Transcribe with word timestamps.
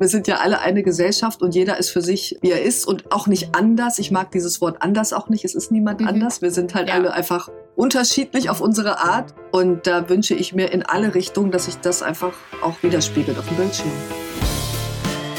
Wir 0.00 0.08
sind 0.08 0.26
ja 0.26 0.38
alle 0.38 0.60
eine 0.60 0.82
Gesellschaft 0.82 1.40
und 1.40 1.54
jeder 1.54 1.78
ist 1.78 1.90
für 1.90 2.02
sich, 2.02 2.36
wie 2.42 2.50
er 2.50 2.62
ist 2.62 2.86
und 2.86 3.12
auch 3.12 3.28
nicht 3.28 3.54
anders. 3.54 4.00
Ich 4.00 4.10
mag 4.10 4.32
dieses 4.32 4.60
Wort 4.60 4.78
anders 4.80 5.12
auch 5.12 5.28
nicht. 5.28 5.44
Es 5.44 5.54
ist 5.54 5.70
niemand 5.70 6.00
mhm. 6.00 6.08
anders. 6.08 6.42
Wir 6.42 6.50
sind 6.50 6.74
halt 6.74 6.88
ja. 6.88 6.94
alle 6.94 7.12
einfach 7.12 7.48
unterschiedlich 7.76 8.50
auf 8.50 8.60
unsere 8.60 8.98
Art. 8.98 9.34
Und 9.52 9.86
da 9.86 10.08
wünsche 10.08 10.34
ich 10.34 10.52
mir 10.52 10.72
in 10.72 10.82
alle 10.82 11.14
Richtungen, 11.14 11.52
dass 11.52 11.66
sich 11.66 11.76
das 11.76 12.02
einfach 12.02 12.32
auch 12.60 12.82
widerspiegelt 12.82 13.38
auf 13.38 13.46
dem 13.46 13.56
Bildschirm. 13.56 13.92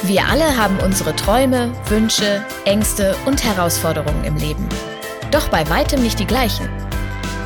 Wir 0.04 0.26
alle 0.30 0.56
haben 0.56 0.78
unsere 0.86 1.14
Träume, 1.16 1.74
Wünsche, 1.90 2.42
Ängste 2.64 3.16
und 3.26 3.44
Herausforderungen 3.44 4.24
im 4.24 4.38
Leben. 4.38 4.70
Doch 5.32 5.50
bei 5.50 5.70
weitem 5.70 6.02
nicht 6.02 6.20
die 6.20 6.28
gleichen. 6.28 6.70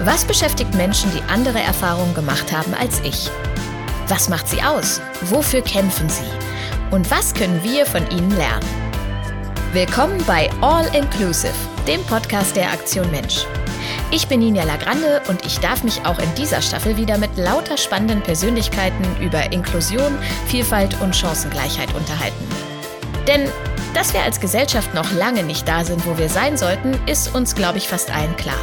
Was 0.04 0.26
beschäftigt 0.26 0.76
Menschen, 0.76 1.10
die 1.12 1.24
andere 1.34 1.60
Erfahrungen 1.60 2.14
gemacht 2.14 2.56
haben 2.56 2.74
als 2.76 3.00
ich? 3.04 3.32
Was 4.08 4.30
macht 4.30 4.48
sie 4.48 4.62
aus? 4.62 5.02
Wofür 5.22 5.62
kämpfen 5.62 6.08
sie? 6.08 6.49
Und 6.92 7.12
was 7.12 7.36
können 7.36 7.62
wir 7.64 7.86
von 7.86 8.10
ihnen 8.10 8.32
lernen? 8.32 8.66
Willkommen 9.74 10.24
bei 10.26 10.50
All 10.62 10.88
Inclusive, 10.96 11.54
dem 11.88 12.04
Podcast 12.06 12.56
der 12.56 12.72
Aktion 12.72 13.10
Mensch. 13.12 13.46
Ich 14.10 14.28
bin 14.28 14.40
Ninja 14.40 14.64
Lagrande 14.64 15.22
und 15.28 15.46
ich 15.46 15.60
darf 15.60 15.84
mich 15.84 16.04
auch 16.04 16.18
in 16.18 16.34
dieser 16.34 16.64
Staffel 16.64 16.98
wieder 16.98 17.20
mit 17.20 17.38
lauter 17.38 17.78
spannenden 17.78 18.22
Persönlichkeiten 18.24 19.06
über 19.22 19.52
Inklusion, 19.52 20.18
Vielfalt 20.48 21.00
und 21.00 21.16
Chancengleichheit 21.16 21.94
unterhalten. 21.94 22.48
Denn 23.28 23.48
dass 23.94 24.14
wir 24.14 24.24
als 24.24 24.40
Gesellschaft 24.40 24.94
noch 24.96 25.12
lange 25.14 25.44
nicht 25.44 25.68
da 25.68 25.84
sind, 25.84 26.06
wo 26.08 26.18
wir 26.18 26.30
sein 26.30 26.58
sollten, 26.58 27.00
ist 27.08 27.36
uns, 27.36 27.54
glaube 27.54 27.78
ich, 27.78 27.88
fast 27.88 28.12
allen 28.12 28.36
klar. 28.36 28.60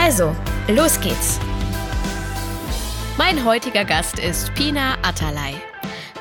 Also, 0.00 0.34
los 0.68 1.00
geht's! 1.00 1.40
Mein 3.16 3.44
heutiger 3.44 3.84
Gast 3.84 4.18
ist 4.20 4.54
Pina 4.54 4.96
Atalay. 5.02 5.54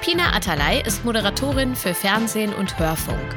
Pina 0.08 0.34
Atalay 0.34 0.82
ist 0.86 1.04
Moderatorin 1.04 1.76
für 1.76 1.94
Fernsehen 1.94 2.54
und 2.54 2.80
Hörfunk. 2.80 3.36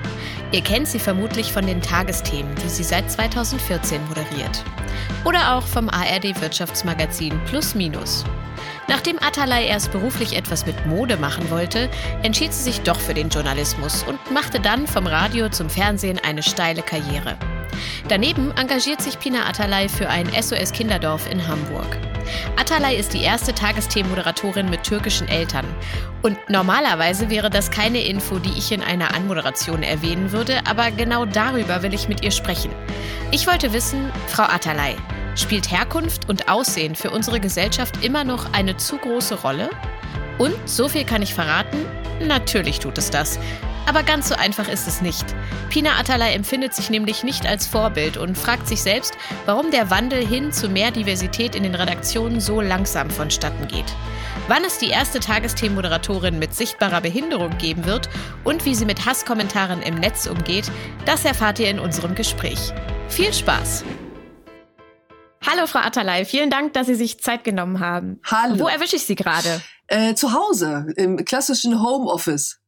Ihr 0.53 0.61
kennt 0.61 0.87
sie 0.87 1.01
vermutlich 1.01 1.53
von 1.53 1.67
den 1.67 1.83
Tagesthemen, 1.83 2.55
die 2.63 2.69
sie 2.69 2.85
seit 2.85 3.11
2014 3.11 4.01
moderiert. 4.07 4.63
Oder 5.25 5.57
auch 5.57 5.67
vom 5.67 5.89
ARD 5.89 6.41
Wirtschaftsmagazin 6.41 7.41
Plus 7.47 7.75
Minus. 7.75 8.25
Nachdem 8.87 9.19
Atalay 9.19 9.67
erst 9.67 9.91
beruflich 9.91 10.37
etwas 10.37 10.65
mit 10.65 10.87
Mode 10.87 11.17
machen 11.17 11.51
wollte, 11.51 11.91
entschied 12.23 12.53
sie 12.55 12.63
sich 12.63 12.83
doch 12.83 13.01
für 13.01 13.15
den 13.15 13.31
Journalismus 13.31 14.05
und 14.05 14.31
machte 14.31 14.61
dann 14.61 14.87
vom 14.87 15.09
Radio 15.09 15.49
zum 15.49 15.69
Fernsehen 15.69 16.21
eine 16.23 16.45
steile 16.45 16.83
Karriere. 16.83 17.37
Daneben 18.09 18.53
engagiert 18.57 19.03
sich 19.03 19.19
Pina 19.19 19.47
Atalay 19.49 19.89
für 19.89 20.09
ein 20.09 20.29
SOS 20.41 20.73
Kinderdorf 20.73 21.31
in 21.31 21.47
Hamburg. 21.47 21.99
Atalay 22.57 22.99
ist 22.99 23.13
die 23.15 23.23
erste 23.23 23.55
Tagesthemenmoderatorin 23.55 24.71
mit 24.71 24.85
türkischen 24.85 25.29
Eltern. 25.29 25.67
Und 26.23 26.37
normalerweise 26.49 27.31
wäre 27.31 27.51
das 27.51 27.71
keine 27.71 28.01
Info, 28.05 28.39
die 28.39 28.57
ich 28.57 28.73
in 28.73 28.83
einer 28.83 29.15
Anmoderation 29.15 29.83
erwähnen 29.83 30.33
würde, 30.33 30.61
aber 30.69 30.91
genau 30.91 31.25
darüber 31.25 31.83
will 31.83 31.95
ich 31.95 32.09
mit 32.09 32.23
ihr 32.23 32.31
sprechen. 32.31 32.71
Ich 33.31 33.47
wollte 33.47 33.73
wissen, 33.73 34.11
Frau 34.27 34.45
Atalay, 34.45 34.97
spielt 35.37 35.71
Herkunft 35.71 36.29
und 36.29 36.49
Aussehen 36.49 36.95
für 36.95 37.11
unsere 37.11 37.41
Gesellschaft 37.41 38.05
immer 38.05 38.25
noch 38.25 38.53
eine 38.53 38.77
zu 38.77 38.99
große 38.99 39.41
Rolle? 39.41 39.71
Und, 40.39 40.55
so 40.69 40.89
viel 40.89 41.05
kann 41.05 41.23
ich 41.23 41.35
verraten, 41.35 41.79
natürlich 42.27 42.79
tut 42.79 42.99
es 42.99 43.11
das. 43.11 43.39
Aber 43.87 44.03
ganz 44.03 44.29
so 44.29 44.35
einfach 44.35 44.69
ist 44.69 44.87
es 44.87 45.01
nicht. 45.01 45.25
Pina 45.69 45.99
Atalay 45.99 46.35
empfindet 46.35 46.75
sich 46.75 46.91
nämlich 46.91 47.25
nicht 47.25 47.47
als 47.47 47.67
Vorbild 47.67 48.17
und 48.17 48.39
fragt 48.39 48.69
sich 48.69 48.83
selbst, 48.83 49.15
warum 49.47 49.71
der 49.71 49.91
Wandel 49.91 50.25
hin 50.27 50.53
zu 50.53 50.69
mehr 50.69 50.91
Diversität 50.91 51.55
in 51.55 51.63
den 51.63 51.75
Redaktionen 51.75 52.41
so 52.41 52.61
langsam 52.61 53.11
vonstatten 53.11 53.67
geht. 53.69 53.93
Wann 54.49 54.65
es 54.65 54.79
die 54.79 54.91
erste 54.91 55.21
Tagesthemenmoderatorin 55.21 56.39
mit 56.39 56.55
sichtbarer 56.55 57.01
Behinderung 57.01 57.57
geben 57.59 57.85
wird 57.85 58.09
und 58.45 58.65
wie 58.65 58.75
sie 58.75 58.85
mit 58.85 59.07
Hasskommentaren 59.07 59.83
im 59.83 59.97
Netz 59.97 60.27
umgeht, 60.27 60.71
das 61.05 61.25
erfahrt 61.25 61.59
ihr 61.59 61.69
in 61.69 61.79
unserem 61.79 62.15
Gespräch. 62.15 62.73
Viel 63.09 63.33
Spaß! 63.33 63.85
Hallo 65.47 65.67
Frau 65.67 65.79
Atalay, 65.81 66.27
vielen 66.27 66.51
Dank, 66.51 66.75
dass 66.75 66.87
Sie 66.87 66.95
sich 66.95 67.21
Zeit 67.21 67.45
genommen 67.45 67.81
haben. 67.81 68.21
Hallo. 68.25 68.59
Wo 68.59 68.69
erwische 68.69 68.97
ich 68.97 69.07
Sie 69.07 69.15
gerade? 69.15 69.63
Äh, 69.87 70.15
zu 70.15 70.35
Hause, 70.35 70.87
im 70.97 71.25
klassischen 71.25 71.83
Homeoffice. 71.83 72.60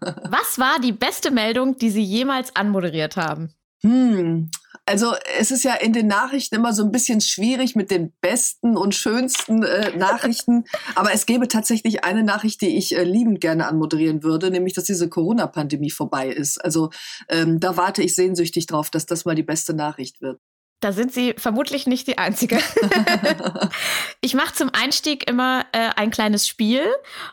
Was 0.00 0.58
war 0.58 0.78
die 0.80 0.92
beste 0.92 1.30
Meldung, 1.30 1.76
die 1.78 1.90
Sie 1.90 2.02
jemals 2.02 2.54
anmoderiert 2.56 3.16
haben? 3.16 3.54
Hm, 3.82 4.50
also 4.86 5.14
es 5.38 5.50
ist 5.50 5.64
ja 5.64 5.74
in 5.74 5.92
den 5.92 6.06
Nachrichten 6.06 6.54
immer 6.54 6.72
so 6.72 6.84
ein 6.84 6.92
bisschen 6.92 7.20
schwierig 7.20 7.76
mit 7.76 7.90
den 7.90 8.12
besten 8.20 8.76
und 8.76 8.94
schönsten 8.94 9.62
äh, 9.62 9.96
Nachrichten. 9.96 10.64
Aber 10.94 11.12
es 11.12 11.26
gäbe 11.26 11.48
tatsächlich 11.48 12.04
eine 12.04 12.22
Nachricht, 12.22 12.60
die 12.60 12.76
ich 12.76 12.96
äh, 12.96 13.04
liebend 13.04 13.40
gerne 13.40 13.66
anmoderieren 13.66 14.22
würde, 14.22 14.50
nämlich, 14.50 14.74
dass 14.74 14.84
diese 14.84 15.08
Corona-Pandemie 15.08 15.90
vorbei 15.90 16.28
ist. 16.28 16.64
Also 16.64 16.90
ähm, 17.28 17.60
da 17.60 17.76
warte 17.76 18.02
ich 18.02 18.14
sehnsüchtig 18.14 18.66
drauf, 18.66 18.90
dass 18.90 19.06
das 19.06 19.24
mal 19.24 19.34
die 19.34 19.42
beste 19.42 19.74
Nachricht 19.74 20.20
wird. 20.20 20.40
Da 20.82 20.90
sind 20.92 21.12
Sie 21.12 21.34
vermutlich 21.38 21.86
nicht 21.86 22.08
die 22.08 22.18
Einzige. 22.18 22.58
ich 24.20 24.34
mache 24.34 24.52
zum 24.52 24.68
Einstieg 24.72 25.30
immer 25.30 25.64
äh, 25.70 25.90
ein 25.94 26.10
kleines 26.10 26.48
Spiel. 26.48 26.84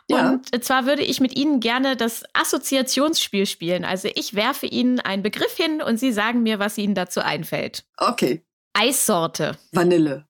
Ja. 0.08 0.38
Und 0.54 0.64
zwar 0.64 0.86
würde 0.86 1.02
ich 1.02 1.20
mit 1.20 1.36
Ihnen 1.36 1.58
gerne 1.58 1.96
das 1.96 2.22
Assoziationsspiel 2.32 3.46
spielen. 3.46 3.84
Also 3.84 4.08
ich 4.14 4.34
werfe 4.34 4.66
Ihnen 4.66 5.00
einen 5.00 5.24
Begriff 5.24 5.56
hin 5.56 5.82
und 5.82 5.98
Sie 5.98 6.12
sagen 6.12 6.44
mir, 6.44 6.60
was 6.60 6.78
Ihnen 6.78 6.94
dazu 6.94 7.22
einfällt. 7.22 7.84
Okay. 7.96 8.46
Eissorte. 8.72 9.58
Vanille. 9.72 10.28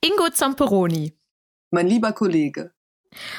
Ingo 0.00 0.30
Zamperoni. 0.30 1.18
Mein 1.72 1.88
lieber 1.88 2.12
Kollege. 2.12 2.72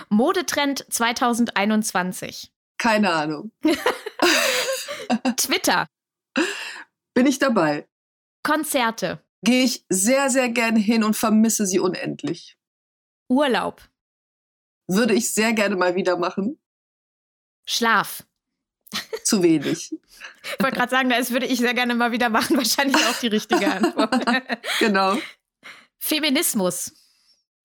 Modetrend 0.10 0.86
2021. 0.90 2.52
Keine 2.78 3.14
Ahnung. 3.14 3.54
Twitter. 5.38 5.88
Bin 7.14 7.26
ich 7.26 7.40
dabei. 7.40 7.88
Konzerte. 8.44 9.24
Gehe 9.44 9.64
ich 9.64 9.86
sehr, 9.90 10.30
sehr 10.30 10.50
gerne 10.50 10.80
hin 10.80 11.04
und 11.04 11.16
vermisse 11.16 11.66
sie 11.66 11.80
unendlich. 11.80 12.58
Urlaub. 13.28 13.82
Würde 14.88 15.14
ich 15.14 15.34
sehr 15.34 15.54
gerne 15.54 15.76
mal 15.76 15.96
wieder 15.96 16.18
machen. 16.18 16.60
Schlaf. 17.66 18.24
Zu 19.24 19.42
wenig. 19.42 19.92
Ich 20.44 20.60
wollte 20.60 20.78
gerade 20.78 20.90
sagen, 20.90 21.10
das 21.10 21.32
würde 21.32 21.46
ich 21.46 21.60
sehr 21.60 21.74
gerne 21.74 21.96
mal 21.96 22.12
wieder 22.12 22.30
machen. 22.30 22.58
Wahrscheinlich 22.58 22.98
auch 23.06 23.20
die 23.20 23.28
richtige 23.28 23.72
Antwort. 23.72 24.14
genau. 24.80 25.18
Feminismus. 25.98 26.94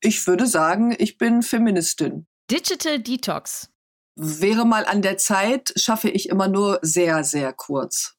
Ich 0.00 0.26
würde 0.26 0.46
sagen, 0.46 0.94
ich 0.98 1.18
bin 1.18 1.42
Feministin. 1.42 2.26
Digital 2.50 3.00
Detox. 3.00 3.70
Wäre 4.14 4.64
mal 4.64 4.84
an 4.86 5.02
der 5.02 5.18
Zeit, 5.18 5.72
schaffe 5.76 6.08
ich 6.08 6.28
immer 6.28 6.48
nur 6.48 6.78
sehr, 6.82 7.24
sehr 7.24 7.52
kurz. 7.52 8.14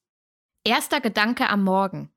Erster 0.64 1.00
Gedanke 1.00 1.48
am 1.48 1.64
Morgen 1.64 2.12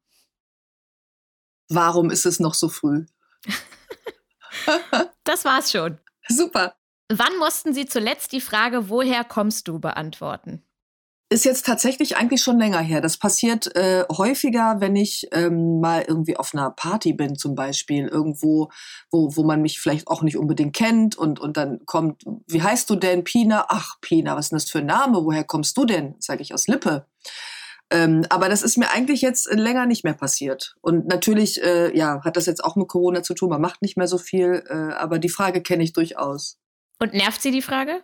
warum 1.73 2.09
ist 2.09 2.25
es 2.25 2.39
noch 2.39 2.53
so 2.53 2.69
früh? 2.69 3.05
das 5.23 5.45
war's 5.45 5.71
schon. 5.71 5.97
Super. 6.27 6.75
Wann 7.09 7.37
mussten 7.39 7.73
Sie 7.73 7.85
zuletzt 7.85 8.31
die 8.31 8.41
Frage, 8.41 8.89
woher 8.89 9.23
kommst 9.23 9.67
du, 9.67 9.79
beantworten? 9.79 10.63
Ist 11.29 11.45
jetzt 11.45 11.65
tatsächlich 11.65 12.17
eigentlich 12.17 12.41
schon 12.41 12.59
länger 12.59 12.79
her. 12.79 12.99
Das 12.99 13.17
passiert 13.17 13.73
äh, 13.75 14.03
häufiger, 14.11 14.77
wenn 14.79 14.97
ich 14.97 15.27
ähm, 15.31 15.79
mal 15.79 16.03
irgendwie 16.05 16.35
auf 16.35 16.53
einer 16.53 16.71
Party 16.71 17.13
bin, 17.13 17.37
zum 17.37 17.55
Beispiel, 17.55 18.07
irgendwo, 18.07 18.69
wo, 19.11 19.33
wo 19.35 19.43
man 19.43 19.61
mich 19.61 19.79
vielleicht 19.79 20.09
auch 20.09 20.23
nicht 20.23 20.37
unbedingt 20.37 20.75
kennt 20.75 21.17
und, 21.17 21.39
und 21.39 21.55
dann 21.55 21.85
kommt, 21.85 22.23
wie 22.47 22.61
heißt 22.61 22.89
du 22.89 22.97
denn, 22.97 23.23
Pina? 23.23 23.65
Ach, 23.69 23.95
Pina, 24.01 24.35
was 24.35 24.47
ist 24.47 24.51
denn 24.51 24.57
das 24.57 24.69
für 24.69 24.79
ein 24.79 24.87
Name? 24.87 25.23
Woher 25.23 25.45
kommst 25.45 25.77
du 25.77 25.85
denn? 25.85 26.15
Sage 26.19 26.41
ich 26.41 26.53
aus 26.53 26.67
Lippe. 26.67 27.07
Ähm, 27.91 28.25
aber 28.29 28.47
das 28.47 28.63
ist 28.63 28.77
mir 28.77 28.89
eigentlich 28.89 29.21
jetzt 29.21 29.53
länger 29.53 29.85
nicht 29.85 30.05
mehr 30.05 30.13
passiert. 30.13 30.75
Und 30.81 31.07
natürlich, 31.07 31.61
äh, 31.61 31.95
ja, 31.95 32.23
hat 32.23 32.37
das 32.37 32.45
jetzt 32.45 32.63
auch 32.63 32.77
mit 32.77 32.87
Corona 32.87 33.21
zu 33.21 33.33
tun. 33.33 33.49
Man 33.49 33.61
macht 33.61 33.81
nicht 33.81 33.97
mehr 33.97 34.07
so 34.07 34.17
viel, 34.17 34.63
äh, 34.69 34.93
aber 34.93 35.19
die 35.19 35.29
Frage 35.29 35.61
kenne 35.61 35.83
ich 35.83 35.91
durchaus. 35.91 36.57
Und 36.99 37.13
nervt 37.13 37.41
Sie 37.41 37.51
die 37.51 37.61
Frage? 37.61 38.01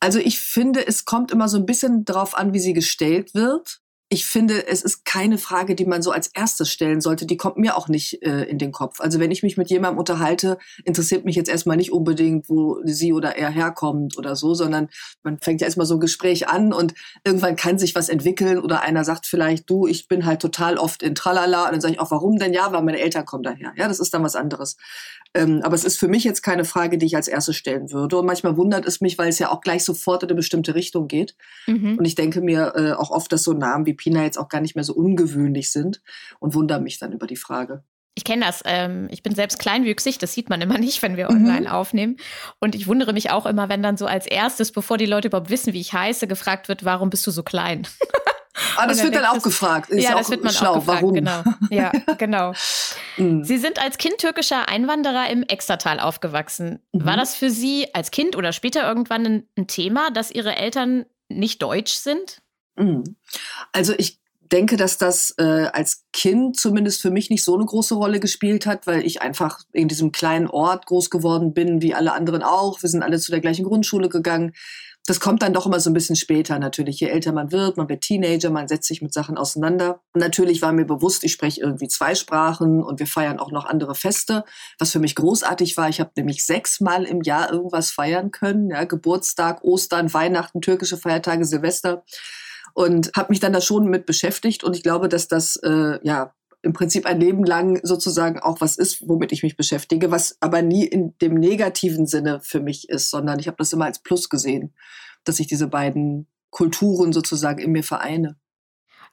Also 0.00 0.18
ich 0.18 0.40
finde, 0.40 0.84
es 0.84 1.04
kommt 1.04 1.30
immer 1.30 1.48
so 1.48 1.56
ein 1.56 1.66
bisschen 1.66 2.04
drauf 2.04 2.36
an, 2.36 2.52
wie 2.52 2.58
sie 2.58 2.72
gestellt 2.72 3.34
wird 3.34 3.81
ich 4.12 4.26
finde, 4.26 4.66
es 4.66 4.82
ist 4.82 5.06
keine 5.06 5.38
Frage, 5.38 5.74
die 5.74 5.86
man 5.86 6.02
so 6.02 6.10
als 6.10 6.26
erstes 6.26 6.68
stellen 6.70 7.00
sollte. 7.00 7.24
Die 7.24 7.38
kommt 7.38 7.56
mir 7.56 7.78
auch 7.78 7.88
nicht 7.88 8.22
äh, 8.22 8.42
in 8.42 8.58
den 8.58 8.70
Kopf. 8.70 9.00
Also 9.00 9.18
wenn 9.20 9.30
ich 9.30 9.42
mich 9.42 9.56
mit 9.56 9.70
jemandem 9.70 9.98
unterhalte, 9.98 10.58
interessiert 10.84 11.24
mich 11.24 11.34
jetzt 11.34 11.48
erstmal 11.48 11.78
nicht 11.78 11.92
unbedingt, 11.92 12.50
wo 12.50 12.78
sie 12.84 13.14
oder 13.14 13.36
er 13.36 13.48
herkommt 13.48 14.18
oder 14.18 14.36
so, 14.36 14.52
sondern 14.52 14.90
man 15.22 15.38
fängt 15.38 15.62
ja 15.62 15.66
erstmal 15.66 15.86
so 15.86 15.94
ein 15.94 16.00
Gespräch 16.00 16.46
an 16.46 16.74
und 16.74 16.92
irgendwann 17.24 17.56
kann 17.56 17.78
sich 17.78 17.94
was 17.94 18.10
entwickeln 18.10 18.58
oder 18.58 18.82
einer 18.82 19.02
sagt 19.04 19.24
vielleicht, 19.24 19.70
du, 19.70 19.86
ich 19.86 20.08
bin 20.08 20.26
halt 20.26 20.42
total 20.42 20.76
oft 20.76 21.02
in 21.02 21.14
Tralala 21.14 21.64
und 21.64 21.72
dann 21.72 21.80
sage 21.80 21.94
ich 21.94 22.00
auch, 22.00 22.10
warum 22.10 22.36
denn? 22.36 22.52
Ja, 22.52 22.70
weil 22.70 22.82
meine 22.82 23.00
Eltern 23.00 23.24
kommen 23.24 23.44
daher. 23.44 23.72
Ja, 23.78 23.88
das 23.88 23.98
ist 23.98 24.12
dann 24.12 24.22
was 24.22 24.36
anderes. 24.36 24.76
Ähm, 25.32 25.62
aber 25.62 25.74
es 25.74 25.84
ist 25.84 25.98
für 25.98 26.08
mich 26.08 26.24
jetzt 26.24 26.42
keine 26.42 26.66
Frage, 26.66 26.98
die 26.98 27.06
ich 27.06 27.16
als 27.16 27.28
erstes 27.28 27.56
stellen 27.56 27.90
würde. 27.90 28.18
Und 28.18 28.26
manchmal 28.26 28.58
wundert 28.58 28.84
es 28.84 29.00
mich, 29.00 29.16
weil 29.16 29.30
es 29.30 29.38
ja 29.38 29.50
auch 29.50 29.62
gleich 29.62 29.84
sofort 29.84 30.22
in 30.22 30.28
eine 30.28 30.36
bestimmte 30.36 30.74
Richtung 30.74 31.08
geht. 31.08 31.34
Mhm. 31.66 31.96
Und 31.98 32.04
ich 32.04 32.14
denke 32.14 32.42
mir 32.42 32.74
äh, 32.76 32.92
auch 32.92 33.10
oft, 33.10 33.32
dass 33.32 33.42
so 33.42 33.54
Namen 33.54 33.86
wie 33.86 33.94
Pina 34.02 34.24
jetzt 34.24 34.38
auch 34.38 34.48
gar 34.48 34.60
nicht 34.60 34.74
mehr 34.74 34.84
so 34.84 34.94
ungewöhnlich 34.94 35.70
sind 35.70 36.02
und 36.40 36.54
wundere 36.54 36.80
mich 36.80 36.98
dann 36.98 37.12
über 37.12 37.28
die 37.28 37.36
Frage. 37.36 37.84
Ich 38.14 38.24
kenne 38.24 38.44
das. 38.44 38.62
Ähm, 38.66 39.08
ich 39.10 39.22
bin 39.22 39.34
selbst 39.34 39.58
kleinwüchsig, 39.58 40.18
das 40.18 40.34
sieht 40.34 40.50
man 40.50 40.60
immer 40.60 40.78
nicht, 40.86 41.02
wenn 41.02 41.16
wir 41.16 41.30
mhm. 41.30 41.46
online 41.46 41.72
aufnehmen. 41.72 42.16
Und 42.58 42.74
ich 42.74 42.88
wundere 42.88 43.12
mich 43.12 43.30
auch 43.30 43.46
immer, 43.46 43.68
wenn 43.68 43.82
dann 43.82 43.96
so 43.96 44.06
als 44.06 44.26
erstes, 44.26 44.72
bevor 44.72 44.98
die 44.98 45.06
Leute 45.06 45.28
überhaupt 45.28 45.50
wissen, 45.50 45.72
wie 45.72 45.80
ich 45.80 45.92
heiße, 45.92 46.26
gefragt 46.26 46.68
wird, 46.68 46.84
warum 46.84 47.10
bist 47.10 47.26
du 47.26 47.30
so 47.30 47.42
klein? 47.42 47.86
Ah, 48.76 48.86
das 48.86 49.02
wird 49.02 49.14
dann 49.14 49.24
auch 49.24 49.42
gefragt. 49.42 49.90
Ist 49.90 50.04
ja, 50.04 50.14
das 50.14 50.30
wird 50.30 50.44
man 50.44 50.52
schlau. 50.52 50.72
auch 50.72 50.74
gefragt. 50.76 51.02
Warum? 51.02 51.14
Genau. 51.14 51.42
Ja, 51.70 51.90
genau. 52.18 52.52
mhm. 53.16 53.44
Sie 53.44 53.56
sind 53.58 53.82
als 53.82 53.96
Kind 53.98 54.18
türkischer 54.18 54.68
Einwanderer 54.68 55.28
im 55.30 55.42
Extertal 55.42 55.98
aufgewachsen. 56.00 56.80
Mhm. 56.92 57.04
War 57.04 57.16
das 57.16 57.34
für 57.34 57.50
Sie 57.50 57.86
als 57.94 58.10
Kind 58.10 58.36
oder 58.36 58.52
später 58.52 58.86
irgendwann 58.86 59.26
ein, 59.26 59.48
ein 59.56 59.66
Thema, 59.66 60.10
dass 60.10 60.30
Ihre 60.30 60.56
Eltern 60.56 61.06
nicht 61.28 61.62
deutsch 61.62 61.94
sind? 61.94 62.41
Mhm. 62.76 63.16
Also 63.72 63.94
ich 63.96 64.18
denke, 64.52 64.76
dass 64.76 64.98
das 64.98 65.34
äh, 65.38 65.68
als 65.72 66.04
Kind 66.12 66.58
zumindest 66.58 67.00
für 67.00 67.10
mich 67.10 67.30
nicht 67.30 67.42
so 67.42 67.54
eine 67.54 67.64
große 67.64 67.94
Rolle 67.94 68.20
gespielt 68.20 68.66
hat, 68.66 68.86
weil 68.86 69.04
ich 69.04 69.22
einfach 69.22 69.60
in 69.72 69.88
diesem 69.88 70.12
kleinen 70.12 70.46
Ort 70.46 70.86
groß 70.86 71.08
geworden 71.08 71.54
bin, 71.54 71.80
wie 71.80 71.94
alle 71.94 72.12
anderen 72.12 72.42
auch. 72.42 72.82
Wir 72.82 72.90
sind 72.90 73.02
alle 73.02 73.18
zu 73.18 73.30
der 73.30 73.40
gleichen 73.40 73.64
Grundschule 73.64 74.10
gegangen. 74.10 74.52
Das 75.06 75.18
kommt 75.18 75.42
dann 75.42 75.52
doch 75.52 75.66
immer 75.66 75.80
so 75.80 75.90
ein 75.90 75.94
bisschen 75.94 76.14
später 76.14 76.60
natürlich. 76.60 77.00
Je 77.00 77.08
älter 77.08 77.32
man 77.32 77.50
wird, 77.50 77.76
man 77.76 77.88
wird 77.88 78.02
Teenager, 78.02 78.50
man 78.50 78.68
setzt 78.68 78.86
sich 78.86 79.02
mit 79.02 79.12
Sachen 79.12 79.36
auseinander. 79.36 80.00
Und 80.12 80.20
natürlich 80.20 80.62
war 80.62 80.72
mir 80.72 80.84
bewusst, 80.84 81.24
ich 81.24 81.32
spreche 81.32 81.60
irgendwie 81.60 81.88
zwei 81.88 82.14
Sprachen 82.14 82.84
und 82.84 83.00
wir 83.00 83.08
feiern 83.08 83.40
auch 83.40 83.50
noch 83.50 83.64
andere 83.64 83.96
Feste, 83.96 84.44
was 84.78 84.92
für 84.92 85.00
mich 85.00 85.16
großartig 85.16 85.76
war. 85.76 85.88
Ich 85.88 85.98
habe 85.98 86.12
nämlich 86.14 86.46
sechsmal 86.46 87.04
im 87.04 87.22
Jahr 87.22 87.52
irgendwas 87.52 87.90
feiern 87.90 88.30
können. 88.30 88.70
Ja, 88.70 88.84
Geburtstag, 88.84 89.64
Ostern, 89.64 90.12
Weihnachten, 90.14 90.60
türkische 90.60 90.98
Feiertage, 90.98 91.46
Silvester 91.46 92.04
und 92.74 93.10
habe 93.16 93.30
mich 93.30 93.40
dann 93.40 93.52
da 93.52 93.60
schon 93.60 93.86
mit 93.86 94.06
beschäftigt 94.06 94.64
und 94.64 94.76
ich 94.76 94.82
glaube, 94.82 95.08
dass 95.08 95.28
das 95.28 95.56
äh, 95.56 95.98
ja 96.02 96.34
im 96.62 96.72
Prinzip 96.72 97.06
ein 97.06 97.20
Leben 97.20 97.44
lang 97.44 97.80
sozusagen 97.82 98.38
auch 98.38 98.60
was 98.60 98.76
ist, 98.76 99.06
womit 99.08 99.32
ich 99.32 99.42
mich 99.42 99.56
beschäftige, 99.56 100.10
was 100.10 100.36
aber 100.40 100.62
nie 100.62 100.84
in 100.84 101.16
dem 101.18 101.34
negativen 101.34 102.06
Sinne 102.06 102.40
für 102.42 102.60
mich 102.60 102.88
ist, 102.88 103.10
sondern 103.10 103.40
ich 103.40 103.48
habe 103.48 103.56
das 103.58 103.72
immer 103.72 103.86
als 103.86 104.00
Plus 104.00 104.28
gesehen, 104.28 104.72
dass 105.24 105.40
ich 105.40 105.48
diese 105.48 105.66
beiden 105.66 106.28
Kulturen 106.50 107.12
sozusagen 107.12 107.58
in 107.58 107.72
mir 107.72 107.82
vereine. 107.82 108.36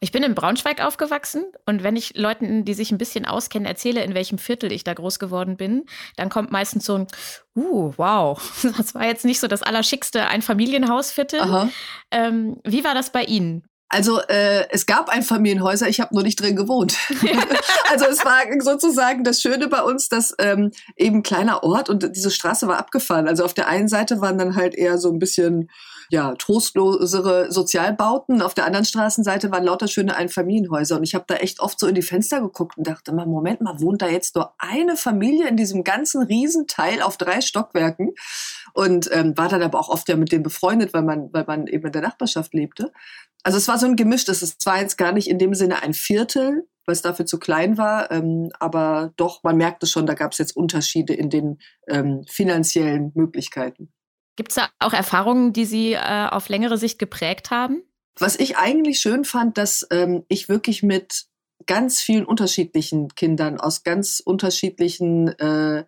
Ich 0.02 0.14
bin 0.14 0.24
in 0.24 0.34
Braunschweig 0.34 0.82
aufgewachsen 0.82 1.44
und 1.66 1.84
wenn 1.84 1.98
ich 1.98 2.16
Leuten, 2.16 2.64
die 2.64 2.74
sich 2.74 2.92
ein 2.92 2.98
bisschen 2.98 3.26
auskennen, 3.26 3.66
erzähle, 3.66 4.02
in 4.02 4.14
welchem 4.14 4.38
Viertel 4.38 4.72
ich 4.72 4.86
da 4.86 4.94
groß 4.94 5.20
geworden 5.20 5.58
bin, 5.58 5.86
dann 6.16 6.30
kommt 6.30 6.52
meistens 6.52 6.86
so 6.86 7.00
ein, 7.00 7.08
uh, 7.56 7.92
wow, 7.98 8.42
das 8.78 8.96
war 8.96 9.06
jetzt 9.06 9.26
nicht 9.26 9.42
so 9.42 9.48
das 9.48 9.62
Allerschickste 9.62 10.28
Einfamilienhausviertel. 10.28 11.42
Ähm, 12.12 12.62
wie 12.64 12.86
war 12.86 12.94
das 12.94 13.12
bei 13.12 13.24
Ihnen? 13.24 13.64
Also 13.90 14.22
äh, 14.22 14.70
es 14.70 14.86
gab 14.86 15.10
ein 15.10 15.24
Familienhäuser, 15.24 15.90
ich 15.90 16.00
habe 16.00 16.14
nur 16.14 16.24
nicht 16.24 16.40
drin 16.40 16.56
gewohnt. 16.56 16.96
also 17.92 18.06
es 18.06 18.24
war 18.24 18.44
sozusagen 18.62 19.24
das 19.24 19.42
Schöne 19.42 19.68
bei 19.68 19.82
uns, 19.82 20.08
dass 20.08 20.34
ähm, 20.38 20.72
eben 20.96 21.24
kleiner 21.24 21.64
Ort 21.64 21.90
und 21.90 22.16
diese 22.16 22.30
Straße 22.30 22.68
war 22.68 22.78
abgefahren. 22.78 23.28
Also 23.28 23.44
auf 23.44 23.56
der 23.56 23.68
einen 23.68 23.88
Seite 23.88 24.22
waren 24.22 24.38
dann 24.38 24.56
halt 24.56 24.76
eher 24.76 25.00
so 25.00 25.12
ein 25.12 25.18
bisschen 25.18 25.72
ja, 26.10 26.34
trostlosere 26.36 27.52
Sozialbauten. 27.52 28.42
Auf 28.42 28.56
der 28.56 28.66
anderen 28.66 28.86
Straßenseite 28.86 29.52
waren 29.52 29.64
lauter 29.64 29.88
schöne 29.88 30.16
Einfamilienhäuser. 30.16 30.98
Und 30.98 31.04
ich 31.04 31.14
habe 31.14 31.26
da 31.28 31.36
echt 31.36 31.60
oft 31.60 31.80
so 31.80 31.88
in 31.88 31.96
die 31.96 32.02
Fenster 32.02 32.42
geguckt 32.42 32.78
und 32.78 32.88
dachte 32.88 33.14
mal, 33.14 33.28
Moment 33.28 33.62
mal, 33.62 33.80
wohnt 33.80 34.02
da 34.02 34.08
jetzt 34.08 34.36
nur 34.36 34.54
eine 34.58 34.98
Familie 34.98 35.48
in 35.48 35.56
diesem 35.56 35.84
ganzen 35.84 36.24
Riesenteil 36.24 37.02
auf 37.02 37.18
drei 37.18 37.42
Stockwerken? 37.42 38.14
Und 38.74 39.10
ähm, 39.12 39.38
war 39.38 39.50
dann 39.50 39.62
aber 39.62 39.80
auch 39.80 39.90
oft 39.90 40.10
ja 40.10 40.16
mit 40.16 40.32
dem 40.32 40.42
befreundet, 40.42 40.94
weil 40.94 41.04
man, 41.04 41.32
weil 41.32 41.46
man 41.46 41.68
eben 41.68 41.86
in 41.86 41.92
der 41.92 42.02
Nachbarschaft 42.02 42.54
lebte. 42.54 42.92
Also 43.44 43.58
es 43.58 43.68
war 43.68 43.78
so 43.78 43.86
ein 43.86 43.96
gemischtes. 43.96 44.42
Es 44.42 44.58
war 44.66 44.82
jetzt 44.82 44.98
gar 44.98 45.12
nicht 45.12 45.30
in 45.30 45.38
dem 45.38 45.54
Sinne 45.54 45.84
ein 45.84 45.94
Viertel, 45.94 46.68
weil 46.86 46.94
es 46.94 47.04
dafür 47.04 47.28
zu 47.28 47.38
klein 47.38 47.78
war. 47.78 48.12
Ähm, 48.12 48.50
aber 48.60 49.14
doch, 49.16 49.44
man 49.44 49.58
merkte 49.58 49.86
schon, 49.86 50.08
da 50.08 50.16
gab 50.16 50.32
es 50.32 50.40
jetzt 50.40 50.56
Unterschiede 50.56 51.14
in 51.14 51.30
den 51.30 51.60
ähm, 51.88 52.26
finanziellen 52.28 53.12
Möglichkeiten. 53.14 53.94
Gibt 54.40 54.52
es 54.52 54.56
da 54.56 54.70
auch 54.80 54.94
Erfahrungen, 54.94 55.52
die 55.52 55.66
Sie 55.66 55.92
äh, 55.92 56.28
auf 56.30 56.48
längere 56.48 56.78
Sicht 56.78 56.98
geprägt 56.98 57.52
haben? 57.52 57.84
Was 58.18 58.40
ich 58.40 58.56
eigentlich 58.56 59.02
schön 59.02 59.26
fand, 59.26 59.58
dass 59.58 59.86
ähm, 59.92 60.24
ich 60.30 60.48
wirklich 60.48 60.82
mit 60.82 61.26
ganz 61.66 62.00
vielen 62.00 62.24
unterschiedlichen 62.24 63.10
Kindern 63.16 63.60
aus 63.60 63.84
ganz 63.84 64.22
unterschiedlichen 64.24 65.28
äh, 65.40 65.84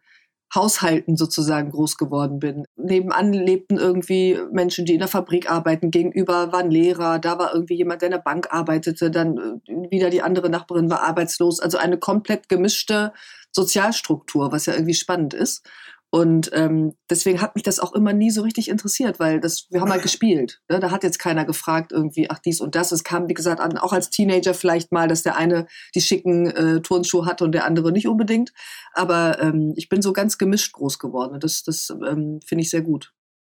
Haushalten 0.54 1.16
sozusagen 1.16 1.72
groß 1.72 1.96
geworden 1.96 2.40
bin. 2.40 2.66
Nebenan 2.76 3.32
lebten 3.32 3.78
irgendwie 3.78 4.38
Menschen, 4.52 4.84
die 4.84 4.96
in 4.96 5.00
der 5.00 5.08
Fabrik 5.08 5.50
arbeiten, 5.50 5.90
gegenüber 5.90 6.52
waren 6.52 6.70
Lehrer, 6.70 7.20
da 7.20 7.40
war 7.40 7.54
irgendwie 7.54 7.78
jemand, 7.78 8.02
der 8.02 8.08
in 8.08 8.16
der 8.16 8.20
Bank 8.20 8.50
arbeitete, 8.52 9.12
dann 9.12 9.62
äh, 9.66 9.90
wieder 9.90 10.10
die 10.10 10.24
andere 10.24 10.50
Nachbarin 10.50 10.90
war 10.90 11.04
arbeitslos. 11.04 11.62
Also 11.62 11.78
eine 11.78 11.98
komplett 11.98 12.50
gemischte 12.50 13.14
Sozialstruktur, 13.54 14.52
was 14.52 14.66
ja 14.66 14.74
irgendwie 14.74 14.94
spannend 14.94 15.34
ist. 15.34 15.66
Und 16.14 16.52
ähm, 16.54 16.94
deswegen 17.10 17.42
hat 17.42 17.56
mich 17.56 17.64
das 17.64 17.80
auch 17.80 17.94
immer 17.94 18.12
nie 18.12 18.32
so 18.32 18.42
richtig 18.42 18.68
interessiert, 18.68 19.18
weil 19.18 19.40
das, 19.40 19.68
wir 19.70 19.80
haben 19.80 19.92
halt 19.92 20.04
gespielt. 20.04 20.62
Ne? 20.68 20.82
Da 20.82 20.92
hat 20.92 21.04
jetzt 21.04 21.20
keiner 21.20 21.46
gefragt, 21.46 21.94
irgendwie, 21.94 22.30
ach 22.30 22.40
dies 22.40 22.60
und 22.60 22.76
das. 22.76 22.92
Es 22.92 23.06
kam, 23.06 23.30
wie 23.30 23.34
gesagt, 23.34 23.62
an, 23.62 23.78
auch 23.78 23.94
als 23.94 24.10
Teenager 24.10 24.54
vielleicht 24.54 24.92
mal, 24.92 25.08
dass 25.08 25.24
der 25.24 25.38
eine 25.38 25.68
die 25.96 26.02
schicken 26.02 26.48
äh, 26.48 26.82
Turnschuhe 26.82 27.26
hatte 27.26 27.46
und 27.46 27.54
der 27.54 27.66
andere 27.66 27.94
nicht 27.94 28.10
unbedingt. 28.10 28.52
Aber 28.94 29.42
ähm, 29.42 29.74
ich 29.78 29.88
bin 29.88 30.02
so 30.02 30.12
ganz 30.12 30.38
gemischt 30.38 30.74
groß 30.74 31.00
geworden. 31.00 31.40
Das, 31.40 31.64
das 31.64 31.90
ähm, 31.90 32.42
finde 32.46 32.64
ich 32.64 32.70
sehr 32.70 32.82
gut. 32.82 33.14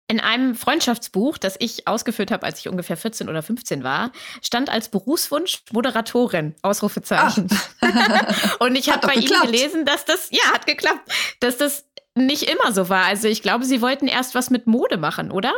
In 0.09 0.19
einem 0.19 0.55
Freundschaftsbuch, 0.55 1.37
das 1.37 1.57
ich 1.59 1.87
ausgeführt 1.87 2.31
habe, 2.31 2.43
als 2.45 2.59
ich 2.59 2.69
ungefähr 2.69 2.97
14 2.97 3.29
oder 3.29 3.43
15 3.43 3.83
war, 3.83 4.11
stand 4.41 4.69
als 4.69 4.89
Berufswunsch 4.89 5.63
Moderatorin, 5.73 6.55
Ausrufezeichen. 6.63 7.49
und 8.59 8.75
ich 8.77 8.89
habe 8.89 9.05
bei 9.05 9.15
geklappt. 9.15 9.43
Ihnen 9.43 9.51
gelesen, 9.51 9.85
dass 9.85 10.05
das, 10.05 10.29
ja, 10.31 10.53
hat 10.53 10.65
geklappt, 10.65 11.11
dass 11.41 11.57
das 11.57 11.83
nicht 12.17 12.43
immer 12.43 12.73
so 12.73 12.89
war. 12.89 13.05
Also 13.05 13.27
ich 13.27 13.41
glaube, 13.41 13.65
Sie 13.65 13.81
wollten 13.81 14.07
erst 14.07 14.35
was 14.35 14.49
mit 14.49 14.67
Mode 14.67 14.97
machen, 14.97 15.31
oder? 15.31 15.53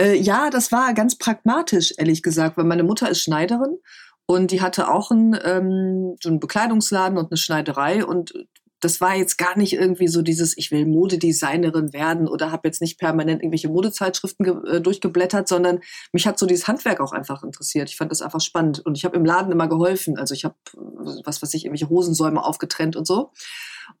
Äh, 0.00 0.16
ja, 0.16 0.50
das 0.50 0.72
war 0.72 0.92
ganz 0.94 1.16
pragmatisch, 1.16 1.94
ehrlich 1.96 2.22
gesagt, 2.22 2.56
weil 2.56 2.64
meine 2.64 2.82
Mutter 2.82 3.08
ist 3.08 3.22
Schneiderin 3.22 3.78
und 4.26 4.50
die 4.50 4.60
hatte 4.60 4.88
auch 4.88 5.10
einen, 5.10 5.38
ähm, 5.44 6.16
so 6.22 6.28
einen 6.28 6.40
Bekleidungsladen 6.40 7.18
und 7.18 7.30
eine 7.30 7.36
Schneiderei 7.36 8.04
und 8.04 8.34
das 8.84 9.00
war 9.00 9.14
jetzt 9.14 9.38
gar 9.38 9.56
nicht 9.56 9.72
irgendwie 9.72 10.08
so 10.08 10.20
dieses, 10.20 10.56
ich 10.58 10.70
will 10.70 10.84
Modedesignerin 10.84 11.94
werden 11.94 12.28
oder 12.28 12.52
habe 12.52 12.68
jetzt 12.68 12.82
nicht 12.82 12.98
permanent 12.98 13.42
irgendwelche 13.42 13.68
Modezeitschriften 13.68 14.66
äh, 14.66 14.80
durchgeblättert, 14.82 15.48
sondern 15.48 15.80
mich 16.12 16.26
hat 16.26 16.38
so 16.38 16.44
dieses 16.44 16.68
Handwerk 16.68 17.00
auch 17.00 17.12
einfach 17.12 17.42
interessiert. 17.42 17.88
Ich 17.88 17.96
fand 17.96 18.10
das 18.10 18.20
einfach 18.20 18.42
spannend 18.42 18.84
und 18.84 18.98
ich 18.98 19.06
habe 19.06 19.16
im 19.16 19.24
Laden 19.24 19.52
immer 19.52 19.68
geholfen. 19.68 20.18
Also 20.18 20.34
ich 20.34 20.44
habe, 20.44 20.56
was 21.24 21.40
weiß 21.42 21.54
ich, 21.54 21.64
irgendwelche 21.64 21.88
Hosensäume 21.88 22.44
aufgetrennt 22.44 22.94
und 22.94 23.06
so. 23.06 23.32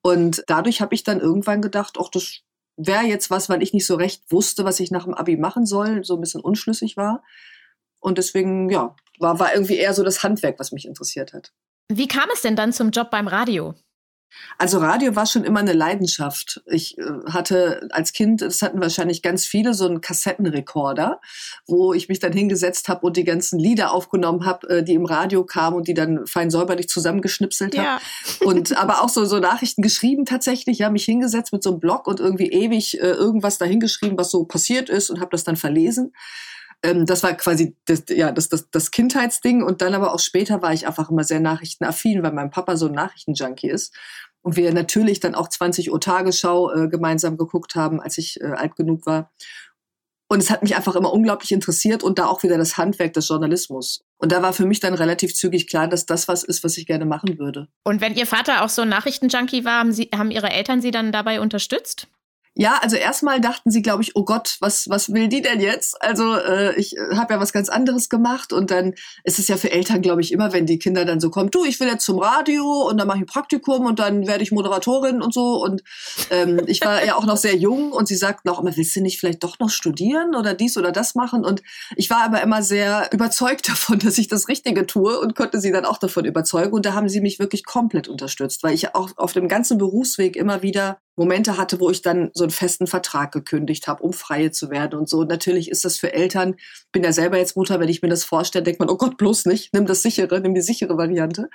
Und 0.02 0.44
dadurch 0.48 0.82
habe 0.82 0.94
ich 0.94 1.02
dann 1.02 1.20
irgendwann 1.20 1.62
gedacht, 1.62 1.96
ach, 1.98 2.10
das 2.10 2.40
wäre 2.76 3.04
jetzt 3.04 3.30
was, 3.30 3.48
weil 3.48 3.62
ich 3.62 3.72
nicht 3.72 3.86
so 3.86 3.94
recht 3.94 4.30
wusste, 4.30 4.66
was 4.66 4.80
ich 4.80 4.90
nach 4.90 5.04
dem 5.04 5.14
Abi 5.14 5.38
machen 5.38 5.64
soll, 5.64 6.04
so 6.04 6.14
ein 6.14 6.20
bisschen 6.20 6.42
unschlüssig 6.42 6.98
war. 6.98 7.22
Und 8.00 8.18
deswegen, 8.18 8.68
ja, 8.68 8.94
war, 9.18 9.38
war 9.38 9.54
irgendwie 9.54 9.76
eher 9.76 9.94
so 9.94 10.04
das 10.04 10.22
Handwerk, 10.22 10.58
was 10.58 10.72
mich 10.72 10.86
interessiert 10.86 11.32
hat. 11.32 11.52
Wie 11.90 12.08
kam 12.08 12.28
es 12.34 12.42
denn 12.42 12.56
dann 12.56 12.72
zum 12.72 12.90
Job 12.90 13.10
beim 13.10 13.28
Radio? 13.28 13.74
Also 14.58 14.78
Radio 14.78 15.16
war 15.16 15.26
schon 15.26 15.44
immer 15.44 15.60
eine 15.60 15.72
Leidenschaft. 15.72 16.62
Ich 16.66 16.96
äh, 16.98 17.02
hatte 17.30 17.88
als 17.90 18.12
Kind, 18.12 18.42
das 18.42 18.62
hatten 18.62 18.80
wahrscheinlich 18.80 19.22
ganz 19.22 19.44
viele, 19.44 19.74
so 19.74 19.86
einen 19.86 20.00
Kassettenrekorder, 20.00 21.20
wo 21.66 21.92
ich 21.92 22.08
mich 22.08 22.18
dann 22.18 22.32
hingesetzt 22.32 22.88
habe 22.88 23.06
und 23.06 23.16
die 23.16 23.24
ganzen 23.24 23.58
Lieder 23.58 23.92
aufgenommen 23.92 24.46
habe, 24.46 24.68
äh, 24.68 24.82
die 24.82 24.94
im 24.94 25.06
Radio 25.06 25.44
kamen 25.44 25.76
und 25.76 25.88
die 25.88 25.94
dann 25.94 26.26
fein 26.26 26.50
säuberlich 26.50 26.88
zusammengeschnipselt 26.88 27.76
habe. 27.76 28.00
Ja. 28.40 28.46
Und 28.46 28.76
aber 28.76 29.02
auch 29.02 29.08
so, 29.08 29.24
so 29.24 29.38
Nachrichten 29.38 29.82
geschrieben 29.82 30.24
tatsächlich, 30.24 30.78
ja, 30.78 30.90
mich 30.90 31.04
hingesetzt 31.04 31.52
mit 31.52 31.62
so 31.62 31.70
einem 31.70 31.80
Blog 31.80 32.06
und 32.06 32.20
irgendwie 32.20 32.50
ewig 32.50 33.00
äh, 33.00 33.10
irgendwas 33.10 33.58
dahingeschrieben, 33.58 34.18
was 34.18 34.30
so 34.30 34.44
passiert 34.44 34.88
ist 34.88 35.10
und 35.10 35.20
habe 35.20 35.30
das 35.30 35.44
dann 35.44 35.56
verlesen 35.56 36.12
ähm, 36.84 37.06
das 37.06 37.22
war 37.22 37.32
quasi 37.32 37.76
das, 37.86 38.04
ja, 38.10 38.30
das, 38.30 38.50
das, 38.50 38.70
das 38.70 38.90
Kindheitsding. 38.90 39.62
Und 39.62 39.80
dann 39.80 39.94
aber 39.94 40.12
auch 40.14 40.20
später 40.20 40.60
war 40.62 40.72
ich 40.72 40.86
einfach 40.86 41.10
immer 41.10 41.24
sehr 41.24 41.40
nachrichtenaffin, 41.40 42.22
weil 42.22 42.32
mein 42.32 42.50
Papa 42.50 42.76
so 42.76 42.86
ein 42.86 42.92
Nachrichtenjunkie 42.92 43.70
ist. 43.70 43.96
Und 44.42 44.56
wir 44.56 44.72
natürlich 44.74 45.20
dann 45.20 45.34
auch 45.34 45.48
20 45.48 45.90
Uhr 45.90 46.00
Tagesschau 46.00 46.70
äh, 46.70 46.88
gemeinsam 46.88 47.38
geguckt 47.38 47.74
haben, 47.74 48.00
als 48.00 48.18
ich 48.18 48.38
äh, 48.42 48.48
alt 48.48 48.76
genug 48.76 49.06
war. 49.06 49.32
Und 50.28 50.40
es 50.40 50.50
hat 50.50 50.62
mich 50.62 50.76
einfach 50.76 50.94
immer 50.96 51.12
unglaublich 51.12 51.52
interessiert 51.52 52.02
und 52.02 52.18
da 52.18 52.26
auch 52.26 52.42
wieder 52.42 52.58
das 52.58 52.76
Handwerk 52.76 53.14
des 53.14 53.28
Journalismus. 53.28 54.04
Und 54.18 54.32
da 54.32 54.42
war 54.42 54.52
für 54.52 54.66
mich 54.66 54.80
dann 54.80 54.94
relativ 54.94 55.34
zügig 55.34 55.66
klar, 55.66 55.88
dass 55.88 56.06
das 56.06 56.28
was 56.28 56.44
ist, 56.44 56.64
was 56.64 56.76
ich 56.76 56.86
gerne 56.86 57.06
machen 57.06 57.38
würde. 57.38 57.68
Und 57.84 58.00
wenn 58.00 58.14
Ihr 58.14 58.26
Vater 58.26 58.62
auch 58.64 58.68
so 58.68 58.82
ein 58.82 58.88
Nachrichtenjunkie 58.88 59.64
war, 59.64 59.80
haben, 59.80 59.92
Sie, 59.92 60.10
haben 60.14 60.30
Ihre 60.30 60.50
Eltern 60.50 60.80
Sie 60.80 60.90
dann 60.90 61.12
dabei 61.12 61.40
unterstützt? 61.40 62.08
Ja, 62.56 62.78
also 62.80 62.94
erstmal 62.94 63.40
dachten 63.40 63.72
sie, 63.72 63.82
glaube 63.82 64.04
ich, 64.04 64.14
oh 64.14 64.24
Gott, 64.24 64.58
was, 64.60 64.88
was 64.88 65.12
will 65.12 65.26
die 65.26 65.42
denn 65.42 65.60
jetzt? 65.60 66.00
Also 66.00 66.36
äh, 66.36 66.76
ich 66.76 66.96
äh, 66.96 67.16
habe 67.16 67.34
ja 67.34 67.40
was 67.40 67.52
ganz 67.52 67.68
anderes 67.68 68.08
gemacht 68.08 68.52
und 68.52 68.70
dann 68.70 68.94
ist 69.24 69.40
es 69.40 69.48
ja 69.48 69.56
für 69.56 69.72
Eltern, 69.72 70.02
glaube 70.02 70.20
ich, 70.20 70.30
immer, 70.30 70.52
wenn 70.52 70.64
die 70.64 70.78
Kinder 70.78 71.04
dann 71.04 71.18
so 71.18 71.30
kommen, 71.30 71.50
du, 71.50 71.64
ich 71.64 71.80
will 71.80 71.88
jetzt 71.88 72.04
zum 72.04 72.20
Radio 72.20 72.64
und 72.88 72.96
dann 72.98 73.08
mache 73.08 73.16
ich 73.16 73.22
ein 73.24 73.26
Praktikum 73.26 73.86
und 73.86 73.98
dann 73.98 74.28
werde 74.28 74.44
ich 74.44 74.52
Moderatorin 74.52 75.20
und 75.20 75.34
so. 75.34 75.64
Und 75.64 75.82
ähm, 76.30 76.60
ich 76.66 76.80
war 76.82 77.04
ja 77.04 77.16
auch 77.16 77.26
noch 77.26 77.38
sehr 77.38 77.56
jung 77.56 77.90
und 77.90 78.06
sie 78.06 78.14
sagten 78.14 78.48
auch 78.48 78.60
immer, 78.60 78.76
willst 78.76 78.94
du 78.94 79.00
nicht 79.00 79.18
vielleicht 79.18 79.42
doch 79.42 79.58
noch 79.58 79.70
studieren 79.70 80.36
oder 80.36 80.54
dies 80.54 80.76
oder 80.76 80.92
das 80.92 81.16
machen? 81.16 81.44
Und 81.44 81.60
ich 81.96 82.08
war 82.08 82.22
aber 82.22 82.40
immer 82.40 82.62
sehr 82.62 83.10
überzeugt 83.12 83.68
davon, 83.68 83.98
dass 83.98 84.16
ich 84.16 84.28
das 84.28 84.46
Richtige 84.46 84.86
tue 84.86 85.18
und 85.18 85.34
konnte 85.34 85.60
sie 85.60 85.72
dann 85.72 85.84
auch 85.84 85.98
davon 85.98 86.24
überzeugen. 86.24 86.72
Und 86.72 86.86
da 86.86 86.94
haben 86.94 87.08
sie 87.08 87.20
mich 87.20 87.40
wirklich 87.40 87.64
komplett 87.64 88.06
unterstützt, 88.06 88.62
weil 88.62 88.74
ich 88.74 88.94
auch 88.94 89.10
auf 89.16 89.32
dem 89.32 89.48
ganzen 89.48 89.76
Berufsweg 89.76 90.36
immer 90.36 90.62
wieder 90.62 90.98
Momente 91.16 91.56
hatte, 91.56 91.80
wo 91.80 91.90
ich 91.90 92.02
dann 92.02 92.30
so 92.34 92.44
einen 92.44 92.50
festen 92.50 92.86
Vertrag 92.86 93.32
gekündigt 93.32 93.86
habe, 93.86 94.02
um 94.02 94.12
freie 94.12 94.50
zu 94.50 94.70
werden 94.70 94.98
und 94.98 95.08
so. 95.08 95.18
Und 95.20 95.28
natürlich 95.28 95.70
ist 95.70 95.84
das 95.84 95.98
für 95.98 96.12
Eltern, 96.12 96.56
bin 96.92 97.04
ja 97.04 97.12
selber 97.12 97.38
jetzt 97.38 97.56
Mutter, 97.56 97.80
wenn 97.80 97.88
ich 97.88 98.02
mir 98.02 98.08
das 98.08 98.24
vorstelle, 98.24 98.64
denkt 98.64 98.80
man, 98.80 98.90
oh 98.90 98.96
Gott, 98.96 99.16
bloß 99.16 99.46
nicht, 99.46 99.72
nimm 99.72 99.86
das 99.86 100.02
sichere, 100.02 100.40
nimm 100.40 100.54
die 100.54 100.60
sichere 100.60 100.96
Variante. 100.96 101.48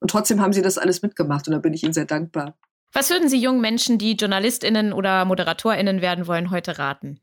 Und 0.00 0.10
trotzdem 0.10 0.40
haben 0.40 0.52
sie 0.52 0.62
das 0.62 0.78
alles 0.78 1.02
mitgemacht 1.02 1.46
und 1.46 1.52
da 1.52 1.58
bin 1.58 1.74
ich 1.74 1.82
ihnen 1.82 1.92
sehr 1.92 2.06
dankbar. 2.06 2.56
Was 2.92 3.10
würden 3.10 3.28
Sie 3.28 3.40
jungen 3.40 3.60
Menschen, 3.60 3.98
die 3.98 4.14
JournalistInnen 4.14 4.92
oder 4.92 5.24
ModeratorInnen 5.24 6.00
werden 6.00 6.28
wollen, 6.28 6.50
heute 6.50 6.78
raten? 6.78 7.18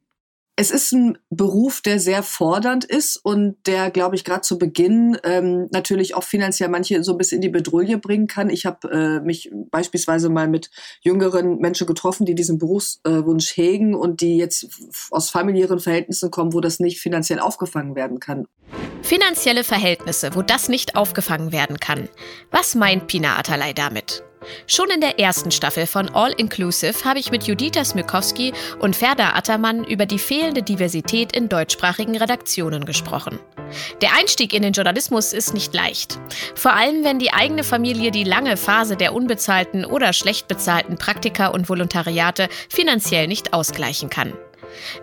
Es 0.62 0.70
ist 0.70 0.91
ein 0.91 1.18
Beruf, 1.32 1.82
der 1.82 2.00
sehr 2.00 2.22
fordernd 2.22 2.86
ist 2.86 3.18
und 3.18 3.56
der, 3.65 3.89
glaube 3.89 4.15
ich, 4.15 4.24
gerade 4.24 4.41
zu 4.41 4.60
Beginn 4.60 5.18
ähm, 5.24 5.68
natürlich 5.72 6.13
auch 6.13 6.24
finanziell 6.24 6.70
manche 6.70 7.03
so 7.03 7.13
ein 7.13 7.18
bisschen 7.18 7.38
in 7.38 7.41
die 7.41 7.50
Bedrulle 7.50 7.98
bringen 7.98 8.27
kann. 8.27 8.51
Ich 8.51 8.68
habe 8.68 8.88
äh, 8.91 9.25
mich 9.25 9.51
beispielsweise 9.72 10.30
mal 10.30 10.48
mit 10.48 10.70
jüngeren 11.01 11.58
Menschen 11.58 11.88
getroffen, 11.88 12.27
die 12.27 12.36
diesen 12.36 12.60
Berufswunsch 12.60 13.58
äh, 13.58 13.62
hegen 13.62 13.96
und 13.96 14.22
die 14.22 14.38
jetzt 14.38 14.68
aus 15.10 15.32
familiären 15.32 15.80
Verhältnissen 15.80 16.30
kommen, 16.30 16.53
wo 16.53 16.62
das 16.62 16.80
nicht 16.80 17.00
finanziell 17.00 17.39
aufgefangen 17.39 17.96
werden 17.96 18.20
kann. 18.20 18.46
Finanzielle 19.01 19.63
Verhältnisse, 19.63 20.36
wo 20.36 20.44
das 20.44 20.70
nicht 20.70 20.96
aufgefangen 20.96 21.51
werden 21.51 21.80
kann. 21.80 22.08
Was 22.51 22.75
meint 22.75 23.08
Pina 23.08 23.36
Atalay 23.36 23.74
damit? 23.74 24.24
Schon 24.68 24.90
in 24.90 25.02
der 25.02 25.20
ersten 25.20 25.52
Staffel 25.52 25.86
von 25.86 26.10
All 26.10 26.32
Inclusive 26.32 27.06
habe 27.06 27.20
ich 27.20 27.32
mit 27.32 27.44
Judita 27.44 27.84
Smykowski 27.84 28.54
und 28.80 28.96
Ferda 28.96 29.34
Attermann 29.34 29.84
über 29.84 30.06
die 30.06 30.20
fehlende 30.20 30.64
Diversität 30.64 31.36
in 31.36 31.50
deutschsprachigen 31.50 32.18
Redaktionen 32.18 32.86
gesprochen. 32.86 33.40
Der 34.02 34.14
Einstieg 34.18 34.54
in 34.54 34.64
den 34.64 34.74
Journalismus 34.74 35.34
ist 35.34 35.54
nicht 35.54 35.74
leicht. 35.74 36.20
Vor 36.56 36.74
allem, 36.74 37.04
wenn 37.04 37.20
die 37.20 37.34
eigene 37.34 37.64
Familie 37.64 38.12
die 38.12 38.24
lange 38.24 38.58
Phase 38.58 38.98
der 38.98 39.14
unbezahlten 39.14 39.86
oder 39.86 40.14
schlecht 40.14 40.48
bezahlten 40.48 40.98
Praktika 40.98 41.48
und 41.48 41.70
Volontariate 41.70 42.50
finanziell 42.70 43.28
nicht 43.28 43.54
ausgleichen 43.54 44.10
kann. 44.10 44.34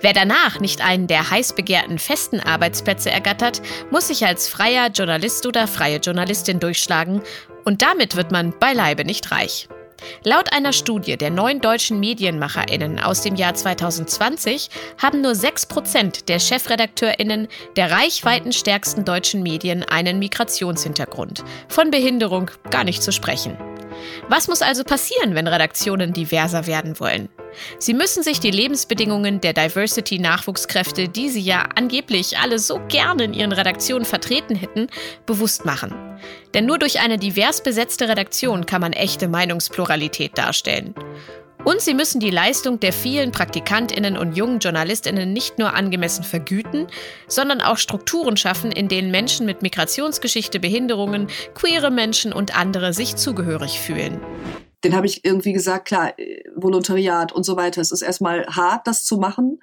Wer 0.01 0.13
danach 0.13 0.61
nicht 0.61 0.85
einen 0.85 1.07
der 1.07 1.31
heiß 1.31 1.55
begehrten 1.55 1.99
festen 1.99 2.41
Arbeitsplätze 2.41 3.11
ergattert, 3.11 3.63
muss 3.91 4.09
sich 4.09 4.27
als 4.27 4.49
freier 4.49 4.89
Journalist 4.89 5.47
oder 5.47 5.67
freie 5.67 5.99
Journalistin 5.99 6.61
durchschlagen 6.61 7.23
und 7.65 7.83
damit 7.83 8.17
wird 8.17 8.33
man 8.33 8.59
beileibe 8.59 9.05
nicht 9.05 9.31
reich. 9.31 9.69
Laut 10.25 10.53
einer 10.53 10.73
Studie 10.73 11.17
der 11.17 11.31
neuen 11.31 11.61
deutschen 11.61 12.01
Medienmacherinnen 12.01 13.01
aus 13.01 13.23
dem 13.23 13.35
Jahr 13.35 13.55
2020 13.55 14.71
haben 14.99 15.21
nur 15.21 15.33
6% 15.33 16.27
der 16.27 16.39
Chefredakteurinnen 16.39 17.49
der 17.77 17.91
reichweitenstärksten 17.91 19.05
deutschen 19.05 19.43
Medien 19.43 19.83
einen 19.85 20.19
Migrationshintergrund. 20.19 21.45
Von 21.69 21.91
Behinderung 21.91 22.51
gar 22.71 22.85
nicht 22.85 23.03
zu 23.03 23.13
sprechen. 23.13 23.57
Was 24.29 24.49
muss 24.49 24.63
also 24.63 24.85
passieren, 24.85 25.35
wenn 25.35 25.49
Redaktionen 25.49 26.13
diverser 26.13 26.67
werden 26.67 27.01
wollen? 27.01 27.29
Sie 27.79 27.95
müssen 27.95 28.23
sich 28.23 28.41
die 28.41 28.51
Lebensbedingungen 28.51 29.41
der 29.41 29.53
Diversity-Nachwuchskräfte, 29.53 31.09
die 31.09 31.29
sie 31.29 31.41
ja 31.41 31.69
angeblich 31.75 32.39
alle 32.39 32.59
so 32.59 32.81
gerne 32.89 33.25
in 33.25 33.35
ihren 33.35 33.53
Redaktionen 33.53 34.05
vertreten 34.05 34.55
hätten, 34.55 34.89
bewusst 35.27 35.65
machen. 35.65 35.95
Denn 36.55 36.67
nur 36.67 36.79
durch 36.79 37.01
eine 37.01 37.19
divers 37.19 37.63
besetzte 37.63 38.09
Redaktion 38.09 38.67
kann 38.67 38.81
man 38.81 38.93
echte 38.93 39.29
Meinungspluralität 39.29 40.37
darstellen. 40.37 40.95
Und 41.65 41.81
sie 41.81 41.93
müssen 41.93 42.21
die 42.21 42.31
Leistung 42.31 42.81
der 42.81 42.93
vielen 42.93 43.33
Praktikantinnen 43.33 44.17
und 44.17 44.37
jungen 44.37 44.61
Journalistinnen 44.61 45.33
nicht 45.33 45.59
nur 45.59 45.75
angemessen 45.75 46.25
vergüten, 46.25 46.87
sondern 47.27 47.61
auch 47.61 47.77
Strukturen 47.77 48.37
schaffen, 48.37 48.73
in 48.73 48.89
denen 48.89 49.11
Menschen 49.11 49.45
mit 49.45 49.61
Migrationsgeschichte, 49.61 50.61
Behinderungen, 50.61 51.27
queere 51.55 51.91
Menschen 51.91 52.33
und 52.33 52.57
andere 52.57 52.93
sich 52.93 53.17
zugehörig 53.17 53.81
fühlen 53.81 54.21
den 54.85 54.95
habe 54.95 55.07
ich 55.07 55.25
irgendwie 55.25 55.53
gesagt, 55.53 55.87
klar, 55.87 56.19
äh, 56.19 56.43
Volontariat 56.55 57.33
und 57.33 57.45
so 57.45 57.57
weiter. 57.57 57.81
Es 57.81 57.93
ist 57.93 58.03
erstmal 58.03 58.47
hart, 58.47 58.87
das 58.87 59.05
zu 59.05 59.19
machen, 59.19 59.61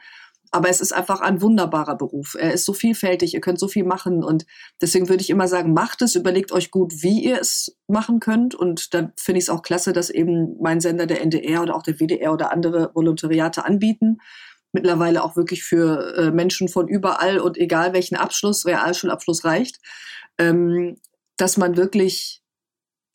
aber 0.52 0.70
es 0.70 0.80
ist 0.80 0.94
einfach 0.94 1.22
ein 1.22 1.42
wunderbarer 1.42 1.96
Beruf. 1.96 2.36
Er 2.40 2.54
ist 2.54 2.66
so 2.66 2.74
vielfältig, 2.74 3.34
ihr 3.34 3.42
könnt 3.42 3.60
so 3.60 3.68
viel 3.68 3.84
machen 3.84 4.24
und 4.24 4.46
deswegen 4.82 5.10
würde 5.10 5.22
ich 5.22 5.30
immer 5.30 5.48
sagen, 5.48 5.74
macht 5.74 6.02
es, 6.02 6.16
überlegt 6.16 6.52
euch 6.52 6.72
gut, 6.72 7.04
wie 7.04 7.24
ihr 7.24 7.40
es 7.42 7.78
machen 7.88 8.20
könnt 8.20 8.56
und 8.56 8.94
da 8.94 9.12
finde 9.18 9.40
ich 9.40 9.46
es 9.46 9.50
auch 9.50 9.64
klasse, 9.64 9.92
dass 9.92 10.10
eben 10.10 10.56
mein 10.62 10.80
Sender, 10.80 11.08
der 11.08 11.22
NDR 11.22 11.62
oder 11.62 11.76
auch 11.76 11.84
der 11.84 12.00
WDR 12.00 12.32
oder 12.32 12.52
andere 12.52 12.92
Volontariate 12.94 13.66
anbieten. 13.66 14.20
Mittlerweile 14.72 15.24
auch 15.24 15.36
wirklich 15.36 15.64
für 15.64 16.16
äh, 16.18 16.32
Menschen 16.32 16.68
von 16.68 16.88
überall 16.88 17.40
und 17.40 17.58
egal 17.58 17.94
welchen 17.94 18.16
Abschluss, 18.16 18.66
Realschulabschluss 18.66 19.46
reicht, 19.46 19.80
ähm, 20.38 20.98
dass 21.38 21.58
man 21.58 21.76
wirklich 21.78 22.45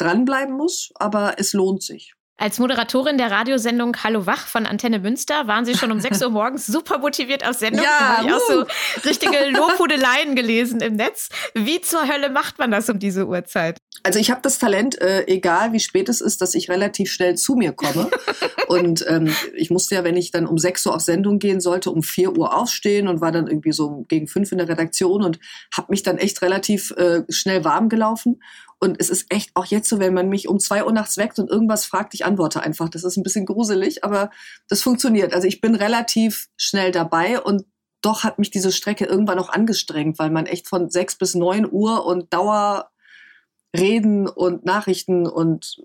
dranbleiben 0.01 0.55
muss, 0.55 0.91
aber 0.97 1.35
es 1.39 1.53
lohnt 1.53 1.83
sich. 1.83 2.15
Als 2.41 2.59
Moderatorin 2.59 3.19
der 3.19 3.31
Radiosendung 3.31 3.99
Hallo 4.03 4.25
Wach 4.25 4.47
von 4.47 4.65
Antenne 4.65 4.99
Münster 4.99 5.47
waren 5.47 5.67
Sie 5.67 5.77
schon 5.77 5.93
um 5.93 6.01
6 6.01 6.23
Uhr 6.23 6.31
morgens 6.31 6.67
super 6.67 6.97
motiviert 6.97 7.47
auf 7.47 7.57
Sendung. 7.57 7.85
Ja, 7.85 7.99
da 7.99 8.17
habe 8.17 8.29
ich 8.29 8.35
auch 8.35 8.41
so 8.49 9.07
richtige 9.07 9.51
Lobhudeleien 9.51 10.35
gelesen 10.35 10.81
im 10.81 10.95
Netz. 10.95 11.29
Wie 11.53 11.83
zur 11.83 12.09
Hölle 12.09 12.31
macht 12.31 12.59
man 12.59 12.71
das 12.71 12.89
um 12.89 12.99
diese 12.99 13.27
Uhrzeit? 13.27 13.77
Also 14.05 14.19
ich 14.19 14.31
habe 14.31 14.41
das 14.43 14.59
Talent, 14.59 14.99
äh, 15.03 15.27
egal 15.27 15.75
wie 15.75 15.81
spät 15.81 16.09
es 16.09 16.23
ist, 16.23 16.41
dass 16.41 16.55
ich 16.55 16.71
relativ 16.71 17.13
schnell 17.13 17.35
zu 17.35 17.57
mir 17.57 17.73
komme. 17.73 18.11
und 18.69 19.05
ähm, 19.07 19.35
ich 19.55 19.69
musste 19.69 19.97
ja, 19.97 20.05
wenn 20.05 20.17
ich 20.17 20.31
dann 20.31 20.47
um 20.47 20.57
6 20.57 20.87
Uhr 20.87 20.95
auf 20.95 21.03
Sendung 21.03 21.39
gehen 21.39 21.61
sollte, 21.61 21.91
um 21.91 22.03
4 22.03 22.39
Uhr 22.39 22.57
aufstehen 22.57 23.07
und 23.07 23.21
war 23.21 23.33
dann 23.33 23.49
irgendwie 23.49 23.73
so 23.73 24.07
gegen 24.09 24.27
5 24.27 24.53
in 24.53 24.59
der 24.59 24.69
Redaktion 24.69 25.23
und 25.23 25.39
habe 25.77 25.89
mich 25.91 26.03
dann 26.03 26.17
echt 26.17 26.41
relativ 26.41 26.91
äh, 26.93 27.25
schnell 27.29 27.65
warm 27.65 27.91
gelaufen. 27.91 28.41
Und 28.81 28.99
es 28.99 29.11
ist 29.11 29.27
echt 29.29 29.51
auch 29.55 29.67
jetzt 29.67 29.91
so, 29.91 29.99
wenn 29.99 30.15
man 30.15 30.31
mich 30.31 30.49
um 30.49 30.59
zwei 30.59 30.85
Uhr 30.85 30.93
nachts 30.93 31.19
weckt 31.19 31.39
und 31.39 31.51
irgendwas 31.51 31.85
fragt, 31.85 32.15
ich 32.15 32.25
antworte 32.25 32.63
einfach. 32.63 32.89
Das 32.89 33.05
ist 33.05 33.19
ein 33.19 33.23
bisschen 33.23 33.45
gruselig, 33.45 34.05
aber 34.05 34.31
das 34.69 34.83
funktioniert. 34.83 35.35
Also 35.35 35.47
ich 35.47 35.61
bin 35.61 35.75
relativ 35.75 36.49
schnell 36.57 36.91
dabei 36.91 37.41
und 37.41 37.67
doch 38.01 38.25
hat 38.25 38.39
mich 38.39 38.51
diese 38.51 38.73
Strecke 38.73 39.05
irgendwann 39.05 39.39
auch 39.39 39.51
angestrengt, 39.51 40.19
weil 40.19 40.31
man 40.31 40.47
echt 40.47 40.67
von 40.67 40.89
sechs 40.89 41.15
bis 41.17 41.35
neun 41.35 41.71
Uhr 41.71 42.07
und 42.07 42.33
Dauerreden 42.33 44.27
und 44.27 44.65
Nachrichten 44.65 45.27
und 45.27 45.77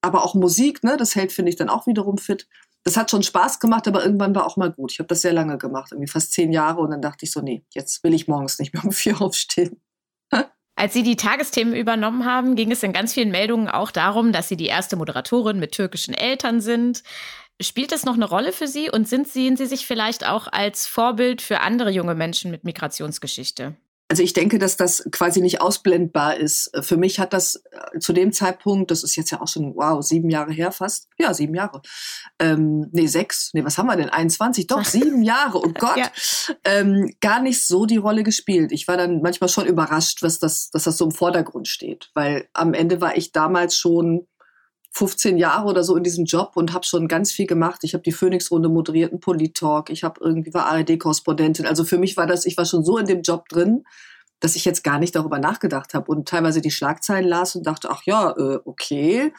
aber 0.00 0.24
auch 0.24 0.34
Musik, 0.34 0.84
ne, 0.84 0.96
das 0.96 1.16
hält, 1.16 1.32
finde 1.32 1.50
ich, 1.50 1.56
dann 1.56 1.68
auch 1.68 1.88
wiederum 1.88 2.16
fit. 2.16 2.46
Das 2.84 2.96
hat 2.96 3.10
schon 3.10 3.24
Spaß 3.24 3.58
gemacht, 3.58 3.88
aber 3.88 4.04
irgendwann 4.04 4.36
war 4.36 4.46
auch 4.46 4.56
mal 4.56 4.70
gut. 4.70 4.92
Ich 4.92 5.00
habe 5.00 5.08
das 5.08 5.22
sehr 5.22 5.32
lange 5.32 5.58
gemacht, 5.58 5.90
irgendwie 5.90 6.10
fast 6.10 6.32
zehn 6.32 6.52
Jahre 6.52 6.80
und 6.80 6.92
dann 6.92 7.02
dachte 7.02 7.24
ich 7.24 7.32
so, 7.32 7.40
nee, 7.40 7.64
jetzt 7.70 8.04
will 8.04 8.14
ich 8.14 8.28
morgens 8.28 8.60
nicht 8.60 8.72
mehr 8.72 8.84
um 8.84 8.92
vier 8.92 9.20
aufstehen. 9.20 9.80
Als 10.78 10.92
Sie 10.92 11.02
die 11.02 11.16
Tagesthemen 11.16 11.74
übernommen 11.74 12.26
haben, 12.26 12.54
ging 12.54 12.70
es 12.70 12.82
in 12.82 12.92
ganz 12.92 13.14
vielen 13.14 13.30
Meldungen 13.30 13.68
auch 13.68 13.90
darum, 13.90 14.32
dass 14.32 14.48
Sie 14.48 14.58
die 14.58 14.66
erste 14.66 14.96
Moderatorin 14.96 15.58
mit 15.58 15.72
türkischen 15.72 16.12
Eltern 16.12 16.60
sind. 16.60 17.02
Spielt 17.60 17.92
das 17.92 18.04
noch 18.04 18.14
eine 18.14 18.26
Rolle 18.26 18.52
für 18.52 18.68
Sie 18.68 18.90
und 18.90 19.08
sind, 19.08 19.26
sehen 19.26 19.56
Sie 19.56 19.64
sich 19.64 19.86
vielleicht 19.86 20.26
auch 20.26 20.48
als 20.48 20.86
Vorbild 20.86 21.40
für 21.40 21.60
andere 21.60 21.90
junge 21.90 22.14
Menschen 22.14 22.50
mit 22.50 22.64
Migrationsgeschichte? 22.64 23.74
Also 24.08 24.22
ich 24.22 24.32
denke, 24.32 24.60
dass 24.60 24.76
das 24.76 25.04
quasi 25.10 25.40
nicht 25.40 25.60
ausblendbar 25.60 26.36
ist. 26.36 26.70
Für 26.80 26.96
mich 26.96 27.18
hat 27.18 27.32
das 27.32 27.62
äh, 27.72 27.98
zu 27.98 28.12
dem 28.12 28.32
Zeitpunkt, 28.32 28.92
das 28.92 29.02
ist 29.02 29.16
jetzt 29.16 29.30
ja 29.32 29.40
auch 29.40 29.48
schon, 29.48 29.74
wow, 29.74 30.00
sieben 30.00 30.30
Jahre 30.30 30.52
her 30.52 30.70
fast. 30.70 31.08
Ja, 31.18 31.34
sieben 31.34 31.56
Jahre. 31.56 31.82
Ähm, 32.38 32.86
nee, 32.92 33.08
sechs. 33.08 33.50
Nee, 33.52 33.64
was 33.64 33.78
haben 33.78 33.86
wir 33.86 33.96
denn? 33.96 34.08
21? 34.08 34.68
Doch, 34.68 34.84
sieben 34.84 35.22
Jahre. 35.22 35.58
Oh 35.58 35.72
Gott. 35.78 35.96
Ja. 35.96 36.10
Ähm, 36.64 37.14
gar 37.20 37.42
nicht 37.42 37.66
so 37.66 37.84
die 37.84 37.96
Rolle 37.96 38.22
gespielt. 38.22 38.70
Ich 38.70 38.86
war 38.86 38.96
dann 38.96 39.22
manchmal 39.22 39.48
schon 39.48 39.66
überrascht, 39.66 40.22
was 40.22 40.38
das, 40.38 40.70
dass 40.70 40.84
das 40.84 40.98
so 40.98 41.06
im 41.06 41.10
Vordergrund 41.10 41.66
steht. 41.66 42.10
Weil 42.14 42.48
am 42.52 42.74
Ende 42.74 43.00
war 43.00 43.16
ich 43.16 43.32
damals 43.32 43.76
schon 43.76 44.28
15 44.96 45.36
Jahre 45.36 45.66
oder 45.66 45.84
so 45.84 45.94
in 45.94 46.04
diesem 46.04 46.24
Job 46.24 46.52
und 46.54 46.72
habe 46.72 46.86
schon 46.86 47.06
ganz 47.06 47.30
viel 47.30 47.46
gemacht. 47.46 47.80
Ich 47.82 47.92
habe 47.92 48.02
die 48.02 48.12
Phoenix-Runde 48.12 48.70
moderiert, 48.70 49.12
einen 49.12 49.20
Polit-Talk, 49.20 49.90
ich 49.90 50.02
habe 50.02 50.18
irgendwie 50.24 50.54
war 50.54 50.64
ARD-Korrespondentin. 50.68 51.66
Also 51.66 51.84
für 51.84 51.98
mich 51.98 52.16
war 52.16 52.26
das, 52.26 52.46
ich 52.46 52.56
war 52.56 52.64
schon 52.64 52.82
so 52.82 52.96
in 52.96 53.04
dem 53.04 53.20
Job 53.20 53.46
drin, 53.50 53.84
dass 54.40 54.56
ich 54.56 54.64
jetzt 54.64 54.82
gar 54.84 54.98
nicht 54.98 55.14
darüber 55.14 55.38
nachgedacht 55.38 55.92
habe 55.92 56.10
und 56.10 56.26
teilweise 56.26 56.62
die 56.62 56.70
Schlagzeilen 56.70 57.28
las 57.28 57.54
und 57.54 57.66
dachte, 57.66 57.90
ach 57.90 58.04
ja, 58.06 58.30
äh, 58.38 58.58
okay, 58.64 59.34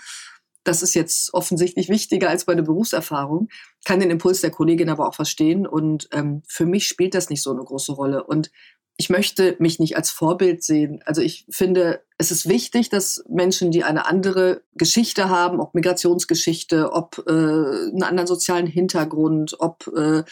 das 0.63 0.83
ist 0.83 0.93
jetzt 0.93 1.33
offensichtlich 1.33 1.89
wichtiger 1.89 2.29
als 2.29 2.45
meine 2.45 2.61
Berufserfahrung. 2.61 3.47
Kann 3.83 3.99
den 3.99 4.11
Impuls 4.11 4.41
der 4.41 4.51
Kollegin 4.51 4.89
aber 4.89 5.07
auch 5.07 5.15
verstehen 5.15 5.65
und 5.65 6.07
ähm, 6.11 6.43
für 6.47 6.67
mich 6.67 6.87
spielt 6.87 7.15
das 7.15 7.31
nicht 7.31 7.41
so 7.41 7.51
eine 7.51 7.63
große 7.63 7.93
Rolle. 7.93 8.23
Und 8.23 8.51
ich 8.97 9.09
möchte 9.09 9.55
mich 9.59 9.79
nicht 9.79 9.95
als 9.95 10.09
Vorbild 10.09 10.63
sehen. 10.63 11.01
Also 11.05 11.21
ich 11.21 11.45
finde, 11.49 12.01
es 12.17 12.31
ist 12.31 12.49
wichtig, 12.49 12.89
dass 12.89 13.23
Menschen, 13.29 13.69
die 13.69 13.83
eine 13.83 14.07
andere 14.07 14.63
Geschichte 14.73 15.29
haben, 15.29 15.59
ob 15.59 15.75
Migrationsgeschichte, 15.75 16.91
ob 16.91 17.23
äh, 17.27 17.31
einen 17.31 18.03
anderen 18.03 18.27
sozialen 18.27 18.65
Hintergrund, 18.65 19.55
ob 19.59 19.87
äh, 19.95 20.23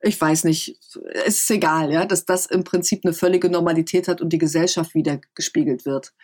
ich 0.00 0.20
weiß 0.20 0.44
nicht, 0.44 0.78
es 1.26 1.42
ist 1.42 1.50
egal, 1.50 1.92
ja, 1.92 2.06
dass 2.06 2.24
das 2.24 2.46
im 2.46 2.64
Prinzip 2.64 3.04
eine 3.04 3.12
völlige 3.12 3.50
Normalität 3.50 4.08
hat 4.08 4.20
und 4.20 4.32
die 4.32 4.38
Gesellschaft 4.38 4.94
wieder 4.94 5.20
gespiegelt 5.34 5.84
wird. 5.84 6.14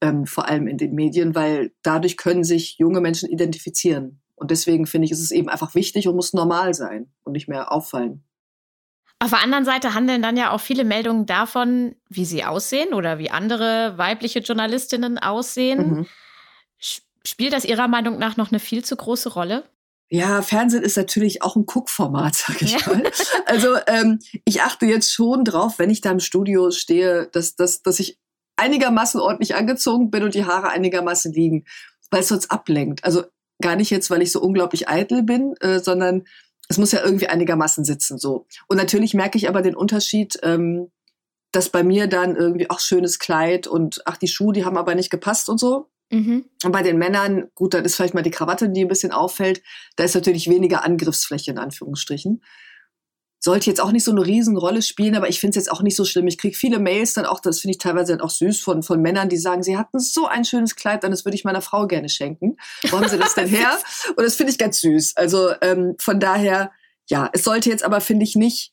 Ähm, 0.00 0.26
vor 0.26 0.48
allem 0.48 0.66
in 0.66 0.78
den 0.78 0.94
Medien, 0.94 1.34
weil 1.34 1.72
dadurch 1.82 2.16
können 2.16 2.44
sich 2.44 2.78
junge 2.78 3.00
Menschen 3.00 3.28
identifizieren. 3.28 4.20
Und 4.36 4.50
deswegen 4.52 4.86
finde 4.86 5.06
ich, 5.06 5.12
ist 5.12 5.20
es 5.20 5.32
eben 5.32 5.48
einfach 5.48 5.74
wichtig 5.74 6.06
und 6.06 6.14
muss 6.14 6.32
normal 6.32 6.74
sein 6.74 7.10
und 7.24 7.32
nicht 7.32 7.48
mehr 7.48 7.72
auffallen. 7.72 8.22
Auf 9.20 9.30
der 9.30 9.42
anderen 9.42 9.64
Seite 9.64 9.94
handeln 9.94 10.22
dann 10.22 10.36
ja 10.36 10.52
auch 10.52 10.60
viele 10.60 10.84
Meldungen 10.84 11.26
davon, 11.26 11.96
wie 12.08 12.24
sie 12.24 12.44
aussehen 12.44 12.94
oder 12.94 13.18
wie 13.18 13.30
andere 13.30 13.98
weibliche 13.98 14.38
Journalistinnen 14.38 15.18
aussehen. 15.18 15.90
Mhm. 15.90 16.06
Spielt 17.24 17.52
das 17.52 17.64
Ihrer 17.64 17.88
Meinung 17.88 18.18
nach 18.18 18.36
noch 18.36 18.52
eine 18.52 18.60
viel 18.60 18.84
zu 18.84 18.96
große 18.96 19.30
Rolle? 19.30 19.64
Ja, 20.10 20.40
Fernsehen 20.40 20.82
ist 20.82 20.96
natürlich 20.96 21.42
auch 21.42 21.56
ein 21.56 21.66
Guckformat, 21.66 22.34
sag 22.34 22.62
ich 22.62 22.72
ja. 22.72 22.86
mal. 22.86 23.02
Also 23.46 23.76
ähm, 23.86 24.20
ich 24.44 24.62
achte 24.62 24.86
jetzt 24.86 25.12
schon 25.12 25.44
drauf, 25.44 25.78
wenn 25.78 25.90
ich 25.90 26.00
da 26.00 26.10
im 26.10 26.20
Studio 26.20 26.70
stehe, 26.70 27.28
dass, 27.32 27.56
dass, 27.56 27.82
dass 27.82 28.00
ich 28.00 28.18
einigermaßen 28.56 29.20
ordentlich 29.20 29.54
angezogen 29.54 30.10
bin 30.10 30.22
und 30.22 30.34
die 30.34 30.44
Haare 30.44 30.70
einigermaßen 30.70 31.32
liegen, 31.32 31.64
weil 32.10 32.20
es 32.20 32.28
sonst 32.28 32.50
ablenkt. 32.50 33.04
Also 33.04 33.24
gar 33.60 33.76
nicht 33.76 33.90
jetzt, 33.90 34.10
weil 34.10 34.22
ich 34.22 34.32
so 34.32 34.40
unglaublich 34.40 34.88
eitel 34.88 35.22
bin, 35.22 35.54
äh, 35.60 35.80
sondern 35.80 36.24
es 36.68 36.78
muss 36.78 36.92
ja 36.92 37.02
irgendwie 37.02 37.28
einigermaßen 37.28 37.84
sitzen 37.84 38.18
so. 38.18 38.46
Und 38.66 38.76
natürlich 38.76 39.14
merke 39.14 39.38
ich 39.38 39.48
aber 39.48 39.62
den 39.62 39.74
Unterschied, 39.74 40.38
ähm, 40.42 40.90
dass 41.50 41.70
bei 41.70 41.82
mir 41.82 42.06
dann 42.06 42.36
irgendwie 42.36 42.68
auch 42.70 42.78
schönes 42.80 43.18
Kleid 43.18 43.66
und 43.66 44.02
ach 44.04 44.18
die 44.18 44.28
Schuhe, 44.28 44.52
die 44.52 44.64
haben 44.64 44.76
aber 44.76 44.94
nicht 44.94 45.10
gepasst 45.10 45.48
und 45.48 45.58
so. 45.58 45.88
Mhm. 46.10 46.44
Und 46.64 46.72
bei 46.72 46.82
den 46.82 46.98
Männern, 46.98 47.48
gut, 47.54 47.74
dann 47.74 47.84
ist 47.84 47.96
vielleicht 47.96 48.14
mal 48.14 48.22
die 48.22 48.30
Krawatte, 48.30 48.68
die 48.68 48.82
ein 48.82 48.88
bisschen 48.88 49.12
auffällt. 49.12 49.62
Da 49.96 50.04
ist 50.04 50.14
natürlich 50.14 50.48
weniger 50.48 50.84
Angriffsfläche 50.84 51.50
in 51.50 51.58
Anführungsstrichen 51.58 52.42
sollte 53.40 53.70
jetzt 53.70 53.80
auch 53.80 53.92
nicht 53.92 54.04
so 54.04 54.10
eine 54.10 54.24
Riesenrolle 54.24 54.82
spielen, 54.82 55.14
aber 55.14 55.28
ich 55.28 55.40
finde 55.40 55.58
es 55.58 55.66
jetzt 55.66 55.72
auch 55.72 55.82
nicht 55.82 55.96
so 55.96 56.04
schlimm. 56.04 56.26
Ich 56.26 56.38
kriege 56.38 56.56
viele 56.56 56.78
Mails 56.78 57.14
dann 57.14 57.26
auch, 57.26 57.40
das 57.40 57.60
finde 57.60 57.72
ich 57.72 57.78
teilweise 57.78 58.16
dann 58.16 58.20
auch 58.20 58.30
süß 58.30 58.60
von, 58.60 58.82
von 58.82 59.00
Männern, 59.00 59.28
die 59.28 59.36
sagen, 59.36 59.62
sie 59.62 59.76
hatten 59.76 60.00
so 60.00 60.26
ein 60.26 60.44
schönes 60.44 60.76
Kleid, 60.76 61.04
dann 61.04 61.12
das 61.12 61.24
würde 61.24 61.36
ich 61.36 61.44
meiner 61.44 61.62
Frau 61.62 61.86
gerne 61.86 62.08
schenken. 62.08 62.56
Wo 62.90 62.98
haben 62.98 63.08
sie 63.08 63.18
das 63.18 63.34
denn 63.34 63.48
her? 63.48 63.78
Und 64.16 64.24
das 64.24 64.36
finde 64.36 64.52
ich 64.52 64.58
ganz 64.58 64.80
süß. 64.80 65.16
Also 65.16 65.52
ähm, 65.60 65.94
von 66.00 66.18
daher, 66.20 66.72
ja, 67.08 67.30
es 67.32 67.44
sollte 67.44 67.70
jetzt 67.70 67.84
aber, 67.84 68.00
finde 68.00 68.24
ich, 68.24 68.34
nicht 68.34 68.72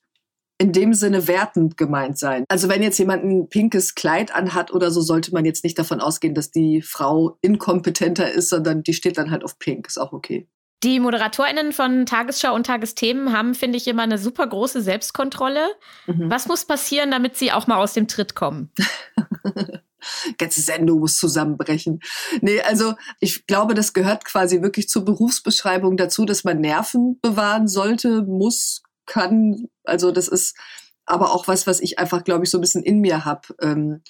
in 0.57 0.71
dem 0.71 0.93
Sinne 0.93 1.27
wertend 1.27 1.77
gemeint 1.77 2.17
sein. 2.17 2.45
Also 2.47 2.69
wenn 2.69 2.81
jetzt 2.81 2.97
jemand 2.97 3.23
ein 3.23 3.49
pinkes 3.49 3.93
Kleid 3.93 4.33
anhat 4.33 4.73
oder 4.73 4.89
so, 4.89 5.01
sollte 5.01 5.33
man 5.33 5.45
jetzt 5.45 5.63
nicht 5.63 5.77
davon 5.77 5.99
ausgehen, 5.99 6.33
dass 6.33 6.51
die 6.51 6.81
Frau 6.81 7.37
inkompetenter 7.41 8.31
ist, 8.31 8.49
sondern 8.49 8.81
die 8.81 8.93
steht 8.93 9.17
dann 9.17 9.31
halt 9.31 9.43
auf 9.43 9.59
pink. 9.59 9.87
Ist 9.87 9.97
auch 9.97 10.13
okay. 10.13 10.47
Die 10.83 10.99
ModeratorInnen 10.99 11.71
von 11.71 12.05
Tagesschau 12.05 12.53
und 12.53 12.65
Tagesthemen 12.65 13.31
haben, 13.31 13.55
finde 13.55 13.77
ich, 13.77 13.87
immer 13.87 14.03
eine 14.03 14.17
super 14.17 14.45
große 14.45 14.81
Selbstkontrolle. 14.81 15.67
Mhm. 16.05 16.29
Was 16.29 16.47
muss 16.47 16.65
passieren, 16.65 17.11
damit 17.11 17.37
sie 17.37 17.51
auch 17.51 17.67
mal 17.67 17.77
aus 17.77 17.93
dem 17.93 18.07
Tritt 18.07 18.35
kommen? 18.35 18.71
ganze 20.37 20.61
Sendung 20.61 20.99
muss 20.99 21.17
zusammenbrechen. 21.17 21.99
Nee, 22.41 22.61
also 22.61 22.93
ich 23.19 23.47
glaube, 23.47 23.73
das 23.73 23.93
gehört 23.93 24.25
quasi 24.25 24.61
wirklich 24.61 24.89
zur 24.89 25.05
Berufsbeschreibung 25.05 25.97
dazu, 25.97 26.25
dass 26.25 26.43
man 26.43 26.61
Nerven 26.61 27.19
bewahren 27.21 27.67
sollte, 27.67 28.21
muss, 28.23 28.83
kann. 29.05 29.67
Also 29.83 30.11
das 30.11 30.27
ist 30.27 30.57
aber 31.05 31.33
auch 31.33 31.47
was, 31.47 31.67
was 31.67 31.79
ich 31.79 31.99
einfach, 31.99 32.23
glaube 32.23 32.45
ich, 32.45 32.51
so 32.51 32.57
ein 32.57 32.61
bisschen 32.61 32.83
in 32.83 32.99
mir 32.99 33.25
habe 33.25 33.55
ähm, 33.61 34.01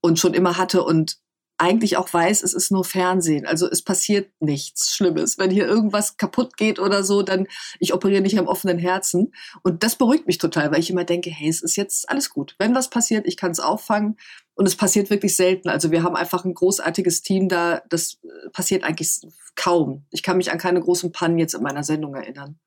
und 0.00 0.18
schon 0.18 0.34
immer 0.34 0.56
hatte. 0.56 0.82
Und 0.82 1.18
eigentlich 1.60 1.98
auch 1.98 2.12
weiß, 2.12 2.42
es 2.42 2.54
ist 2.54 2.72
nur 2.72 2.84
Fernsehen. 2.84 3.46
Also 3.46 3.68
es 3.68 3.82
passiert 3.82 4.32
nichts 4.40 4.94
Schlimmes. 4.94 5.36
Wenn 5.36 5.50
hier 5.50 5.66
irgendwas 5.66 6.16
kaputt 6.16 6.56
geht 6.56 6.78
oder 6.78 7.04
so, 7.04 7.22
dann 7.22 7.46
ich 7.78 7.92
operiere 7.92 8.22
nicht 8.22 8.38
am 8.38 8.46
offenen 8.46 8.78
Herzen. 8.78 9.34
Und 9.62 9.82
das 9.84 9.96
beruhigt 9.96 10.26
mich 10.26 10.38
total, 10.38 10.72
weil 10.72 10.80
ich 10.80 10.88
immer 10.88 11.04
denke, 11.04 11.28
hey, 11.28 11.48
es 11.48 11.62
ist 11.62 11.76
jetzt 11.76 12.08
alles 12.08 12.30
gut. 12.30 12.56
Wenn 12.58 12.74
was 12.74 12.88
passiert, 12.88 13.26
ich 13.26 13.36
kann 13.36 13.50
es 13.50 13.60
auffangen. 13.60 14.16
Und 14.54 14.66
es 14.66 14.74
passiert 14.74 15.10
wirklich 15.10 15.36
selten. 15.36 15.68
Also 15.68 15.90
wir 15.90 16.02
haben 16.02 16.16
einfach 16.16 16.44
ein 16.44 16.54
großartiges 16.54 17.22
Team 17.22 17.48
da. 17.48 17.82
Das 17.90 18.18
äh, 18.22 18.48
passiert 18.50 18.82
eigentlich 18.82 19.20
kaum. 19.54 20.06
Ich 20.10 20.22
kann 20.22 20.38
mich 20.38 20.50
an 20.50 20.58
keine 20.58 20.80
großen 20.80 21.12
Pannen 21.12 21.38
jetzt 21.38 21.54
in 21.54 21.62
meiner 21.62 21.84
Sendung 21.84 22.14
erinnern. 22.14 22.58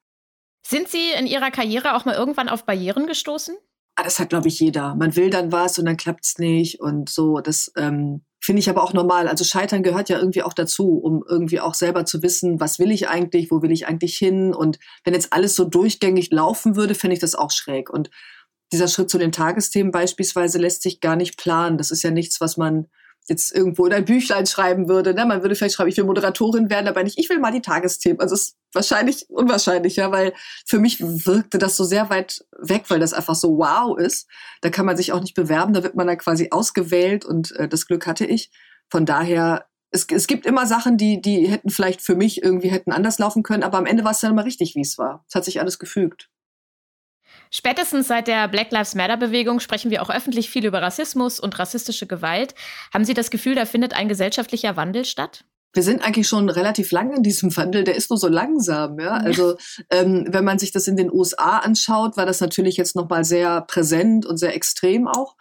Sind 0.66 0.88
Sie 0.88 1.12
in 1.18 1.26
Ihrer 1.26 1.52
Karriere 1.52 1.96
auch 1.96 2.06
mal 2.06 2.16
irgendwann 2.16 2.48
auf 2.48 2.66
Barrieren 2.66 3.08
gestoßen? 3.08 3.56
Ah, 3.96 4.04
das 4.04 4.20
hat, 4.20 4.30
glaube 4.30 4.48
ich, 4.48 4.60
jeder. 4.60 4.96
Man 4.96 5.16
will 5.16 5.30
dann 5.30 5.52
was 5.52 5.78
und 5.78 5.86
dann 5.86 5.98
klappt 5.98 6.26
es 6.26 6.38
nicht 6.40 6.80
und 6.80 7.10
so. 7.10 7.42
Das 7.42 7.72
ähm, 7.76 8.24
Finde 8.46 8.60
ich 8.60 8.70
aber 8.70 8.84
auch 8.84 8.92
normal. 8.92 9.30
Also 9.30 9.46
Scheitern 9.46 9.84
gehört 9.84 10.10
ja 10.10 10.20
irgendwie 10.20 10.44
auch 10.44 10.52
dazu, 10.52 10.98
um 10.98 11.24
irgendwie 11.26 11.62
auch 11.62 11.76
selber 11.76 12.04
zu 12.04 12.22
wissen, 12.22 12.60
was 12.60 12.78
will 12.78 12.92
ich 12.92 13.08
eigentlich, 13.08 13.52
wo 13.52 13.62
will 13.62 13.72
ich 13.72 13.88
eigentlich 13.88 14.18
hin. 14.18 14.54
Und 14.54 14.80
wenn 15.06 15.14
jetzt 15.14 15.32
alles 15.32 15.56
so 15.56 15.64
durchgängig 15.64 16.30
laufen 16.30 16.76
würde, 16.76 16.94
fände 16.94 17.14
ich 17.14 17.22
das 17.22 17.36
auch 17.36 17.52
schräg. 17.52 17.90
Und 17.90 18.10
dieser 18.74 18.90
Schritt 18.90 19.10
zu 19.10 19.18
den 19.18 19.32
Tagesthemen 19.32 19.94
beispielsweise 19.94 20.58
lässt 20.58 20.82
sich 20.82 21.00
gar 21.00 21.16
nicht 21.16 21.38
planen. 21.38 21.78
Das 21.78 21.90
ist 21.90 22.04
ja 22.04 22.12
nichts, 22.12 22.42
was 22.42 22.58
man 22.58 22.90
jetzt 23.28 23.56
irgendwo 23.56 23.86
in 23.86 23.94
ein 23.94 24.06
Büchlein 24.06 24.46
schreiben 24.46 24.88
würde. 24.88 25.14
Ne? 25.14 25.26
Man 25.26 25.42
würde 25.42 25.56
vielleicht 25.56 25.76
schreiben, 25.76 25.90
ich 25.90 25.98
will 25.98 26.04
Moderatorin 26.04 26.70
werden, 26.70 26.88
aber 26.88 27.04
nicht, 27.04 27.18
ich 27.18 27.30
will 27.30 27.40
mal 27.40 27.52
die 27.52 27.62
Tagesthemen. 27.62 28.20
Also 28.20 28.36
es 28.36 28.42
ist 28.42 28.58
wahrscheinlich 28.74 29.30
unwahrscheinlicher, 29.30 30.12
weil 30.12 30.34
für 30.66 30.80
mich 30.80 31.00
wirkte 31.00 31.58
das 31.58 31.78
so 31.78 31.84
sehr 31.84 32.10
weit 32.10 32.46
weg, 32.58 32.86
weil 32.90 33.00
das 33.00 33.14
einfach 33.14 33.36
so 33.36 33.58
wow 33.58 33.98
ist. 33.98 34.28
Da 34.62 34.70
kann 34.70 34.86
man 34.86 34.98
sich 34.98 35.14
auch 35.14 35.22
nicht 35.22 35.36
bewerben, 35.36 35.74
da 35.74 35.84
wird 35.84 35.96
man 35.96 36.08
dann 36.08 36.18
quasi 36.18 36.50
ausgewählt 36.52 37.26
und 37.26 37.52
äh, 37.54 37.68
das 37.68 37.88
Glück 37.88 38.08
hatte 38.08 38.26
ich. 38.26 38.52
Von 38.90 39.06
daher, 39.06 39.68
es, 39.92 40.06
es 40.12 40.28
gibt 40.28 40.46
immer 40.46 40.66
Sachen, 40.66 40.98
die, 40.98 41.22
die 41.22 41.48
hätten 41.48 41.70
vielleicht 41.70 42.02
für 42.02 42.16
mich 42.16 42.44
irgendwie 42.44 42.70
hätten 42.70 42.92
anders 42.92 43.20
laufen 43.20 43.44
können, 43.44 43.64
aber 43.64 43.78
am 43.78 43.86
Ende 43.86 44.04
war 44.04 44.12
es 44.12 44.20
dann 44.20 44.32
immer 44.32 44.46
richtig, 44.46 44.76
wie 44.76 44.82
es 44.82 44.98
war. 44.98 45.24
Es 45.30 45.36
hat 45.36 45.46
sich 45.46 45.62
alles 45.62 45.80
gefügt. 45.80 46.30
Spätestens 47.52 48.08
seit 48.08 48.28
der 48.28 48.48
Black 48.48 48.72
Lives 48.72 48.96
Matter-Bewegung 48.96 49.60
sprechen 49.60 49.92
wir 49.92 50.02
auch 50.02 50.10
öffentlich 50.10 50.50
viel 50.50 50.66
über 50.66 50.82
Rassismus 50.82 51.40
und 51.40 51.58
rassistische 51.60 52.08
Gewalt. 52.08 52.56
Haben 52.94 53.06
Sie 53.06 53.14
das 53.14 53.30
Gefühl, 53.30 53.56
da 53.56 53.66
findet 53.66 53.94
ein 53.94 54.10
gesellschaftlicher 54.10 54.76
Wandel 54.76 55.06
statt? 55.06 55.46
wir 55.74 55.84
sind 55.84 56.04
eigentlich 56.04 56.28
schon 56.28 56.50
relativ 56.50 56.92
lang 56.92 57.16
in 57.16 57.24
diesem 57.24 57.56
Wandel, 57.58 57.84
der 57.84 57.96
ist 57.96 58.12
nur 58.12 58.20
so 58.20 58.28
langsam. 58.28 59.00
Ja? 59.00 59.14
Also 59.14 59.58
ähm, 59.90 60.26
wenn 60.30 60.46
man 60.46 60.60
sich 60.60 60.72
das 60.72 60.88
in 60.88 60.98
den 60.98 61.12
USA 61.12 61.58
anschaut, 61.58 62.16
war 62.16 62.28
das 62.28 62.42
natürlich 62.42 62.78
jetzt 62.78 62.96
nochmal 62.96 63.26
sehr 63.26 63.62
präsent 63.62 64.26
und 64.26 64.38
sehr 64.38 64.56
extrem 64.56 65.08
auch. 65.08 65.36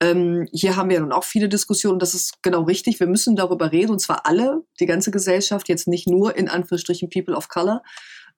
Ähm, 0.00 0.48
hier 0.52 0.76
haben 0.76 0.88
wir 0.88 1.00
nun 1.00 1.12
auch 1.12 1.24
viele 1.24 1.48
Diskussionen, 1.48 1.98
das 1.98 2.14
ist 2.14 2.42
genau 2.42 2.62
richtig. 2.62 2.98
Wir 2.98 3.06
müssen 3.06 3.36
darüber 3.36 3.72
reden, 3.72 3.92
und 3.92 4.00
zwar 4.00 4.26
alle, 4.26 4.62
die 4.80 4.86
ganze 4.86 5.10
Gesellschaft, 5.10 5.68
jetzt 5.68 5.86
nicht 5.86 6.08
nur 6.08 6.36
in 6.36 6.48
Anführungsstrichen 6.48 7.10
People 7.10 7.36
of 7.36 7.48
Color, 7.48 7.82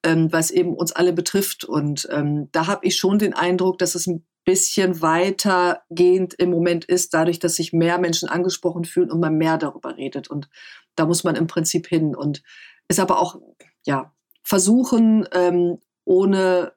ähm, 0.03 0.31
was 0.31 0.51
eben 0.51 0.73
uns 0.73 0.91
alle 0.91 1.13
betrifft. 1.13 1.63
Und 1.63 2.07
ähm, 2.11 2.49
da 2.51 2.67
habe 2.67 2.85
ich 2.85 2.97
schon 2.97 3.19
den 3.19 3.33
Eindruck, 3.33 3.77
dass 3.77 3.95
es 3.95 4.07
ein 4.07 4.25
bisschen 4.45 5.01
weitergehend 5.01 6.33
im 6.35 6.49
Moment 6.49 6.85
ist, 6.85 7.13
dadurch, 7.13 7.39
dass 7.39 7.55
sich 7.55 7.73
mehr 7.73 7.97
Menschen 7.97 8.29
angesprochen 8.29 8.85
fühlen 8.85 9.11
und 9.11 9.19
man 9.19 9.37
mehr 9.37 9.57
darüber 9.57 9.97
redet. 9.97 10.29
Und 10.29 10.49
da 10.95 11.05
muss 11.05 11.23
man 11.23 11.35
im 11.35 11.47
Prinzip 11.47 11.87
hin. 11.87 12.15
Und 12.15 12.43
ist 12.87 12.99
aber 12.99 13.21
auch, 13.21 13.39
ja, 13.85 14.13
versuchen, 14.43 15.27
ähm, 15.33 15.79
ohne, 16.05 16.71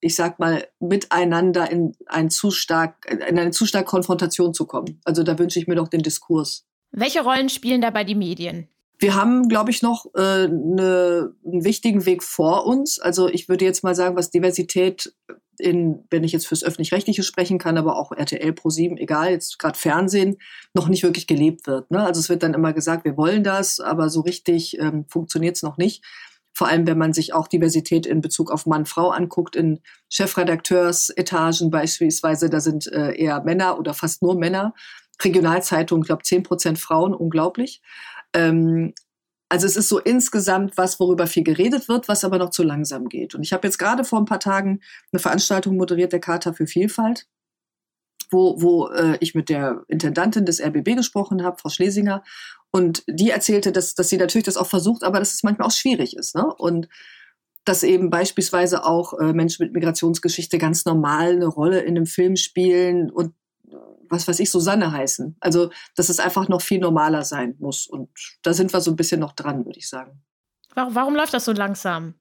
ich 0.00 0.14
sag 0.14 0.38
mal, 0.38 0.66
miteinander 0.78 1.70
in, 1.70 1.94
ein 2.06 2.30
zu 2.30 2.50
stark, 2.50 3.06
in 3.10 3.38
eine 3.38 3.50
zu 3.50 3.66
stark 3.66 3.86
Konfrontation 3.86 4.54
zu 4.54 4.66
kommen. 4.66 5.00
Also 5.04 5.22
da 5.22 5.38
wünsche 5.38 5.58
ich 5.58 5.66
mir 5.66 5.74
doch 5.74 5.88
den 5.88 6.02
Diskurs. 6.02 6.66
Welche 6.92 7.20
Rollen 7.20 7.50
spielen 7.50 7.82
dabei 7.82 8.04
die 8.04 8.14
Medien? 8.14 8.68
Wir 9.00 9.14
haben, 9.14 9.48
glaube 9.48 9.70
ich, 9.70 9.80
noch 9.80 10.06
äh, 10.14 10.46
ne, 10.46 11.32
einen 11.44 11.64
wichtigen 11.64 12.04
Weg 12.04 12.22
vor 12.22 12.66
uns. 12.66 12.98
Also 12.98 13.28
ich 13.28 13.48
würde 13.48 13.64
jetzt 13.64 13.82
mal 13.82 13.94
sagen, 13.94 14.14
was 14.14 14.30
Diversität 14.30 15.14
in, 15.58 16.04
wenn 16.10 16.22
ich 16.22 16.32
jetzt 16.32 16.46
fürs 16.46 16.62
Öffentlich-Rechtliche 16.62 17.22
sprechen 17.22 17.58
kann, 17.58 17.78
aber 17.78 17.96
auch 17.96 18.12
RTL 18.12 18.52
Pro 18.52 18.68
7, 18.68 18.98
egal, 18.98 19.30
jetzt 19.30 19.58
gerade 19.58 19.78
Fernsehen, 19.78 20.36
noch 20.74 20.88
nicht 20.88 21.02
wirklich 21.02 21.26
gelebt 21.26 21.66
wird. 21.66 21.90
Ne? 21.90 22.04
Also 22.04 22.20
es 22.20 22.28
wird 22.28 22.42
dann 22.42 22.54
immer 22.54 22.74
gesagt, 22.74 23.04
wir 23.06 23.16
wollen 23.16 23.42
das, 23.42 23.80
aber 23.80 24.10
so 24.10 24.20
richtig 24.20 24.78
ähm, 24.78 25.06
funktioniert 25.08 25.56
es 25.56 25.62
noch 25.62 25.78
nicht. 25.78 26.04
Vor 26.52 26.68
allem, 26.68 26.86
wenn 26.86 26.98
man 26.98 27.14
sich 27.14 27.32
auch 27.32 27.48
Diversität 27.48 28.04
in 28.04 28.20
Bezug 28.20 28.50
auf 28.50 28.66
Mann-Frau 28.66 29.10
anguckt, 29.10 29.56
in 29.56 29.80
Chefredakteursetagen 30.10 31.70
beispielsweise, 31.70 32.50
da 32.50 32.60
sind 32.60 32.86
äh, 32.92 33.14
eher 33.14 33.42
Männer 33.44 33.78
oder 33.78 33.94
fast 33.94 34.22
nur 34.22 34.34
Männer. 34.34 34.74
Regionalzeitung, 35.22 36.00
ich 36.00 36.06
glaube, 36.06 36.22
10 36.22 36.42
Prozent 36.42 36.78
Frauen, 36.78 37.14
unglaublich. 37.14 37.80
Ähm, 38.34 38.92
also 39.50 39.66
es 39.66 39.76
ist 39.76 39.88
so 39.88 39.98
insgesamt 39.98 40.76
was, 40.76 41.00
worüber 41.00 41.26
viel 41.26 41.42
geredet 41.42 41.88
wird, 41.88 42.06
was 42.06 42.24
aber 42.24 42.38
noch 42.38 42.50
zu 42.50 42.62
langsam 42.62 43.08
geht. 43.08 43.34
Und 43.34 43.42
ich 43.42 43.52
habe 43.52 43.66
jetzt 43.66 43.78
gerade 43.78 44.04
vor 44.04 44.20
ein 44.20 44.24
paar 44.24 44.38
Tagen 44.38 44.80
eine 45.12 45.18
Veranstaltung 45.18 45.76
moderiert, 45.76 46.12
der 46.12 46.20
Charta 46.20 46.52
für 46.52 46.68
Vielfalt, 46.68 47.26
wo, 48.30 48.62
wo 48.62 48.88
äh, 48.90 49.16
ich 49.18 49.34
mit 49.34 49.48
der 49.48 49.82
Intendantin 49.88 50.46
des 50.46 50.62
RBB 50.62 50.94
gesprochen 50.94 51.42
habe, 51.42 51.58
Frau 51.58 51.68
Schlesinger. 51.68 52.22
Und 52.70 53.02
die 53.08 53.30
erzählte, 53.30 53.72
dass, 53.72 53.94
dass 53.96 54.08
sie 54.08 54.18
natürlich 54.18 54.44
das 54.44 54.56
auch 54.56 54.68
versucht, 54.68 55.02
aber 55.02 55.18
dass 55.18 55.34
es 55.34 55.42
manchmal 55.42 55.66
auch 55.66 55.72
schwierig 55.72 56.16
ist. 56.16 56.36
Ne? 56.36 56.46
Und 56.46 56.88
dass 57.64 57.82
eben 57.82 58.08
beispielsweise 58.08 58.84
auch 58.84 59.18
äh, 59.18 59.32
Menschen 59.32 59.64
mit 59.64 59.74
Migrationsgeschichte 59.74 60.58
ganz 60.58 60.84
normal 60.84 61.32
eine 61.32 61.46
Rolle 61.46 61.80
in 61.80 61.96
einem 61.96 62.06
Film 62.06 62.36
spielen 62.36 63.10
und 63.10 63.34
was 64.08 64.26
weiß 64.26 64.40
ich, 64.40 64.50
Susanne 64.50 64.92
heißen. 64.92 65.36
Also, 65.40 65.70
dass 65.94 66.08
es 66.08 66.20
einfach 66.20 66.48
noch 66.48 66.62
viel 66.62 66.80
normaler 66.80 67.24
sein 67.24 67.54
muss. 67.58 67.86
Und 67.86 68.10
da 68.42 68.52
sind 68.52 68.72
wir 68.72 68.80
so 68.80 68.90
ein 68.90 68.96
bisschen 68.96 69.20
noch 69.20 69.32
dran, 69.32 69.64
würde 69.64 69.78
ich 69.78 69.88
sagen. 69.88 70.22
Warum, 70.74 70.94
warum 70.94 71.14
läuft 71.14 71.34
das 71.34 71.44
so 71.44 71.52
langsam? 71.52 72.14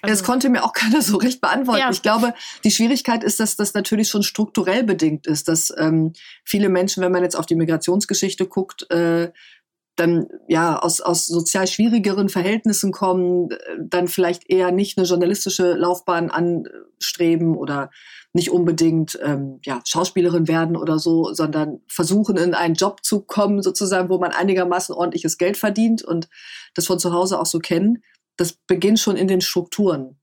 Also, 0.00 0.12
das 0.12 0.24
konnte 0.24 0.48
mir 0.48 0.64
auch 0.64 0.72
keiner 0.72 1.02
so 1.02 1.16
recht 1.16 1.40
beantworten. 1.40 1.80
Ja. 1.80 1.90
Ich 1.90 2.02
glaube, 2.02 2.34
die 2.64 2.70
Schwierigkeit 2.70 3.24
ist, 3.24 3.40
dass 3.40 3.56
das 3.56 3.74
natürlich 3.74 4.08
schon 4.08 4.22
strukturell 4.22 4.84
bedingt 4.84 5.26
ist, 5.26 5.48
dass 5.48 5.72
ähm, 5.76 6.12
viele 6.44 6.68
Menschen, 6.68 7.02
wenn 7.02 7.12
man 7.12 7.22
jetzt 7.22 7.36
auf 7.36 7.46
die 7.46 7.56
Migrationsgeschichte 7.56 8.46
guckt, 8.46 8.90
äh, 8.90 9.32
dann 9.96 10.28
ja 10.48 10.78
aus, 10.78 11.00
aus 11.00 11.26
sozial 11.26 11.66
schwierigeren 11.66 12.28
Verhältnissen 12.28 12.92
kommen, 12.92 13.50
dann 13.78 14.08
vielleicht 14.08 14.48
eher 14.48 14.72
nicht 14.72 14.96
eine 14.96 15.06
journalistische 15.06 15.74
Laufbahn 15.74 16.30
anstreben 16.30 17.56
oder 17.56 17.90
nicht 18.32 18.50
unbedingt 18.50 19.18
ähm, 19.22 19.60
ja, 19.64 19.80
Schauspielerin 19.84 20.48
werden 20.48 20.76
oder 20.76 20.98
so, 20.98 21.34
sondern 21.34 21.80
versuchen 21.86 22.38
in 22.38 22.54
einen 22.54 22.74
Job 22.74 23.04
zu 23.04 23.20
kommen, 23.20 23.62
sozusagen, 23.62 24.08
wo 24.08 24.18
man 24.18 24.30
einigermaßen 24.30 24.94
ordentliches 24.94 25.36
Geld 25.36 25.58
verdient 25.58 26.02
und 26.02 26.28
das 26.74 26.86
von 26.86 26.98
zu 26.98 27.12
Hause 27.12 27.38
auch 27.38 27.46
so 27.46 27.58
kennen 27.58 28.02
das 28.36 28.52
beginnt 28.66 28.98
schon 28.98 29.16
in 29.16 29.28
den 29.28 29.40
Strukturen. 29.40 30.18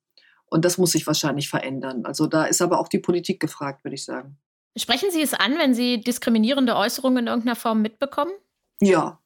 Und 0.46 0.66
das 0.66 0.78
muss 0.78 0.92
sich 0.92 1.06
wahrscheinlich 1.06 1.50
verändern. 1.50 2.06
Also 2.06 2.26
da 2.26 2.46
ist 2.46 2.62
aber 2.62 2.80
auch 2.80 2.88
die 2.88 3.00
Politik 3.00 3.40
gefragt, 3.40 3.84
würde 3.84 3.96
ich 3.96 4.04
sagen. 4.04 4.38
Sprechen 4.78 5.12
Sie 5.12 5.22
es 5.22 5.34
an, 5.34 5.58
wenn 5.58 5.74
Sie 5.74 6.02
diskriminierende 6.02 6.76
Äußerungen 6.76 7.20
in 7.20 7.28
irgendeiner 7.28 7.56
Form 7.56 7.82
mitbekommen? 7.82 8.32
Ja, 8.82 8.90
ja. 8.90 9.20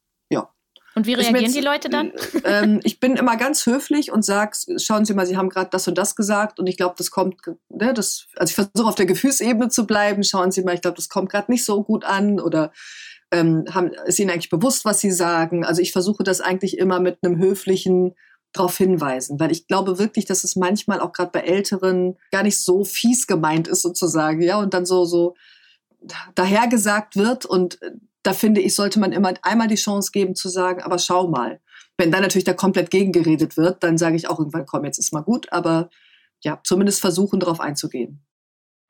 Und 0.95 1.07
wie 1.07 1.13
reagieren 1.13 1.43
jetzt, 1.43 1.55
die 1.55 1.61
Leute 1.61 1.89
dann? 1.89 2.11
Äh, 2.43 2.79
ich 2.83 2.99
bin 2.99 3.15
immer 3.15 3.37
ganz 3.37 3.65
höflich 3.65 4.11
und 4.11 4.25
sage, 4.25 4.57
schauen 4.77 5.05
Sie 5.05 5.13
mal, 5.13 5.25
Sie 5.25 5.37
haben 5.37 5.49
gerade 5.49 5.69
das 5.71 5.87
und 5.87 5.97
das 5.97 6.15
gesagt 6.15 6.59
und 6.59 6.67
ich 6.67 6.77
glaube, 6.77 6.95
das 6.97 7.09
kommt, 7.09 7.37
ne, 7.69 7.93
das, 7.93 8.27
also 8.35 8.51
ich 8.51 8.55
versuche 8.55 8.87
auf 8.87 8.95
der 8.95 9.05
Gefühlsebene 9.05 9.69
zu 9.69 9.87
bleiben. 9.87 10.23
Schauen 10.23 10.51
Sie 10.51 10.63
mal, 10.63 10.75
ich 10.75 10.81
glaube, 10.81 10.97
das 10.97 11.09
kommt 11.09 11.29
gerade 11.29 11.51
nicht 11.51 11.63
so 11.63 11.83
gut 11.83 12.03
an 12.03 12.39
oder 12.39 12.71
ähm, 13.31 13.65
haben, 13.71 13.91
ist 14.05 14.19
Ihnen 14.19 14.29
eigentlich 14.29 14.49
bewusst, 14.49 14.83
was 14.85 14.99
Sie 14.99 15.11
sagen? 15.11 15.63
Also 15.63 15.81
ich 15.81 15.91
versuche 15.91 16.23
das 16.23 16.41
eigentlich 16.41 16.77
immer 16.77 16.99
mit 16.99 17.19
einem 17.21 17.37
höflichen 17.37 18.15
darauf 18.51 18.77
hinweisen, 18.77 19.39
weil 19.39 19.51
ich 19.51 19.67
glaube 19.67 19.97
wirklich, 19.97 20.25
dass 20.25 20.43
es 20.43 20.55
manchmal 20.55 20.99
auch 20.99 21.11
gerade 21.11 21.31
bei 21.31 21.39
Älteren 21.39 22.17
gar 22.31 22.43
nicht 22.43 22.59
so 22.59 22.83
fies 22.83 23.25
gemeint 23.25 23.67
ist 23.67 23.81
sozusagen, 23.81 24.41
ja, 24.41 24.57
und 24.57 24.73
dann 24.73 24.85
so 24.85 25.05
so 25.05 25.35
dahergesagt 26.35 27.15
wird 27.15 27.45
und 27.45 27.81
äh, 27.81 27.91
da 28.23 28.33
finde 28.33 28.61
ich, 28.61 28.75
sollte 28.75 28.99
man 28.99 29.11
immer 29.11 29.33
einmal 29.41 29.67
die 29.67 29.75
Chance 29.75 30.11
geben 30.11 30.35
zu 30.35 30.49
sagen, 30.49 30.81
aber 30.81 30.97
schau 30.97 31.27
mal. 31.27 31.59
Wenn 31.97 32.11
dann 32.11 32.21
natürlich 32.21 32.45
da 32.45 32.53
komplett 32.53 32.89
gegengeredet 32.89 33.55
wird, 33.55 33.83
dann 33.83 33.97
sage 33.97 34.15
ich 34.15 34.27
auch 34.27 34.39
irgendwann, 34.39 34.65
komm, 34.65 34.85
jetzt 34.85 34.97
ist 34.97 35.13
mal 35.13 35.21
gut, 35.21 35.51
aber 35.51 35.89
ja, 36.41 36.59
zumindest 36.63 37.01
versuchen, 37.01 37.39
darauf 37.39 37.59
einzugehen. 37.59 38.25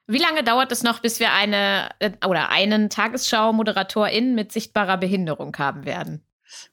Wie 0.07 0.19
lange 0.19 0.43
dauert 0.43 0.71
es 0.71 0.83
noch, 0.83 0.99
bis 0.99 1.19
wir 1.19 1.31
eine 1.31 1.89
äh, 1.99 2.11
oder 2.27 2.49
einen 2.49 2.89
Tagesschau-Moderatorin 2.89 4.35
mit 4.35 4.51
sichtbarer 4.51 4.97
Behinderung 4.97 5.55
haben 5.57 5.85
werden? 5.85 6.25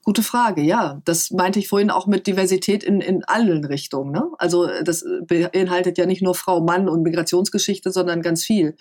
Gute 0.02 0.22
Frage, 0.22 0.62
ja. 0.62 1.00
Das 1.04 1.30
meinte 1.30 1.58
ich 1.58 1.68
vorhin 1.68 1.90
auch 1.90 2.06
mit 2.06 2.26
Diversität 2.26 2.82
in, 2.82 3.00
in 3.00 3.24
allen 3.24 3.64
Richtungen. 3.64 4.12
Ne? 4.12 4.24
Also 4.38 4.68
das 4.82 5.04
beinhaltet 5.22 5.96
ja 5.96 6.06
nicht 6.06 6.22
nur 6.22 6.34
Frau, 6.34 6.60
Mann 6.60 6.88
und 6.88 7.02
Migrationsgeschichte, 7.02 7.92
sondern 7.92 8.20
ganz 8.20 8.44
viel. 8.44 8.76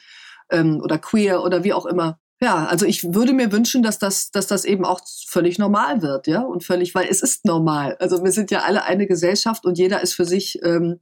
Ähm, 0.49 0.81
oder 0.81 0.97
queer 0.97 1.43
oder 1.43 1.63
wie 1.63 1.73
auch 1.73 1.85
immer. 1.85 2.19
Ja, 2.41 2.65
also 2.65 2.85
ich 2.85 3.13
würde 3.13 3.33
mir 3.33 3.51
wünschen, 3.51 3.83
dass 3.83 3.99
das, 3.99 4.31
dass 4.31 4.47
das 4.47 4.63
eben 4.63 4.85
auch 4.85 5.01
völlig 5.27 5.59
normal 5.59 6.01
wird, 6.01 6.27
ja, 6.27 6.41
und 6.41 6.63
völlig, 6.63 6.95
weil 6.95 7.07
es 7.09 7.21
ist 7.21 7.45
normal. 7.45 7.97
Also 7.99 8.23
wir 8.23 8.31
sind 8.31 8.49
ja 8.49 8.61
alle 8.61 8.83
eine 8.83 9.07
Gesellschaft 9.07 9.65
und 9.65 9.77
jeder 9.77 10.01
ist 10.01 10.13
für 10.13 10.23
sich, 10.25 10.59
ähm, 10.63 10.99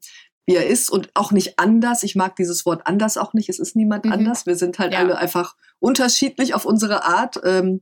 wie 0.47 0.56
er 0.56 0.65
ist 0.65 0.89
und 0.89 1.12
auch 1.13 1.32
nicht 1.32 1.60
anders. 1.60 2.02
Ich 2.02 2.15
mag 2.15 2.36
dieses 2.38 2.65
Wort 2.65 2.88
anders 2.88 3.17
auch 3.17 3.34
nicht. 3.34 3.50
Es 3.50 3.60
ist 3.60 3.76
niemand 3.76 4.06
mhm. 4.06 4.13
anders. 4.13 4.47
Wir 4.47 4.56
sind 4.56 4.80
halt 4.80 4.93
ja. 4.93 5.00
alle 5.00 5.17
einfach 5.17 5.56
unterschiedlich 5.79 6.53
auf 6.53 6.65
unsere 6.65 7.03
Art. 7.03 7.39
Ähm, 7.43 7.81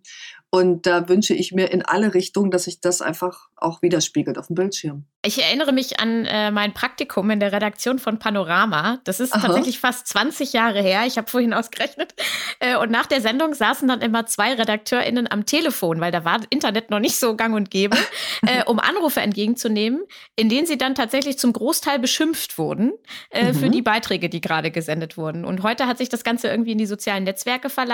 und 0.55 0.85
da 0.85 1.09
wünsche 1.09 1.33
ich 1.33 1.51
mir 1.51 1.71
in 1.71 1.81
alle 1.81 2.13
Richtungen, 2.13 2.49
dass 2.49 2.63
sich 2.63 2.79
das 2.79 3.01
einfach 3.01 3.49
auch 3.57 3.81
widerspiegelt 3.81 4.37
auf 4.37 4.47
dem 4.47 4.55
Bildschirm. 4.55 5.05
Ich 5.25 5.41
erinnere 5.43 5.73
mich 5.73 5.99
an 5.99 6.25
äh, 6.25 6.51
mein 6.51 6.73
Praktikum 6.73 7.29
in 7.31 7.39
der 7.39 7.51
Redaktion 7.51 7.99
von 7.99 8.19
Panorama. 8.19 8.99
Das 9.03 9.19
ist 9.19 9.33
Aha. 9.33 9.41
tatsächlich 9.41 9.79
fast 9.79 10.07
20 10.07 10.53
Jahre 10.53 10.81
her. 10.81 11.03
Ich 11.07 11.17
habe 11.17 11.29
vorhin 11.29 11.53
ausgerechnet. 11.53 12.13
Äh, 12.59 12.77
und 12.77 12.91
nach 12.91 13.05
der 13.07 13.21
Sendung 13.21 13.53
saßen 13.53 13.87
dann 13.87 14.01
immer 14.01 14.27
zwei 14.27 14.53
RedakteurInnen 14.53 15.29
am 15.29 15.45
Telefon, 15.45 15.99
weil 15.99 16.11
da 16.11 16.23
war 16.23 16.39
Internet 16.51 16.89
noch 16.89 16.99
nicht 16.99 17.17
so 17.17 17.35
gang 17.35 17.55
und 17.55 17.69
gäbe, 17.71 17.97
äh, 18.47 18.63
um 18.65 18.79
Anrufe 18.79 19.19
entgegenzunehmen, 19.19 20.03
in 20.35 20.47
denen 20.47 20.67
sie 20.67 20.77
dann 20.77 20.95
tatsächlich 20.95 21.37
zum 21.37 21.51
Großteil 21.53 21.99
beschimpft 21.99 22.57
wurden 22.57 22.93
äh, 23.31 23.51
mhm. 23.51 23.55
für 23.55 23.69
die 23.69 23.81
Beiträge, 23.81 24.29
die 24.29 24.41
gerade 24.41 24.71
gesendet 24.71 25.17
wurden. 25.17 25.43
Und 25.43 25.63
heute 25.63 25.87
hat 25.87 25.97
sich 25.97 26.07
das 26.07 26.23
Ganze 26.23 26.47
irgendwie 26.47 26.73
in 26.73 26.77
die 26.77 26.85
sozialen 26.85 27.23
Netzwerke 27.23 27.69
verlagert. 27.69 27.84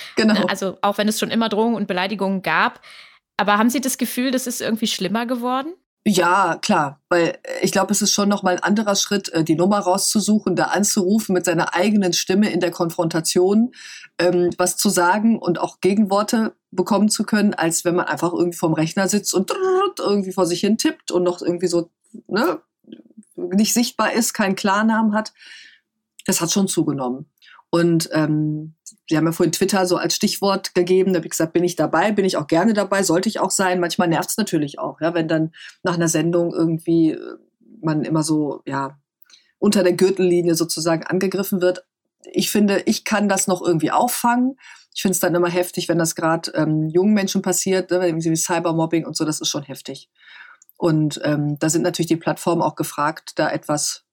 Genau. 0.16 0.46
Also 0.46 0.78
auch 0.82 0.98
wenn 0.98 1.08
es 1.08 1.18
schon 1.18 1.30
immer 1.30 1.48
Drohungen 1.48 1.76
und 1.76 1.86
Beleidigungen 1.86 2.42
gab. 2.42 2.80
Aber 3.36 3.58
haben 3.58 3.70
Sie 3.70 3.80
das 3.80 3.98
Gefühl, 3.98 4.30
das 4.30 4.46
ist 4.46 4.60
irgendwie 4.60 4.86
schlimmer 4.86 5.26
geworden? 5.26 5.74
Ja, 6.08 6.56
klar, 6.62 7.00
weil 7.08 7.36
äh, 7.42 7.62
ich 7.62 7.72
glaube, 7.72 7.92
es 7.92 8.00
ist 8.00 8.12
schon 8.12 8.28
noch 8.28 8.44
mal 8.44 8.54
ein 8.54 8.62
anderer 8.62 8.94
Schritt, 8.94 9.28
äh, 9.30 9.42
die 9.42 9.56
Nummer 9.56 9.80
rauszusuchen, 9.80 10.54
da 10.54 10.66
anzurufen 10.66 11.32
mit 11.32 11.44
seiner 11.44 11.74
eigenen 11.74 12.12
Stimme 12.12 12.48
in 12.50 12.60
der 12.60 12.70
Konfrontation, 12.70 13.72
ähm, 14.18 14.50
was 14.56 14.76
zu 14.76 14.88
sagen 14.88 15.36
und 15.36 15.58
auch 15.58 15.80
Gegenworte 15.80 16.54
bekommen 16.70 17.08
zu 17.08 17.24
können, 17.24 17.54
als 17.54 17.84
wenn 17.84 17.96
man 17.96 18.06
einfach 18.06 18.32
irgendwie 18.32 18.56
vorm 18.56 18.74
Rechner 18.74 19.08
sitzt 19.08 19.34
und 19.34 19.52
irgendwie 19.98 20.32
vor 20.32 20.46
sich 20.46 20.60
hin 20.60 20.78
tippt 20.78 21.10
und 21.10 21.24
noch 21.24 21.42
irgendwie 21.42 21.66
so 21.66 21.90
ne, 22.28 22.60
nicht 23.34 23.74
sichtbar 23.74 24.12
ist, 24.12 24.32
keinen 24.32 24.54
Klarnamen 24.54 25.12
hat. 25.12 25.32
Das 26.24 26.40
hat 26.40 26.52
schon 26.52 26.68
zugenommen. 26.68 27.26
Und 27.76 28.08
ähm, 28.12 28.74
Sie 29.06 29.16
haben 29.18 29.26
ja 29.26 29.32
vorhin 29.32 29.52
Twitter 29.52 29.84
so 29.84 29.98
als 29.98 30.14
Stichwort 30.14 30.74
gegeben. 30.74 31.12
Da 31.12 31.18
habe 31.18 31.26
ich 31.26 31.32
gesagt, 31.32 31.52
bin 31.52 31.62
ich 31.62 31.76
dabei, 31.76 32.10
bin 32.10 32.24
ich 32.24 32.38
auch 32.38 32.46
gerne 32.46 32.72
dabei, 32.72 33.02
sollte 33.02 33.28
ich 33.28 33.38
auch 33.38 33.50
sein. 33.50 33.80
Manchmal 33.80 34.08
nervt 34.08 34.30
es 34.30 34.38
natürlich 34.38 34.78
auch, 34.78 34.98
ja, 35.02 35.12
wenn 35.12 35.28
dann 35.28 35.52
nach 35.82 35.94
einer 35.94 36.08
Sendung 36.08 36.54
irgendwie 36.54 37.10
äh, 37.10 37.36
man 37.82 38.04
immer 38.04 38.22
so, 38.22 38.62
ja, 38.64 38.98
unter 39.58 39.82
der 39.82 39.92
Gürtellinie 39.92 40.54
sozusagen 40.54 41.04
angegriffen 41.04 41.60
wird. 41.60 41.84
Ich 42.32 42.50
finde, 42.50 42.82
ich 42.86 43.04
kann 43.04 43.28
das 43.28 43.46
noch 43.46 43.60
irgendwie 43.60 43.90
auffangen. 43.90 44.56
Ich 44.94 45.02
finde 45.02 45.12
es 45.12 45.20
dann 45.20 45.34
immer 45.34 45.50
heftig, 45.50 45.88
wenn 45.90 45.98
das 45.98 46.14
gerade 46.14 46.52
ähm, 46.54 46.88
jungen 46.88 47.12
Menschen 47.12 47.42
passiert, 47.42 47.90
ne, 47.90 48.16
wie 48.16 48.36
Cybermobbing 48.36 49.04
und 49.04 49.18
so, 49.18 49.26
das 49.26 49.42
ist 49.42 49.48
schon 49.48 49.64
heftig. 49.64 50.08
Und 50.78 51.20
ähm, 51.24 51.58
da 51.58 51.68
sind 51.68 51.82
natürlich 51.82 52.08
die 52.08 52.16
Plattformen 52.16 52.62
auch 52.62 52.74
gefragt, 52.74 53.32
da 53.36 53.50
etwas 53.50 54.04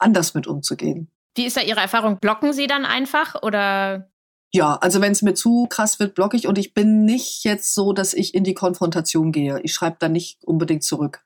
anders 0.00 0.34
mit 0.34 0.48
umzugehen. 0.48 1.11
Wie 1.34 1.46
ist 1.46 1.56
da 1.56 1.62
Ihre 1.62 1.80
Erfahrung? 1.80 2.18
Blocken 2.18 2.52
Sie 2.52 2.66
dann 2.66 2.84
einfach 2.84 3.42
oder? 3.42 4.10
Ja, 4.52 4.76
also 4.76 5.00
wenn 5.00 5.12
es 5.12 5.22
mir 5.22 5.34
zu 5.34 5.66
krass 5.68 5.98
wird, 5.98 6.14
blocke 6.14 6.36
ich 6.36 6.46
und 6.46 6.58
ich 6.58 6.74
bin 6.74 7.04
nicht 7.04 7.44
jetzt 7.44 7.74
so, 7.74 7.94
dass 7.94 8.12
ich 8.12 8.34
in 8.34 8.44
die 8.44 8.54
Konfrontation 8.54 9.32
gehe. 9.32 9.60
Ich 9.62 9.72
schreibe 9.72 9.96
da 9.98 10.10
nicht 10.10 10.44
unbedingt 10.44 10.84
zurück, 10.84 11.24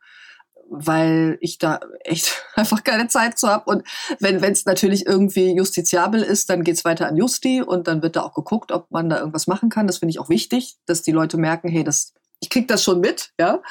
weil 0.71 1.37
ich 1.41 1.59
da 1.59 1.81
echt 2.05 2.45
einfach 2.55 2.85
keine 2.85 3.09
Zeit 3.09 3.37
zu 3.37 3.49
habe. 3.49 3.69
Und 3.69 3.83
wenn 4.21 4.37
es 4.45 4.65
natürlich 4.65 5.07
irgendwie 5.07 5.57
justiziabel 5.57 6.23
ist, 6.23 6.51
dann 6.51 6.63
geht's 6.63 6.85
weiter 6.85 7.09
an 7.09 7.17
Justi 7.17 7.63
und 7.63 7.89
dann 7.89 8.01
wird 8.01 8.15
da 8.15 8.23
auch 8.23 8.35
geguckt, 8.35 8.71
ob 8.71 8.91
man 8.93 9.09
da 9.09 9.19
irgendwas 9.19 9.49
machen 9.49 9.71
kann. 9.71 9.89
Das 9.89 9.99
finde 9.99 10.11
ich 10.11 10.21
auch 10.21 10.29
wichtig, 10.29 10.77
dass 10.87 11.03
die 11.03 11.13
Leute 11.13 11.37
merken, 11.37 11.69
hey, 11.69 11.83
das 11.83 12.15
ich 12.41 12.51
krieg 12.51 12.69
das 12.69 12.83
schon 12.83 13.01
mit, 13.01 13.33
ja. 13.41 13.63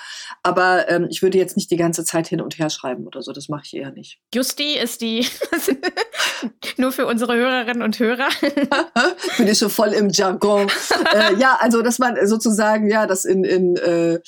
Aber 0.43 0.89
ähm, 0.89 1.07
ich 1.09 1.21
würde 1.21 1.37
jetzt 1.37 1.55
nicht 1.55 1.69
die 1.71 1.77
ganze 1.77 2.03
Zeit 2.03 2.27
hin 2.27 2.41
und 2.41 2.57
her 2.57 2.69
schreiben 2.69 3.05
oder 3.05 3.21
so. 3.21 3.31
Das 3.31 3.47
mache 3.47 3.63
ich 3.65 3.75
eher 3.75 3.91
nicht. 3.91 4.19
Justi 4.33 4.77
ist 4.77 5.01
die 5.01 5.25
nur 6.77 6.91
für 6.91 7.05
unsere 7.05 7.35
Hörerinnen 7.35 7.81
und 7.81 7.99
Hörer. 7.99 8.29
Bin 9.37 9.47
ich 9.47 9.57
schon 9.57 9.69
voll 9.69 9.89
im 9.89 10.09
Jargon. 10.09 10.67
äh, 11.13 11.35
ja, 11.35 11.57
also 11.59 11.81
dass 11.81 11.99
man 11.99 12.15
sozusagen 12.27 12.89
ja 12.89 13.07
das 13.07 13.25
in, 13.25 13.43
in 13.43 13.75
äh, 13.75 14.15
äh, 14.15 14.21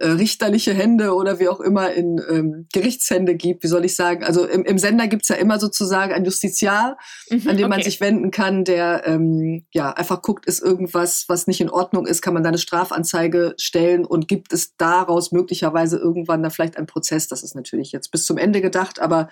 richterliche 0.00 0.72
Hände 0.72 1.14
oder 1.14 1.38
wie 1.38 1.48
auch 1.48 1.60
immer 1.60 1.92
in 1.92 2.20
ähm, 2.28 2.66
Gerichtshände 2.72 3.34
gibt. 3.34 3.62
Wie 3.62 3.68
soll 3.68 3.84
ich 3.84 3.94
sagen? 3.94 4.24
Also 4.24 4.46
im, 4.46 4.64
im 4.64 4.78
Sender 4.78 5.08
gibt's 5.08 5.28
ja 5.28 5.36
immer 5.36 5.58
sozusagen 5.58 6.12
ein 6.12 6.24
Justiziar, 6.24 6.96
mhm, 7.30 7.48
an 7.48 7.56
dem 7.56 7.66
okay. 7.66 7.68
man 7.68 7.82
sich 7.82 8.00
wenden 8.00 8.30
kann, 8.30 8.64
der 8.64 9.02
ähm, 9.06 9.66
ja 9.72 9.90
einfach 9.92 10.22
guckt, 10.22 10.46
ist 10.46 10.62
irgendwas, 10.62 11.24
was 11.28 11.46
nicht 11.46 11.60
in 11.60 11.70
Ordnung 11.70 12.06
ist, 12.06 12.22
kann 12.22 12.34
man 12.34 12.42
da 12.42 12.48
eine 12.48 12.58
Strafanzeige 12.58 13.54
stellen 13.58 13.82
stellen 13.82 14.04
und 14.04 14.28
gibt 14.28 14.52
es 14.52 14.76
daraus 14.76 15.32
möglicherweise 15.32 15.98
irgendwann 15.98 16.42
dann 16.42 16.50
vielleicht 16.50 16.76
einen 16.76 16.86
Prozess. 16.86 17.28
Das 17.28 17.42
ist 17.42 17.54
natürlich 17.54 17.92
jetzt 17.92 18.10
bis 18.10 18.24
zum 18.24 18.38
Ende 18.38 18.60
gedacht, 18.60 19.00
aber 19.00 19.28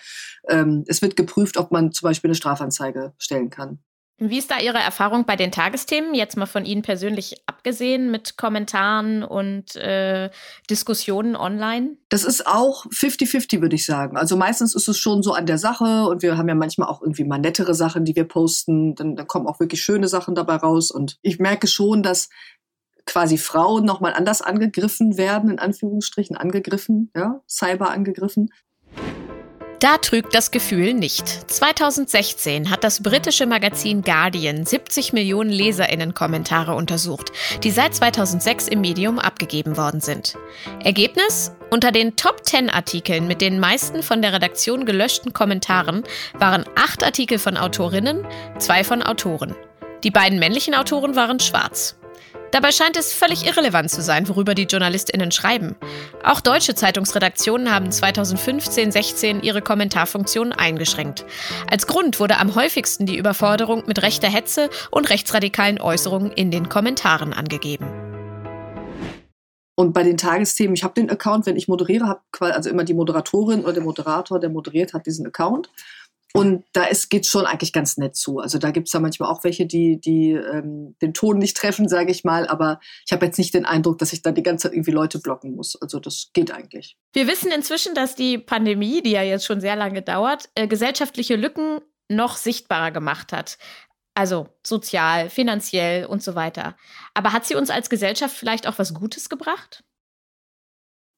ähm, 0.49 0.85
es 0.87 1.03
wird 1.03 1.17
geprüft, 1.17 1.57
ob 1.57 1.71
man 1.71 1.93
zum 1.93 2.07
Beispiel 2.07 2.30
eine 2.31 2.35
Strafanzeige 2.37 3.13
stellen 3.19 3.51
kann. 3.51 3.81
Wie 4.23 4.37
ist 4.37 4.51
da 4.51 4.59
Ihre 4.59 4.77
Erfahrung 4.77 5.25
bei 5.25 5.35
den 5.35 5.51
Tagesthemen, 5.51 6.15
jetzt 6.15 6.37
mal 6.37 6.45
von 6.45 6.67
Ihnen 6.67 6.83
persönlich 6.83 7.43
abgesehen, 7.47 8.11
mit 8.11 8.37
Kommentaren 8.37 9.23
und 9.25 9.77
äh, 9.77 10.29
Diskussionen 10.69 11.37
online? 11.37 11.97
Das 12.11 12.25
ist 12.25 12.47
auch 12.47 12.85
50-50, 12.85 13.63
würde 13.63 13.77
ich 13.77 13.87
sagen. 13.87 14.19
Also 14.19 14.37
meistens 14.37 14.75
ist 14.75 14.89
es 14.89 14.99
schon 14.99 15.23
so 15.23 15.33
an 15.33 15.47
der 15.47 15.57
Sache 15.57 16.05
und 16.05 16.21
wir 16.21 16.37
haben 16.37 16.51
ja 16.51 16.55
manchmal 16.55 16.91
auch 16.91 17.01
irgendwie 17.01 17.25
mal 17.25 17.39
nettere 17.39 17.75
Sachen, 17.75 18.05
die 18.05 18.15
wir 18.15 18.25
posten. 18.25 18.95
Dann, 18.95 19.17
dann 19.17 19.27
kommen 19.27 19.47
auch 19.47 19.59
wirklich 19.59 19.83
schöne 19.83 20.07
Sachen 20.07 20.35
dabei 20.35 20.57
raus. 20.57 20.91
Und 20.91 21.19
ich 21.23 21.39
merke 21.39 21.67
schon, 21.67 22.03
dass 22.03 22.29
quasi 23.07 23.39
Frauen 23.39 23.87
nochmal 23.87 24.13
anders 24.13 24.43
angegriffen 24.43 25.17
werden, 25.17 25.49
in 25.49 25.59
Anführungsstrichen 25.59 26.37
angegriffen, 26.37 27.11
ja, 27.17 27.41
Cyber 27.49 27.91
angegriffen. 27.91 28.51
Da 29.81 29.97
trügt 29.97 30.35
das 30.35 30.51
Gefühl 30.51 30.93
nicht. 30.93 31.27
2016 31.51 32.69
hat 32.69 32.85
das 32.85 33.03
britische 33.03 33.47
Magazin 33.47 34.03
Guardian 34.03 34.67
70 34.67 35.15
Millionen 35.15 35.49
Leserinnen-Kommentare 35.49 36.75
untersucht, 36.75 37.33
die 37.65 37.71
seit 37.71 37.95
2006 37.95 38.69
im 38.69 38.83
Medium 38.83 39.19
abgegeben 39.19 39.79
worden 39.79 40.03
sind. 40.03 40.37
Ergebnis? 40.85 41.53
Unter 41.71 41.93
den 41.93 42.15
Top 42.17 42.45
10 42.45 42.69
Artikeln 42.69 43.27
mit 43.27 43.41
den 43.41 43.59
meisten 43.59 44.03
von 44.03 44.21
der 44.21 44.35
Redaktion 44.35 44.85
gelöschten 44.85 45.33
Kommentaren 45.33 46.05
waren 46.35 46.67
acht 46.77 47.03
Artikel 47.03 47.39
von 47.39 47.57
Autorinnen, 47.57 48.27
zwei 48.59 48.85
von 48.85 49.03
Autoren. 49.03 49.57
Die 50.05 50.11
beiden 50.11 50.39
männlichen 50.39 50.75
Autoren 50.75 51.17
waren 51.17 51.41
schwarz. 51.41 52.00
Dabei 52.51 52.73
scheint 52.73 52.97
es 52.97 53.13
völlig 53.13 53.47
irrelevant 53.47 53.91
zu 53.91 54.03
sein, 54.03 54.29
worüber 54.29 54.55
die 54.55 54.65
JournalistInnen 54.65 55.31
schreiben. 55.31 55.77
Auch 56.25 56.41
deutsche 56.41 56.75
Zeitungsredaktionen 56.75 57.73
haben 57.73 57.91
2015-16 57.91 59.43
ihre 59.43 59.63
Kommentarfunktion 59.63 60.53
eingeschränkt. 60.53 61.25
Als 61.71 61.87
Grund 61.87 62.19
wurde 62.19 62.39
am 62.39 62.55
häufigsten 62.57 63.07
die 63.07 63.17
Überforderung 63.17 63.85
mit 63.87 64.03
rechter 64.03 64.29
Hetze 64.29 64.69
und 64.91 65.11
rechtsradikalen 65.11 65.81
Äußerungen 65.81 66.33
in 66.33 66.51
den 66.51 66.69
Kommentaren 66.69 67.33
angegeben. 67.33 67.87
Und 69.77 69.95
bei 69.95 70.03
den 70.03 70.19
Tagesthemen, 70.19 70.75
ich 70.75 70.85
habe 70.85 70.93
den 70.93 71.09
Account, 71.09 71.47
wenn 71.47 71.57
ich 71.57 71.67
moderiere, 71.67 72.07
habe 72.07 72.55
also 72.55 72.69
immer 72.69 72.85
die 72.85 72.93
Moderatorin 72.93 73.63
oder 73.63 73.73
der 73.73 73.83
Moderator, 73.83 74.39
der 74.39 74.51
moderiert, 74.51 74.93
hat 74.93 75.07
diesen 75.07 75.27
Account. 75.27 75.71
Und 76.33 76.65
da 76.73 76.87
geht 77.09 77.25
es 77.25 77.31
schon 77.31 77.45
eigentlich 77.45 77.73
ganz 77.73 77.97
nett 77.97 78.15
zu. 78.15 78.39
Also 78.39 78.59
da 78.59 78.71
gibt 78.71 78.87
es 78.87 78.93
ja 78.93 79.01
manchmal 79.01 79.29
auch 79.31 79.43
welche, 79.43 79.67
die, 79.67 80.01
die 80.01 80.31
ähm, 80.31 80.97
den 81.03 81.13
Ton 81.13 81.39
nicht 81.39 81.57
treffen, 81.57 81.89
sage 81.89 82.13
ich 82.13 82.23
mal. 82.23 82.47
Aber 82.47 82.79
ich 83.05 83.13
habe 83.13 83.27
jetzt 83.27 83.39
nicht 83.39 83.53
den 83.53 83.65
Eindruck, 83.65 83.99
dass 83.99 84.13
ich 84.13 84.23
da 84.23 84.31
die 84.31 84.43
ganze 84.43 84.69
Zeit 84.69 84.75
irgendwie 84.75 84.93
Leute 84.93 85.19
blocken 85.19 85.57
muss. 85.57 85.81
Also 85.81 85.99
das 85.99 86.31
geht 86.33 86.53
eigentlich. 86.53 86.97
Wir 87.13 87.27
wissen 87.27 87.51
inzwischen, 87.51 87.95
dass 87.95 88.15
die 88.15 88.39
Pandemie, 88.39 89.03
die 89.03 89.11
ja 89.11 89.23
jetzt 89.23 89.45
schon 89.45 89.61
sehr 89.61 89.75
lange 89.75 90.03
dauert, 90.03 90.49
äh, 90.55 90.69
gesellschaftliche 90.69 91.35
Lücken 91.35 91.81
noch 92.09 92.37
sichtbarer 92.37 92.93
gemacht 92.93 93.33
hat. 93.33 93.59
Also 94.15 94.49
sozial, 94.65 95.31
finanziell 95.31 96.07
und 96.07 96.23
so 96.23 96.37
weiter. 96.37 96.77
Aber 97.15 97.33
hat 97.33 97.45
sie 97.45 97.57
uns 97.57 97.71
als 97.71 97.91
Gesellschaft 97.91 98.37
vielleicht 98.37 98.69
auch 98.69 98.79
was 98.79 98.95
Gutes 98.95 99.29
gebracht? 99.29 99.83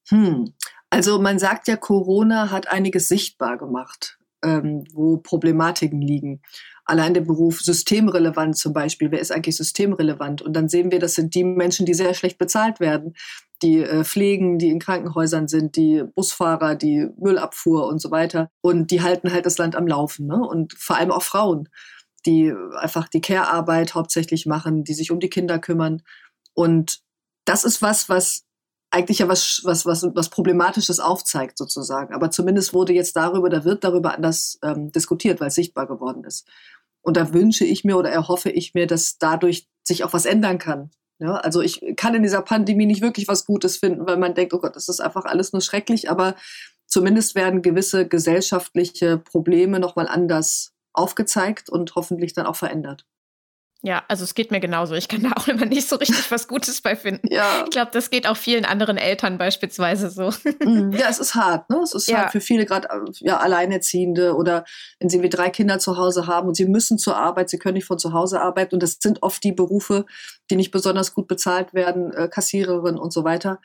Hm. 0.08 0.54
Also 0.88 1.20
man 1.20 1.38
sagt 1.38 1.68
ja, 1.68 1.76
Corona 1.76 2.50
hat 2.50 2.68
einiges 2.68 3.08
sichtbar 3.08 3.58
gemacht 3.58 4.18
ähm, 4.42 4.84
wo 4.92 5.18
Problematiken 5.18 6.00
liegen. 6.00 6.42
Allein 6.84 7.14
der 7.14 7.20
Beruf 7.20 7.60
systemrelevant 7.60 8.56
zum 8.56 8.72
Beispiel. 8.72 9.10
Wer 9.10 9.20
ist 9.20 9.30
eigentlich 9.30 9.56
systemrelevant? 9.56 10.42
Und 10.42 10.54
dann 10.54 10.68
sehen 10.68 10.90
wir, 10.90 10.98
das 10.98 11.14
sind 11.14 11.34
die 11.34 11.44
Menschen, 11.44 11.86
die 11.86 11.94
sehr 11.94 12.12
schlecht 12.14 12.38
bezahlt 12.38 12.80
werden. 12.80 13.14
Die 13.62 13.78
äh, 13.78 14.04
Pflegen, 14.04 14.58
die 14.58 14.70
in 14.70 14.80
Krankenhäusern 14.80 15.46
sind, 15.46 15.76
die 15.76 16.02
Busfahrer, 16.14 16.74
die 16.74 17.08
Müllabfuhr 17.16 17.86
und 17.86 18.00
so 18.00 18.10
weiter. 18.10 18.50
Und 18.60 18.90
die 18.90 19.02
halten 19.02 19.32
halt 19.32 19.46
das 19.46 19.58
Land 19.58 19.76
am 19.76 19.86
Laufen. 19.86 20.26
Ne? 20.26 20.36
Und 20.36 20.72
vor 20.74 20.96
allem 20.96 21.12
auch 21.12 21.22
Frauen, 21.22 21.68
die 22.26 22.52
einfach 22.78 23.08
die 23.08 23.20
Care-Arbeit 23.20 23.94
hauptsächlich 23.94 24.46
machen, 24.46 24.82
die 24.82 24.94
sich 24.94 25.12
um 25.12 25.20
die 25.20 25.30
Kinder 25.30 25.60
kümmern. 25.60 26.02
Und 26.54 27.00
das 27.44 27.64
ist 27.64 27.80
was, 27.80 28.08
was 28.08 28.44
eigentlich 28.92 29.20
ja 29.20 29.28
was, 29.28 29.62
was, 29.64 29.86
was, 29.86 30.06
was 30.14 30.28
Problematisches 30.28 31.00
aufzeigt, 31.00 31.56
sozusagen. 31.56 32.14
Aber 32.14 32.30
zumindest 32.30 32.74
wurde 32.74 32.92
jetzt 32.92 33.16
darüber, 33.16 33.48
da 33.48 33.64
wird 33.64 33.84
darüber 33.84 34.14
anders 34.14 34.58
ähm, 34.62 34.92
diskutiert, 34.92 35.40
weil 35.40 35.48
es 35.48 35.54
sichtbar 35.54 35.86
geworden 35.86 36.24
ist. 36.24 36.46
Und 37.00 37.16
da 37.16 37.32
wünsche 37.32 37.64
ich 37.64 37.84
mir 37.84 37.96
oder 37.96 38.10
erhoffe 38.10 38.50
ich 38.50 38.74
mir, 38.74 38.86
dass 38.86 39.18
dadurch 39.18 39.66
sich 39.82 40.04
auch 40.04 40.12
was 40.12 40.26
ändern 40.26 40.58
kann. 40.58 40.90
Ja, 41.18 41.36
also 41.36 41.62
ich 41.62 41.80
kann 41.96 42.14
in 42.14 42.22
dieser 42.22 42.42
Pandemie 42.42 42.86
nicht 42.86 43.00
wirklich 43.00 43.28
was 43.28 43.46
Gutes 43.46 43.78
finden, 43.78 44.06
weil 44.06 44.18
man 44.18 44.34
denkt, 44.34 44.52
oh 44.54 44.58
Gott, 44.58 44.76
das 44.76 44.88
ist 44.88 45.00
einfach 45.00 45.24
alles 45.24 45.52
nur 45.52 45.62
schrecklich, 45.62 46.10
aber 46.10 46.34
zumindest 46.86 47.34
werden 47.34 47.62
gewisse 47.62 48.06
gesellschaftliche 48.06 49.18
Probleme 49.18 49.80
nochmal 49.80 50.08
anders 50.08 50.72
aufgezeigt 50.92 51.70
und 51.70 51.94
hoffentlich 51.94 52.34
dann 52.34 52.46
auch 52.46 52.56
verändert. 52.56 53.06
Ja, 53.84 54.04
also 54.06 54.22
es 54.22 54.34
geht 54.34 54.52
mir 54.52 54.60
genauso. 54.60 54.94
Ich 54.94 55.08
kann 55.08 55.24
da 55.24 55.32
auch 55.34 55.48
immer 55.48 55.66
nicht 55.66 55.88
so 55.88 55.96
richtig 55.96 56.30
was 56.30 56.46
Gutes 56.46 56.80
bei 56.80 56.94
finden. 56.94 57.26
Ja. 57.32 57.64
Ich 57.64 57.70
glaube, 57.70 57.90
das 57.92 58.10
geht 58.10 58.28
auch 58.28 58.36
vielen 58.36 58.64
anderen 58.64 58.96
Eltern 58.96 59.38
beispielsweise 59.38 60.08
so. 60.10 60.30
Mhm. 60.64 60.92
Ja, 61.02 61.08
es 61.08 61.18
ist 61.18 61.34
hart, 61.34 61.68
ne? 61.68 61.80
Es 61.82 61.94
ist 61.94 62.08
ja. 62.08 62.18
halt 62.18 62.32
für 62.32 62.40
viele 62.40 62.64
gerade 62.64 62.88
äh, 62.88 63.10
ja, 63.20 63.38
Alleinerziehende 63.38 64.36
oder 64.36 64.64
wenn 65.00 65.08
sie 65.08 65.22
wie 65.22 65.28
drei 65.28 65.50
Kinder 65.50 65.80
zu 65.80 65.96
Hause 65.96 66.28
haben 66.28 66.46
und 66.48 66.54
sie 66.54 66.66
müssen 66.66 66.96
zur 66.96 67.16
Arbeit, 67.16 67.50
sie 67.50 67.58
können 67.58 67.74
nicht 67.74 67.86
von 67.86 67.98
zu 67.98 68.12
Hause 68.12 68.40
arbeiten 68.40 68.74
und 68.74 68.82
das 68.82 68.98
sind 69.00 69.22
oft 69.22 69.42
die 69.42 69.52
Berufe, 69.52 70.06
die 70.50 70.56
nicht 70.56 70.70
besonders 70.70 71.14
gut 71.14 71.26
bezahlt 71.26 71.74
werden, 71.74 72.12
äh, 72.12 72.28
Kassiererin 72.28 72.96
und 72.96 73.12
so 73.12 73.24
weiter. 73.24 73.60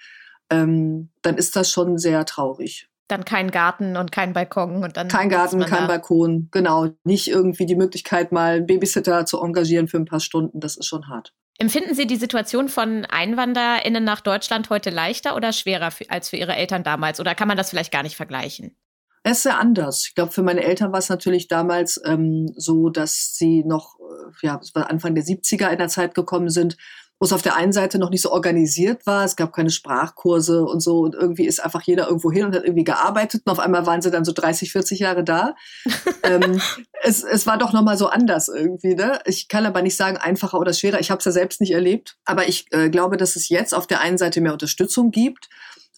Ähm, 0.49 1.09
dann 1.21 1.37
ist 1.37 1.55
das 1.55 1.69
schon 1.69 1.97
sehr 1.99 2.25
traurig 2.25 2.87
dann 3.07 3.25
kein 3.25 3.51
Garten 3.51 3.97
und 3.97 4.11
kein 4.11 4.33
Balkon 4.33 4.83
und 4.83 4.97
dann. 4.97 5.07
Kein 5.07 5.29
Garten, 5.29 5.59
kein 5.61 5.81
da. 5.81 5.87
Balkon, 5.87 6.49
genau. 6.51 6.89
Nicht 7.03 7.27
irgendwie 7.29 7.65
die 7.65 7.75
Möglichkeit, 7.75 8.31
mal 8.31 8.57
einen 8.57 8.65
Babysitter 8.67 9.25
zu 9.25 9.41
engagieren 9.41 9.87
für 9.87 9.97
ein 9.97 10.05
paar 10.05 10.19
Stunden. 10.19 10.59
Das 10.59 10.77
ist 10.77 10.85
schon 10.85 11.07
hart. 11.07 11.33
Empfinden 11.59 11.95
Sie 11.95 12.05
die 12.05 12.17
Situation 12.17 12.69
von 12.69 13.05
EinwanderInnen 13.05 14.03
nach 14.03 14.21
Deutschland 14.21 14.69
heute 14.69 14.91
leichter 14.91 15.35
oder 15.35 15.53
schwerer 15.53 15.89
als 16.09 16.29
für 16.29 16.37
Ihre 16.37 16.55
Eltern 16.55 16.83
damals? 16.83 17.19
Oder 17.19 17.33
kann 17.33 17.47
man 17.47 17.57
das 17.57 17.71
vielleicht 17.71 17.91
gar 17.91 18.03
nicht 18.03 18.15
vergleichen? 18.15 18.75
Es 19.23 19.37
ist 19.37 19.43
sehr 19.43 19.59
anders. 19.59 20.05
Ich 20.05 20.15
glaube, 20.15 20.31
für 20.31 20.43
meine 20.43 20.63
Eltern 20.63 20.91
war 20.91 20.99
es 20.99 21.09
natürlich 21.09 21.47
damals 21.47 21.99
ähm, 22.05 22.53
so, 22.55 22.89
dass 22.89 23.35
sie 23.35 23.63
noch, 23.65 23.97
äh, 23.99 24.45
ja, 24.45 24.59
es 24.61 24.73
war 24.75 24.89
Anfang 24.89 25.15
der 25.15 25.23
70er 25.25 25.69
in 25.69 25.79
der 25.79 25.89
Zeit 25.89 26.13
gekommen 26.13 26.49
sind, 26.49 26.77
wo 27.19 27.25
es 27.25 27.33
auf 27.33 27.41
der 27.41 27.55
einen 27.55 27.71
Seite 27.71 27.97
noch 27.97 28.11
nicht 28.11 28.21
so 28.21 28.31
organisiert 28.31 29.05
war. 29.07 29.25
Es 29.25 29.35
gab 29.35 29.51
keine 29.51 29.71
Sprachkurse 29.71 30.63
und 30.63 30.81
so. 30.81 30.99
Und 30.99 31.15
irgendwie 31.15 31.47
ist 31.47 31.63
einfach 31.63 31.81
jeder 31.81 32.07
irgendwo 32.07 32.31
hin 32.31 32.45
und 32.45 32.55
hat 32.55 32.63
irgendwie 32.63 32.83
gearbeitet. 32.83 33.41
Und 33.45 33.51
auf 33.51 33.59
einmal 33.59 33.85
waren 33.87 34.01
sie 34.01 34.11
dann 34.11 34.25
so 34.25 34.33
30, 34.33 34.71
40 34.71 34.99
Jahre 34.99 35.23
da. 35.23 35.55
ähm, 36.23 36.61
es, 37.03 37.23
es 37.23 37.47
war 37.47 37.57
doch 37.57 37.73
nochmal 37.73 37.97
so 37.97 38.07
anders 38.07 38.49
irgendwie. 38.49 38.93
Ne? 38.93 39.19
Ich 39.25 39.47
kann 39.47 39.65
aber 39.65 39.81
nicht 39.81 39.95
sagen, 39.95 40.17
einfacher 40.17 40.59
oder 40.59 40.73
schwerer. 40.73 40.99
Ich 40.99 41.09
habe 41.09 41.19
es 41.19 41.25
ja 41.25 41.31
selbst 41.31 41.59
nicht 41.59 41.71
erlebt. 41.71 42.17
Aber 42.25 42.47
ich 42.47 42.67
äh, 42.71 42.89
glaube, 42.89 43.17
dass 43.17 43.35
es 43.35 43.49
jetzt 43.49 43.73
auf 43.73 43.87
der 43.87 44.01
einen 44.01 44.19
Seite 44.19 44.39
mehr 44.39 44.53
Unterstützung 44.53 45.09
gibt. 45.09 45.49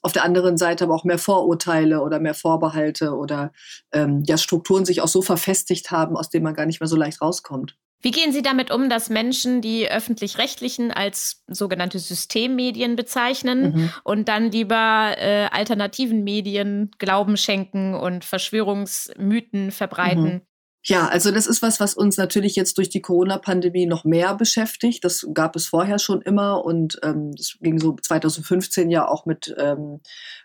Auf 0.01 0.13
der 0.13 0.23
anderen 0.23 0.57
Seite 0.57 0.85
aber 0.85 0.95
auch 0.95 1.03
mehr 1.03 1.17
Vorurteile 1.17 2.01
oder 2.01 2.21
mehr 2.21 2.33
Vorbehalte 2.33 3.13
oder 3.13 3.51
ähm, 3.91 4.23
ja, 4.25 4.37
Strukturen 4.37 4.85
sich 4.85 5.01
auch 5.01 5.09
so 5.09 5.21
verfestigt 5.21 5.91
haben, 5.91 6.15
aus 6.15 6.29
denen 6.29 6.45
man 6.45 6.53
gar 6.53 6.65
nicht 6.65 6.79
mehr 6.79 6.87
so 6.87 6.95
leicht 6.95 7.21
rauskommt. 7.21 7.75
Wie 8.01 8.11
gehen 8.11 8.31
Sie 8.31 8.41
damit 8.41 8.71
um, 8.71 8.89
dass 8.89 9.09
Menschen 9.09 9.61
die 9.61 9.89
öffentlich-rechtlichen 9.89 10.91
als 10.91 11.43
sogenannte 11.47 11.99
Systemmedien 11.99 12.95
bezeichnen 12.95 13.73
mhm. 13.73 13.89
und 14.03 14.29
dann 14.29 14.51
lieber 14.51 15.15
äh, 15.17 15.47
alternativen 15.51 16.23
Medien 16.23 16.91
Glauben 16.97 17.35
schenken 17.35 17.95
und 17.95 18.23
Verschwörungsmythen 18.23 19.71
verbreiten? 19.71 20.23
Mhm. 20.23 20.41
Ja, 20.81 21.07
also 21.07 21.31
das 21.31 21.45
ist 21.45 21.61
was, 21.61 21.81
was 21.81 21.93
uns 21.93 22.15
natürlich 22.15 22.55
jetzt 22.55 22.77
durch 22.77 22.89
die 22.89 23.01
Corona-Pandemie 23.01 23.85
noch 23.85 24.05
mehr 24.05 24.33
beschäftigt. 24.35 25.03
Das 25.03 25.27
gab 25.33 25.57
es 25.57 25.67
vorher 25.67 25.99
schon 25.99 26.21
immer 26.21 26.63
und 26.63 26.99
ähm, 27.03 27.33
das 27.35 27.57
ging 27.59 27.79
so 27.79 27.97
2015 28.01 28.89
ja 28.89 29.05
auch 29.05 29.25
mit 29.25 29.53
ähm, 29.57 29.99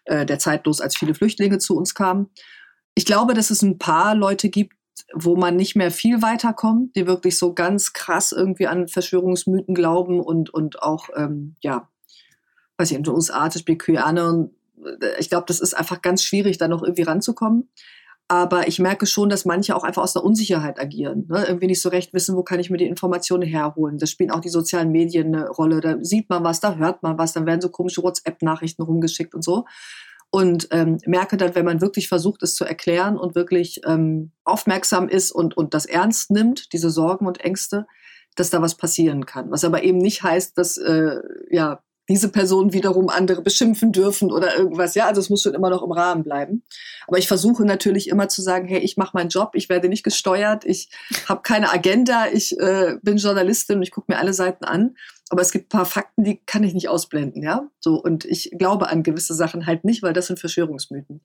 äh, 0.06 0.26
der 0.26 0.40
Zeit 0.40 0.66
los, 0.66 0.80
als 0.80 0.96
viele 0.96 1.14
Flüchtlinge 1.14 1.58
zu 1.58 1.76
uns 1.76 1.94
kamen. 1.94 2.30
Ich 2.96 3.04
glaube, 3.04 3.34
dass 3.34 3.50
es 3.50 3.62
ein 3.62 3.78
paar 3.78 4.16
Leute 4.16 4.48
gibt, 4.48 4.74
wo 5.12 5.36
man 5.36 5.56
nicht 5.56 5.76
mehr 5.76 5.90
viel 5.90 6.22
weiterkommt, 6.22 6.94
die 6.96 7.06
wirklich 7.06 7.38
so 7.38 7.54
ganz 7.54 7.92
krass 7.92 8.32
irgendwie 8.32 8.66
an 8.66 8.88
Verschwörungsmythen 8.88 9.74
glauben 9.74 10.20
und, 10.20 10.50
und 10.50 10.82
auch, 10.82 11.08
ähm, 11.16 11.56
ja, 11.60 11.88
weiß 12.78 12.90
ich, 12.90 12.96
in 12.96 13.02
den 13.02 13.14
USA 13.14 13.50
zum 13.50 13.60
Beispiel 13.60 13.78
QAnon. 13.78 14.50
Ich 15.18 15.30
glaube, 15.30 15.46
das 15.46 15.60
ist 15.60 15.74
einfach 15.74 16.02
ganz 16.02 16.22
schwierig, 16.22 16.58
da 16.58 16.68
noch 16.68 16.82
irgendwie 16.82 17.02
ranzukommen. 17.02 17.70
Aber 18.26 18.68
ich 18.68 18.78
merke 18.78 19.06
schon, 19.06 19.28
dass 19.28 19.44
manche 19.44 19.76
auch 19.76 19.84
einfach 19.84 20.02
aus 20.02 20.14
der 20.14 20.24
Unsicherheit 20.24 20.80
agieren. 20.80 21.26
Ne? 21.28 21.44
Irgendwie 21.46 21.66
nicht 21.66 21.82
so 21.82 21.90
recht 21.90 22.14
wissen, 22.14 22.36
wo 22.36 22.42
kann 22.42 22.58
ich 22.58 22.70
mir 22.70 22.78
die 22.78 22.86
Informationen 22.86 23.42
herholen. 23.42 23.98
Das 23.98 24.10
spielen 24.10 24.30
auch 24.30 24.40
die 24.40 24.48
sozialen 24.48 24.90
Medien 24.90 25.34
eine 25.34 25.48
Rolle. 25.48 25.80
Da 25.80 25.98
sieht 26.00 26.30
man 26.30 26.42
was, 26.42 26.60
da 26.60 26.76
hört 26.76 27.02
man 27.02 27.18
was, 27.18 27.34
dann 27.34 27.44
werden 27.44 27.60
so 27.60 27.68
komische 27.68 28.02
WhatsApp-Nachrichten 28.02 28.82
rumgeschickt 28.82 29.34
und 29.34 29.44
so 29.44 29.66
und 30.34 30.66
ähm, 30.72 30.98
merke 31.06 31.36
dann, 31.36 31.54
wenn 31.54 31.64
man 31.64 31.80
wirklich 31.80 32.08
versucht, 32.08 32.42
es 32.42 32.56
zu 32.56 32.64
erklären 32.64 33.16
und 33.16 33.36
wirklich 33.36 33.82
ähm, 33.86 34.32
aufmerksam 34.42 35.08
ist 35.08 35.30
und, 35.30 35.56
und 35.56 35.74
das 35.74 35.86
ernst 35.86 36.32
nimmt, 36.32 36.72
diese 36.72 36.90
Sorgen 36.90 37.28
und 37.28 37.40
Ängste, 37.40 37.86
dass 38.34 38.50
da 38.50 38.60
was 38.60 38.74
passieren 38.74 39.26
kann. 39.26 39.52
Was 39.52 39.62
aber 39.62 39.84
eben 39.84 39.98
nicht 39.98 40.24
heißt, 40.24 40.58
dass 40.58 40.76
äh, 40.76 41.18
ja 41.50 41.84
diese 42.08 42.30
Personen 42.30 42.72
wiederum 42.72 43.10
andere 43.10 43.42
beschimpfen 43.42 43.92
dürfen 43.92 44.32
oder 44.32 44.58
irgendwas. 44.58 44.96
Ja, 44.96 45.06
also 45.06 45.20
es 45.20 45.30
muss 45.30 45.42
schon 45.42 45.54
immer 45.54 45.70
noch 45.70 45.84
im 45.84 45.92
Rahmen 45.92 46.24
bleiben. 46.24 46.64
Aber 47.06 47.18
ich 47.18 47.28
versuche 47.28 47.64
natürlich 47.64 48.08
immer 48.08 48.28
zu 48.28 48.42
sagen, 48.42 48.66
hey, 48.66 48.80
ich 48.80 48.96
mache 48.96 49.16
meinen 49.16 49.30
Job, 49.30 49.52
ich 49.54 49.68
werde 49.68 49.88
nicht 49.88 50.02
gesteuert, 50.02 50.64
ich 50.64 50.90
habe 51.28 51.42
keine 51.42 51.72
Agenda, 51.72 52.26
ich 52.26 52.58
äh, 52.58 52.96
bin 53.02 53.18
Journalistin 53.18 53.76
und 53.76 53.82
ich 53.84 53.92
gucke 53.92 54.12
mir 54.12 54.18
alle 54.18 54.34
Seiten 54.34 54.64
an. 54.64 54.96
Aber 55.30 55.42
es 55.42 55.52
gibt 55.52 55.66
ein 55.66 55.78
paar 55.78 55.86
Fakten, 55.86 56.24
die 56.24 56.40
kann 56.44 56.64
ich 56.64 56.74
nicht 56.74 56.88
ausblenden, 56.88 57.42
ja. 57.42 57.70
So 57.80 57.94
und 57.94 58.24
ich 58.24 58.50
glaube 58.58 58.88
an 58.88 59.02
gewisse 59.02 59.34
Sachen 59.34 59.66
halt 59.66 59.84
nicht, 59.84 60.02
weil 60.02 60.12
das 60.12 60.26
sind 60.26 60.38
Verschwörungsmythen. 60.38 61.22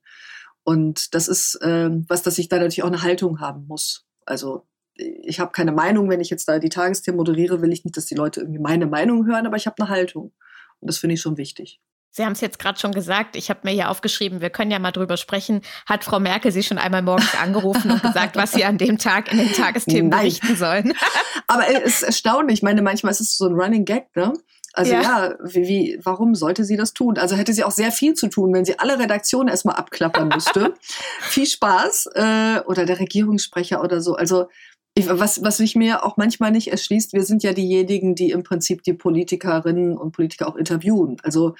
Und 0.64 1.14
das 1.14 1.28
ist 1.28 1.56
äh, 1.62 1.90
was, 2.08 2.22
dass 2.22 2.38
ich 2.38 2.48
da 2.48 2.56
natürlich 2.56 2.82
auch 2.82 2.88
eine 2.88 3.02
Haltung 3.02 3.40
haben 3.40 3.66
muss. 3.66 4.06
Also 4.26 4.66
ich 4.94 5.40
habe 5.40 5.52
keine 5.52 5.72
Meinung, 5.72 6.08
wenn 6.10 6.20
ich 6.20 6.30
jetzt 6.30 6.48
da 6.48 6.58
die 6.58 6.68
Tagesthemen 6.68 7.16
moderiere, 7.16 7.62
will 7.62 7.72
ich 7.72 7.84
nicht, 7.84 7.96
dass 7.96 8.06
die 8.06 8.14
Leute 8.14 8.40
irgendwie 8.40 8.60
meine 8.60 8.86
Meinung 8.86 9.26
hören, 9.26 9.46
aber 9.46 9.56
ich 9.56 9.66
habe 9.66 9.76
eine 9.80 9.88
Haltung. 9.88 10.32
Und 10.80 10.88
das 10.88 10.98
finde 10.98 11.14
ich 11.14 11.20
schon 11.20 11.36
wichtig. 11.36 11.80
Sie 12.12 12.24
haben 12.24 12.32
es 12.32 12.40
jetzt 12.40 12.58
gerade 12.58 12.78
schon 12.78 12.92
gesagt, 12.92 13.36
ich 13.36 13.50
habe 13.50 13.60
mir 13.62 13.70
hier 13.70 13.90
aufgeschrieben, 13.90 14.40
wir 14.40 14.50
können 14.50 14.70
ja 14.70 14.78
mal 14.78 14.90
drüber 14.90 15.16
sprechen. 15.16 15.62
Hat 15.86 16.02
Frau 16.02 16.18
Merkel 16.18 16.50
Sie 16.50 16.62
schon 16.62 16.78
einmal 16.78 17.02
morgens 17.02 17.34
angerufen 17.40 17.92
und 17.92 18.02
gesagt, 18.02 18.36
was 18.36 18.52
Sie 18.52 18.64
an 18.64 18.78
dem 18.78 18.98
Tag 18.98 19.30
in 19.30 19.38
den 19.38 19.52
Tagesthemen 19.52 20.10
Nein. 20.10 20.20
berichten 20.20 20.56
sollen? 20.56 20.92
Aber 21.46 21.68
es 21.68 21.84
ist 21.84 22.02
erstaunlich. 22.02 22.58
Ich 22.58 22.62
meine, 22.62 22.82
manchmal 22.82 23.12
ist 23.12 23.20
es 23.20 23.36
so 23.36 23.46
ein 23.46 23.54
Running 23.54 23.84
Gag, 23.84 24.14
ne? 24.16 24.32
Also 24.72 24.92
ja, 24.92 25.02
ja 25.02 25.34
wie, 25.42 25.68
wie, 25.68 26.00
warum 26.02 26.34
sollte 26.34 26.64
sie 26.64 26.76
das 26.76 26.92
tun? 26.92 27.18
Also 27.18 27.36
hätte 27.36 27.52
sie 27.52 27.64
auch 27.64 27.72
sehr 27.72 27.90
viel 27.90 28.14
zu 28.14 28.28
tun, 28.28 28.52
wenn 28.54 28.64
sie 28.64 28.78
alle 28.78 28.98
Redaktionen 28.98 29.48
erstmal 29.48 29.76
abklappern 29.76 30.28
müsste. 30.28 30.74
viel 31.20 31.46
Spaß. 31.46 32.10
Äh, 32.14 32.60
oder 32.66 32.86
der 32.86 33.00
Regierungssprecher 33.00 33.82
oder 33.82 34.00
so. 34.00 34.14
Also 34.14 34.46
ich, 34.94 35.08
was, 35.08 35.42
was 35.42 35.56
sich 35.56 35.76
mir 35.76 36.04
auch 36.04 36.16
manchmal 36.16 36.50
nicht 36.50 36.68
erschließt, 36.68 37.12
wir 37.12 37.22
sind 37.22 37.42
ja 37.42 37.52
diejenigen, 37.52 38.14
die 38.14 38.30
im 38.30 38.42
Prinzip 38.42 38.82
die 38.82 38.92
Politikerinnen 38.92 39.96
und 39.96 40.12
Politiker 40.12 40.48
auch 40.48 40.56
interviewen. 40.56 41.16
Also 41.22 41.54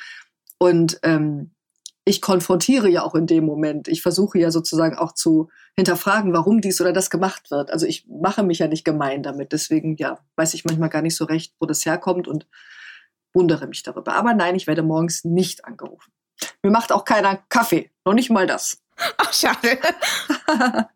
und 0.63 1.01
ähm, 1.03 1.53
ich 2.05 2.21
konfrontiere 2.21 2.89
ja 2.89 3.03
auch 3.03 3.15
in 3.15 3.27
dem 3.27 3.45
Moment. 3.45 3.89
Ich 3.89 4.03
versuche 4.03 4.39
ja 4.39 4.51
sozusagen 4.51 4.97
auch 4.97 5.13
zu 5.13 5.49
hinterfragen, 5.77 6.33
warum 6.33 6.61
dies 6.61 6.81
oder 6.81 6.93
das 6.93 7.09
gemacht 7.09 7.51
wird. 7.51 7.71
Also 7.71 7.87
ich 7.87 8.07
mache 8.09 8.43
mich 8.43 8.59
ja 8.59 8.69
nicht 8.69 8.85
gemein 8.85 9.23
damit. 9.23 9.53
Deswegen, 9.53 9.97
ja, 9.97 10.19
weiß 10.37 10.55
ich 10.55 10.65
manchmal 10.65 10.91
gar 10.91 11.03
nicht 11.03 11.17
so 11.17 11.25
recht, 11.25 11.55
wo 11.61 11.67
das 11.67 11.87
herkommt 11.87 12.29
und 12.29 12.47
wundere 13.33 13.67
mich 13.67 13.83
darüber. 13.83 14.15
Aber 14.15 14.35
nein, 14.35 14.55
ich 14.55 14.67
werde 14.67 14.83
morgens 14.83 15.25
nicht 15.25 15.65
angerufen. 15.65 16.13
Mir 16.63 16.71
macht 16.71 16.93
auch 16.93 17.05
keiner 17.05 17.37
Kaffee. 17.49 17.91
Noch 18.05 18.15
nicht 18.15 18.31
mal 18.31 18.47
das. 18.47 18.83
Ach, 19.17 19.33
schade. 19.33 19.79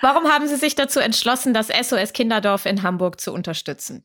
Warum 0.00 0.24
haben 0.28 0.46
Sie 0.46 0.56
sich 0.56 0.76
dazu 0.76 1.00
entschlossen, 1.00 1.52
das 1.52 1.68
SOS 1.68 2.12
Kinderdorf 2.14 2.64
in 2.64 2.82
Hamburg 2.82 3.20
zu 3.20 3.34
unterstützen? 3.34 4.04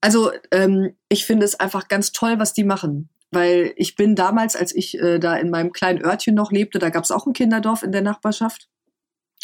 Also 0.00 0.32
ähm, 0.50 0.96
ich 1.08 1.24
finde 1.24 1.44
es 1.44 1.60
einfach 1.60 1.88
ganz 1.88 2.10
toll, 2.12 2.38
was 2.38 2.52
die 2.52 2.64
machen 2.64 3.10
weil 3.30 3.72
ich 3.76 3.96
bin 3.96 4.14
damals, 4.14 4.56
als 4.56 4.74
ich 4.74 4.98
äh, 4.98 5.18
da 5.18 5.36
in 5.36 5.50
meinem 5.50 5.72
kleinen 5.72 6.04
Örtchen 6.04 6.34
noch 6.34 6.50
lebte, 6.50 6.78
da 6.78 6.90
gab 6.90 7.04
es 7.04 7.10
auch 7.10 7.26
ein 7.26 7.32
Kinderdorf 7.32 7.82
in 7.82 7.92
der 7.92 8.02
Nachbarschaft. 8.02 8.68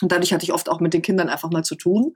Und 0.01 0.11
dadurch 0.11 0.33
hatte 0.33 0.45
ich 0.45 0.53
oft 0.53 0.69
auch 0.69 0.81
mit 0.81 0.95
den 0.95 1.03
Kindern 1.03 1.29
einfach 1.29 1.51
mal 1.51 1.65
zu 1.65 1.77
tun. 1.77 2.15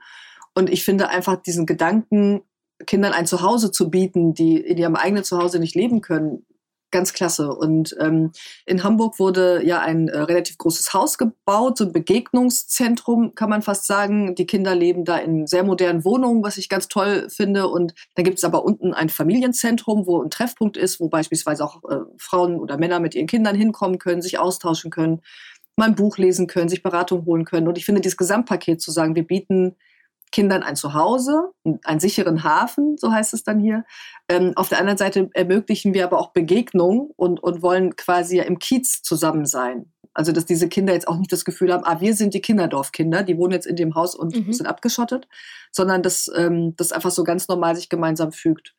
Und 0.55 0.71
ich 0.71 0.85
finde 0.85 1.09
einfach 1.11 1.37
diesen 1.37 1.67
Gedanken, 1.67 2.43
Kindern 2.87 3.13
ein 3.13 3.27
Zuhause 3.27 3.71
zu 3.71 3.91
bieten, 3.91 4.35
die 4.35 4.57
in 4.57 4.79
ihrem 4.79 4.97
eigenen 4.97 5.25
Zuhause 5.25 5.59
nicht 5.59 5.75
leben 5.75 6.01
können, 6.01 6.47
ganz 6.90 7.12
klasse. 7.12 7.53
Und 7.53 7.96
ähm, 8.01 8.33
in 8.66 8.85
Hamburg 8.85 9.18
wurde 9.18 9.64
ja 9.64 9.81
ein 9.81 10.09
äh, 10.09 10.18
relativ 10.18 10.59
großes 10.59 10.92
Haus 10.94 11.18
gebaut, 11.18 11.79
so 11.79 11.85
ein 11.85 11.92
Begegnungszentrum, 11.92 13.35
kann 13.35 13.51
man 13.51 13.62
fast 13.62 13.87
sagen. 13.87 14.35
Die 14.35 14.46
Kinder 14.46 14.74
leben 14.74 15.05
da 15.05 15.18
in 15.18 15.46
sehr 15.46 15.64
modernen 15.64 16.05
Wohnungen, 16.05 16.42
was 16.42 16.57
ich 16.57 16.68
ganz 16.68 16.88
toll 16.88 17.29
finde. 17.31 17.68
Und 17.68 17.94
da 18.14 18.22
gibt 18.22 18.38
es 18.38 18.44
aber 18.44 18.64
unten 18.64 18.94
ein 18.94 19.09
Familienzentrum, 19.09 20.07
wo 20.07 20.22
ein 20.22 20.31
Treffpunkt 20.31 20.77
ist, 20.77 21.01
wo 21.01 21.09
beispielsweise 21.09 21.64
auch 21.64 21.83
äh, 21.90 21.98
Frauen 22.16 22.59
oder 22.59 22.79
Männer 22.79 23.01
mit 23.01 23.14
ihren 23.14 23.27
Kindern 23.27 23.57
hinkommen 23.57 23.98
können, 23.98 24.22
sich 24.22 24.38
austauschen 24.38 24.90
können, 24.90 25.20
mal 25.77 25.87
ein 25.87 25.94
Buch 25.94 26.18
lesen 26.18 26.46
können, 26.46 26.68
sich 26.68 26.83
Beratung 26.83 27.24
holen 27.24 27.44
können. 27.44 27.68
Und 27.68 27.79
ich 27.79 27.85
finde 27.85 28.01
dieses 28.01 28.16
Gesamtpaket 28.16 28.81
zu 28.81 28.90
sagen, 28.90 29.14
wir 29.14 29.27
bieten 29.27 29.77
Kindern 30.31 30.62
ein 30.62 30.77
Zuhause, 30.77 31.53
einen 31.85 32.01
sicheren 32.01 32.45
Hafen, 32.45 32.97
so 32.99 33.12
heißt 33.12 33.35
es 33.35 33.45
dann 33.45 33.59
hier. 33.59 33.85
Ähm, 34.29 34.53
auf 34.57 34.69
der 34.69 34.79
anderen 34.79 34.99
Seite 34.99 35.31
ermöglichen 35.35 35.95
wir 35.95 36.05
aber 36.05 36.19
auch 36.19 36.33
Begegnungen 36.33 37.11
und, 37.17 37.43
und 37.43 37.62
wollen 37.62 37.97
quasi 37.97 38.38
ja 38.38 38.45
im 38.45 38.59
Kiez 38.59 39.03
zusammen 39.03 39.47
sein. 39.47 39.93
Also, 40.14 40.33
dass 40.33 40.47
diese 40.47 40.69
Kinder 40.69 40.93
jetzt 40.93 41.07
auch 41.07 41.17
nicht 41.17 41.33
das 41.33 41.45
Gefühl 41.45 41.73
haben, 41.73 41.85
ah, 41.85 42.01
wir 42.01 42.14
sind 42.14 42.35
die 42.35 42.41
Kinderdorfkinder, 42.41 43.23
die 43.23 43.38
wohnen 43.38 43.53
jetzt 43.53 43.67
in 43.67 43.77
dem 43.77 43.95
Haus 43.95 44.14
und 44.17 44.35
mhm. 44.35 44.53
sind 44.53 44.67
abgeschottet, 44.67 45.29
sondern 45.71 46.03
dass 46.03 46.29
ähm, 46.35 46.75
das 46.77 46.91
einfach 46.91 47.12
so 47.12 47.23
ganz 47.23 47.47
normal 47.47 47.77
sich 47.77 47.88
gemeinsam 47.88 48.33
fügt. 48.33 48.75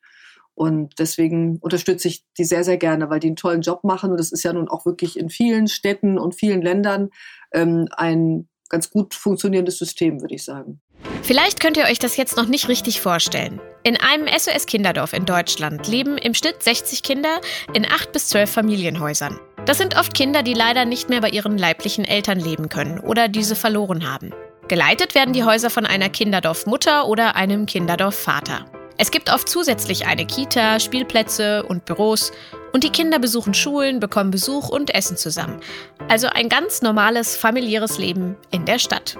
Und 0.54 0.98
deswegen 0.98 1.56
unterstütze 1.60 2.08
ich 2.08 2.26
die 2.36 2.44
sehr, 2.44 2.64
sehr 2.64 2.76
gerne, 2.76 3.08
weil 3.08 3.20
die 3.20 3.28
einen 3.28 3.36
tollen 3.36 3.62
Job 3.62 3.84
machen. 3.84 4.10
Und 4.10 4.20
das 4.20 4.32
ist 4.32 4.42
ja 4.42 4.52
nun 4.52 4.68
auch 4.68 4.84
wirklich 4.84 5.18
in 5.18 5.30
vielen 5.30 5.68
Städten 5.68 6.18
und 6.18 6.34
vielen 6.34 6.60
Ländern 6.60 7.08
ähm, 7.52 7.88
ein 7.92 8.46
ganz 8.68 8.90
gut 8.90 9.14
funktionierendes 9.14 9.78
System, 9.78 10.20
würde 10.20 10.34
ich 10.34 10.44
sagen. 10.44 10.82
Vielleicht 11.22 11.60
könnt 11.60 11.76
ihr 11.76 11.84
euch 11.84 11.98
das 11.98 12.16
jetzt 12.16 12.36
noch 12.36 12.46
nicht 12.46 12.68
richtig 12.68 13.00
vorstellen. 13.00 13.60
In 13.82 13.96
einem 13.96 14.26
SOS 14.26 14.66
Kinderdorf 14.66 15.12
in 15.12 15.24
Deutschland 15.24 15.86
leben 15.86 16.18
im 16.18 16.34
Schnitt 16.34 16.62
60 16.62 17.02
Kinder 17.02 17.40
in 17.72 17.86
8 17.86 18.12
bis 18.12 18.28
12 18.28 18.50
Familienhäusern. 18.50 19.38
Das 19.66 19.78
sind 19.78 19.96
oft 19.96 20.14
Kinder, 20.14 20.42
die 20.42 20.54
leider 20.54 20.84
nicht 20.84 21.08
mehr 21.08 21.20
bei 21.20 21.30
ihren 21.30 21.56
leiblichen 21.58 22.04
Eltern 22.04 22.40
leben 22.40 22.68
können 22.68 22.98
oder 23.00 23.28
diese 23.28 23.54
verloren 23.54 24.10
haben. 24.10 24.32
Geleitet 24.68 25.14
werden 25.14 25.34
die 25.34 25.44
Häuser 25.44 25.70
von 25.70 25.86
einer 25.86 26.08
Kinderdorfmutter 26.08 27.08
oder 27.08 27.36
einem 27.36 27.66
Kinderdorfvater. 27.66 28.66
Es 28.98 29.10
gibt 29.10 29.32
oft 29.32 29.48
zusätzlich 29.48 30.06
eine 30.06 30.26
Kita, 30.26 30.78
Spielplätze 30.78 31.62
und 31.62 31.86
Büros 31.86 32.32
und 32.72 32.84
die 32.84 32.90
Kinder 32.90 33.18
besuchen 33.18 33.54
Schulen, 33.54 33.98
bekommen 33.98 34.30
Besuch 34.30 34.68
und 34.68 34.94
essen 34.94 35.16
zusammen. 35.16 35.60
Also 36.08 36.28
ein 36.28 36.48
ganz 36.50 36.82
normales 36.82 37.34
familiäres 37.36 37.98
Leben 37.98 38.36
in 38.50 38.66
der 38.66 38.78
Stadt. 38.78 39.16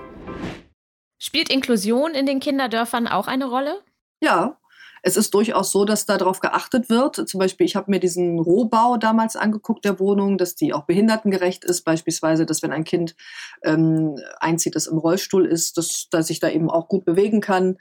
Spielt 1.23 1.51
Inklusion 1.51 2.15
in 2.15 2.25
den 2.25 2.41
Kinderdörfern 2.41 3.07
auch 3.07 3.27
eine 3.27 3.45
Rolle? 3.45 3.83
Ja, 4.23 4.59
es 5.03 5.19
ist 5.19 5.35
durchaus 5.35 5.71
so, 5.71 5.85
dass 5.85 6.07
darauf 6.07 6.41
geachtet 6.41 6.89
wird. 6.89 7.29
Zum 7.29 7.39
Beispiel, 7.39 7.67
ich 7.67 7.77
habe 7.77 7.91
mir 7.91 8.01
diesen 8.01 8.39
Rohbau 8.39 8.97
damals 8.97 9.37
angeguckt 9.37 9.85
der 9.85 10.01
Wohnung, 10.01 10.39
dass 10.39 10.55
die 10.55 10.73
auch 10.73 10.85
behindertengerecht 10.85 11.63
ist. 11.63 11.83
Beispielsweise, 11.83 12.47
dass 12.47 12.63
wenn 12.63 12.73
ein 12.73 12.85
Kind 12.85 13.17
ähm, 13.63 14.19
einzieht, 14.39 14.77
das 14.77 14.87
im 14.87 14.97
Rollstuhl 14.97 15.45
ist, 15.45 15.77
dass, 15.77 16.09
dass 16.11 16.29
sich 16.29 16.41
da 16.41 16.49
eben 16.49 16.71
auch 16.71 16.89
gut 16.89 17.05
bewegen 17.05 17.43
kann, 17.43 17.77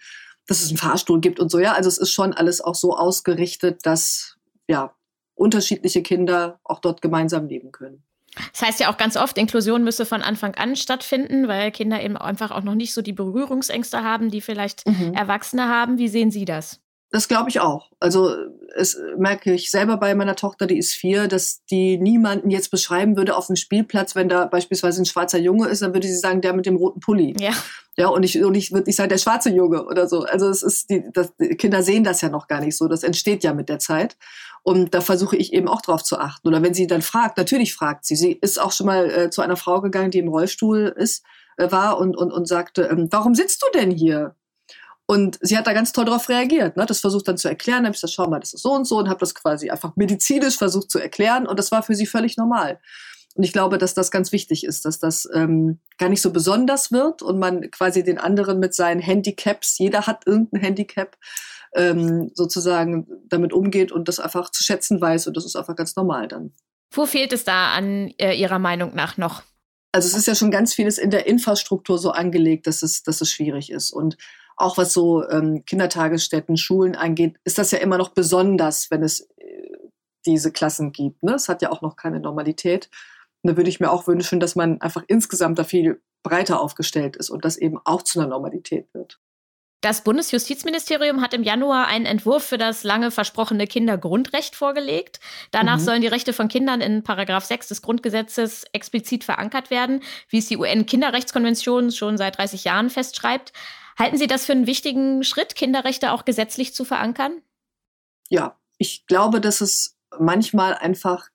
dass 0.45 0.61
es 0.61 0.67
einen 0.67 0.77
Fahrstuhl 0.77 1.21
gibt 1.21 1.39
und 1.39 1.49
so. 1.49 1.59
Ja, 1.59 1.73
also 1.73 1.87
es 1.87 1.97
ist 1.97 2.11
schon 2.11 2.33
alles 2.33 2.59
auch 2.59 2.75
so 2.75 2.97
ausgerichtet, 2.97 3.85
dass 3.85 4.35
ja 4.67 4.93
unterschiedliche 5.33 6.03
Kinder 6.03 6.59
auch 6.65 6.79
dort 6.79 7.01
gemeinsam 7.01 7.47
leben 7.47 7.71
können. 7.71 8.03
Das 8.51 8.61
heißt 8.61 8.79
ja 8.79 8.91
auch 8.91 8.97
ganz 8.97 9.17
oft, 9.17 9.37
Inklusion 9.37 9.83
müsse 9.83 10.05
von 10.05 10.21
Anfang 10.21 10.55
an 10.55 10.75
stattfinden, 10.75 11.47
weil 11.47 11.71
Kinder 11.71 12.01
eben 12.01 12.17
einfach 12.17 12.51
auch 12.51 12.63
noch 12.63 12.75
nicht 12.75 12.93
so 12.93 13.01
die 13.01 13.13
Berührungsängste 13.13 14.03
haben, 14.03 14.29
die 14.29 14.41
vielleicht 14.41 14.87
mhm. 14.87 15.13
Erwachsene 15.13 15.67
haben. 15.67 15.97
Wie 15.97 16.07
sehen 16.07 16.31
Sie 16.31 16.45
das? 16.45 16.79
Das 17.11 17.27
glaube 17.27 17.49
ich 17.49 17.59
auch. 17.59 17.91
Also 17.99 18.35
es 18.75 18.99
merke 19.17 19.53
ich 19.53 19.71
selber 19.71 19.97
bei 19.97 20.13
meiner 20.13 20.35
Tochter, 20.35 20.67
die 20.67 20.77
ist 20.77 20.93
vier, 20.93 21.27
dass 21.27 21.65
die 21.65 21.97
niemanden 21.97 22.51
jetzt 22.51 22.69
beschreiben 22.69 23.17
würde 23.17 23.35
auf 23.35 23.47
dem 23.47 23.55
Spielplatz, 23.55 24.15
wenn 24.15 24.29
da 24.29 24.45
beispielsweise 24.45 25.01
ein 25.01 25.05
schwarzer 25.05 25.39
Junge 25.39 25.67
ist, 25.69 25.81
dann 25.81 25.93
würde 25.93 26.07
sie 26.07 26.15
sagen, 26.15 26.41
der 26.41 26.53
mit 26.53 26.67
dem 26.67 26.75
roten 26.75 26.99
Pulli. 26.99 27.35
Ja. 27.39 27.53
Ja, 27.97 28.07
und 28.07 28.23
ich, 28.23 28.41
und 28.41 28.55
ich 28.55 28.71
würde 28.71 28.85
nicht 28.85 28.95
sagen, 28.95 29.09
der 29.09 29.17
schwarze 29.17 29.49
Junge 29.49 29.85
oder 29.85 30.07
so. 30.07 30.21
Also 30.21 30.47
es 30.47 30.63
ist 30.63 30.89
die, 30.89 31.03
das, 31.11 31.33
die 31.37 31.55
Kinder 31.55 31.83
sehen 31.83 32.03
das 32.03 32.21
ja 32.21 32.29
noch 32.29 32.47
gar 32.47 32.61
nicht 32.61 32.77
so. 32.77 32.87
Das 32.87 33.03
entsteht 33.03 33.43
ja 33.43 33.53
mit 33.53 33.67
der 33.67 33.79
Zeit. 33.79 34.15
Und 34.63 34.93
da 34.93 35.01
versuche 35.01 35.35
ich 35.35 35.51
eben 35.51 35.67
auch 35.67 35.81
drauf 35.81 36.03
zu 36.03 36.17
achten. 36.17 36.47
Oder 36.47 36.61
wenn 36.61 36.73
sie 36.73 36.87
dann 36.87 37.01
fragt, 37.01 37.37
natürlich 37.37 37.73
fragt 37.73 38.05
sie. 38.05 38.15
Sie 38.15 38.31
ist 38.31 38.61
auch 38.61 38.71
schon 38.71 38.87
mal 38.87 39.09
äh, 39.09 39.29
zu 39.29 39.41
einer 39.41 39.57
Frau 39.57 39.81
gegangen, 39.81 40.11
die 40.11 40.19
im 40.19 40.29
Rollstuhl 40.29 40.93
ist, 40.95 41.25
äh, 41.57 41.71
war 41.71 41.97
und, 41.97 42.15
und, 42.15 42.31
und 42.31 42.47
sagte, 42.47 42.83
ähm, 42.83 43.07
warum 43.11 43.35
sitzt 43.35 43.63
du 43.63 43.77
denn 43.77 43.91
hier? 43.91 44.35
Und 45.09 45.39
sie 45.41 45.57
hat 45.57 45.65
da 45.65 45.73
ganz 45.73 45.91
toll 45.91 46.05
darauf 46.05 46.29
reagiert. 46.29 46.77
Ne? 46.77 46.85
Das 46.85 46.99
versucht 46.99 47.27
dann 47.27 47.35
zu 47.35 47.47
erklären. 47.47 47.79
Dann 47.79 47.87
habe 47.87 47.95
ich 47.95 48.01
gesagt, 48.01 48.13
schau 48.13 48.29
mal, 48.29 48.39
das 48.39 48.53
ist 48.53 48.61
so 48.61 48.73
und 48.73 48.85
so 48.85 48.99
und 48.99 49.09
habe 49.09 49.19
das 49.19 49.33
quasi 49.33 49.71
einfach 49.71 49.95
medizinisch 49.95 50.55
versucht 50.55 50.91
zu 50.91 50.99
erklären. 50.99 51.47
Und 51.47 51.57
das 51.57 51.71
war 51.71 51.81
für 51.81 51.95
sie 51.95 52.05
völlig 52.05 52.37
normal. 52.37 52.79
Und 53.33 53.43
ich 53.43 53.51
glaube, 53.51 53.79
dass 53.79 53.95
das 53.95 54.11
ganz 54.11 54.31
wichtig 54.31 54.63
ist, 54.63 54.85
dass 54.85 54.99
das 54.99 55.27
ähm, 55.33 55.79
gar 55.97 56.09
nicht 56.09 56.21
so 56.21 56.31
besonders 56.31 56.91
wird 56.91 57.23
und 57.23 57.39
man 57.39 57.71
quasi 57.71 58.03
den 58.03 58.19
anderen 58.19 58.59
mit 58.59 58.75
seinen 58.75 58.99
Handicaps, 58.99 59.79
jeder 59.79 60.05
hat 60.05 60.27
irgendein 60.27 60.61
Handicap, 60.61 61.17
ähm, 61.73 62.29
sozusagen 62.35 63.07
damit 63.29 63.51
umgeht 63.51 63.91
und 63.91 64.09
das 64.09 64.19
einfach 64.19 64.51
zu 64.51 64.63
schätzen 64.63 65.01
weiß. 65.01 65.25
Und 65.25 65.35
das 65.35 65.43
ist 65.43 65.55
einfach 65.55 65.75
ganz 65.75 65.95
normal 65.95 66.27
dann. 66.27 66.53
Wo 66.91 67.07
fehlt 67.07 67.33
es 67.33 67.43
da 67.43 67.73
an 67.73 68.13
äh, 68.19 68.35
Ihrer 68.35 68.59
Meinung 68.59 68.93
nach 68.93 69.17
noch? 69.17 69.41
Also 69.91 70.07
es 70.07 70.15
ist 70.15 70.27
ja 70.27 70.35
schon 70.35 70.51
ganz 70.51 70.75
vieles 70.75 70.99
in 70.99 71.09
der 71.09 71.25
Infrastruktur 71.25 71.97
so 71.97 72.11
angelegt, 72.11 72.67
dass 72.67 72.83
es, 72.83 73.01
dass 73.01 73.21
es 73.21 73.31
schwierig 73.31 73.71
ist. 73.71 73.89
Und 73.91 74.17
auch 74.59 74.77
was 74.77 74.93
so 74.93 75.27
ähm, 75.29 75.63
Kindertagesstätten, 75.65 76.57
Schulen 76.57 76.95
angeht, 76.95 77.37
ist 77.43 77.57
das 77.57 77.71
ja 77.71 77.79
immer 77.79 77.97
noch 77.97 78.09
besonders, 78.09 78.91
wenn 78.91 79.03
es 79.03 79.21
äh, 79.37 79.77
diese 80.25 80.51
Klassen 80.51 80.91
gibt. 80.91 81.23
Ne? 81.23 81.33
Es 81.33 81.49
hat 81.49 81.61
ja 81.61 81.71
auch 81.71 81.81
noch 81.81 81.95
keine 81.95 82.19
Normalität. 82.19 82.89
Und 83.41 83.51
da 83.51 83.57
würde 83.57 83.69
ich 83.69 83.79
mir 83.79 83.91
auch 83.91 84.07
wünschen, 84.07 84.39
dass 84.39 84.55
man 84.55 84.81
einfach 84.81 85.03
insgesamt 85.07 85.57
da 85.59 85.63
viel 85.63 86.01
breiter 86.23 86.59
aufgestellt 86.59 87.15
ist 87.15 87.29
und 87.29 87.45
das 87.45 87.57
eben 87.57 87.79
auch 87.85 88.03
zu 88.03 88.19
einer 88.19 88.29
Normalität 88.29 88.93
wird. 88.93 89.19
Das 89.81 90.03
Bundesjustizministerium 90.03 91.21
hat 91.21 91.33
im 91.33 91.43
Januar 91.43 91.87
einen 91.87 92.05
Entwurf 92.05 92.43
für 92.43 92.57
das 92.57 92.83
lange 92.83 93.11
versprochene 93.11 93.65
Kindergrundrecht 93.65 94.57
vorgelegt. 94.57 95.21
Danach 95.51 95.77
mhm. 95.77 95.83
sollen 95.83 96.01
die 96.01 96.07
Rechte 96.07 96.33
von 96.33 96.49
Kindern 96.49 96.81
in 96.81 97.01
Paragraph 97.01 97.45
6 97.45 97.69
des 97.69 97.81
Grundgesetzes 97.81 98.65
explizit 98.73 99.23
verankert 99.23 99.69
werden, 99.69 100.03
wie 100.27 100.39
es 100.39 100.47
die 100.47 100.57
UN-Kinderrechtskonvention 100.57 101.91
schon 101.91 102.17
seit 102.17 102.37
30 102.37 102.65
Jahren 102.65 102.89
festschreibt. 102.89 103.53
Halten 103.99 104.17
Sie 104.17 104.27
das 104.27 104.45
für 104.45 104.53
einen 104.53 104.65
wichtigen 104.65 105.23
Schritt, 105.23 105.55
Kinderrechte 105.55 106.13
auch 106.13 106.23
gesetzlich 106.23 106.73
zu 106.73 106.85
verankern? 106.85 107.41
Ja, 108.29 108.57
ich 108.77 109.05
glaube, 109.07 109.41
dass 109.41 109.59
es 109.59 109.97
manchmal 110.17 110.73
einfach 110.75 111.27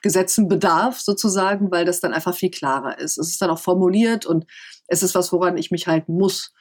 Gesetzen 0.00 0.48
bedarf, 0.48 1.00
sozusagen, 1.00 1.70
weil 1.70 1.84
das 1.84 2.00
dann 2.00 2.14
einfach 2.14 2.34
viel 2.34 2.50
klarer 2.50 2.98
ist. 2.98 3.18
Es 3.18 3.28
ist 3.28 3.42
dann 3.42 3.50
auch 3.50 3.58
formuliert 3.58 4.26
und 4.26 4.46
es 4.86 5.02
ist 5.02 5.14
was, 5.14 5.32
woran 5.32 5.58
ich 5.58 5.70
mich 5.70 5.86
halten 5.86 6.14
muss. 6.14 6.52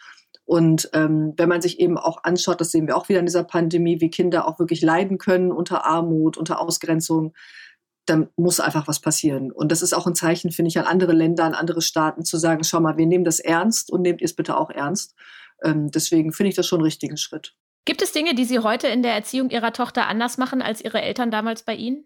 Und 0.45 0.89
ähm, 0.93 1.33
wenn 1.37 1.49
man 1.49 1.61
sich 1.61 1.79
eben 1.79 1.97
auch 1.97 2.23
anschaut, 2.23 2.59
das 2.59 2.71
sehen 2.71 2.87
wir 2.87 2.97
auch 2.97 3.07
wieder 3.07 3.19
in 3.19 3.25
dieser 3.25 3.45
Pandemie, 3.45 4.01
wie 4.01 4.09
Kinder 4.09 4.47
auch 4.47 4.59
wirklich 4.59 4.81
leiden 4.81 5.17
können 5.17 5.51
unter 5.51 5.85
Armut, 5.85 6.37
unter 6.37 6.59
Ausgrenzung, 6.59 7.33
dann 8.05 8.29
muss 8.35 8.59
einfach 8.59 8.87
was 8.87 8.99
passieren. 8.99 9.51
Und 9.51 9.71
das 9.71 9.81
ist 9.81 9.93
auch 9.93 10.07
ein 10.07 10.15
Zeichen, 10.15 10.51
finde 10.51 10.69
ich, 10.69 10.79
an 10.79 10.85
andere 10.85 11.13
Länder, 11.13 11.45
an 11.45 11.53
andere 11.53 11.81
Staaten 11.81 12.25
zu 12.25 12.37
sagen, 12.37 12.63
schau 12.63 12.79
mal, 12.79 12.97
wir 12.97 13.05
nehmen 13.05 13.23
das 13.23 13.39
ernst 13.39 13.91
und 13.91 14.01
nehmt 14.01 14.21
ihr 14.21 14.25
es 14.25 14.35
bitte 14.35 14.57
auch 14.57 14.69
ernst. 14.69 15.15
Ähm, 15.63 15.89
deswegen 15.91 16.33
finde 16.33 16.49
ich 16.49 16.55
das 16.55 16.67
schon 16.67 16.79
einen 16.79 16.85
richtigen 16.85 17.17
Schritt. 17.17 17.55
Gibt 17.85 18.01
es 18.01 18.11
Dinge, 18.11 18.35
die 18.35 18.45
Sie 18.45 18.59
heute 18.59 18.87
in 18.87 19.03
der 19.03 19.13
Erziehung 19.13 19.49
Ihrer 19.49 19.73
Tochter 19.73 20.07
anders 20.07 20.37
machen 20.37 20.61
als 20.61 20.81
Ihre 20.81 21.01
Eltern 21.01 21.31
damals 21.31 21.63
bei 21.63 21.75
Ihnen? 21.75 22.05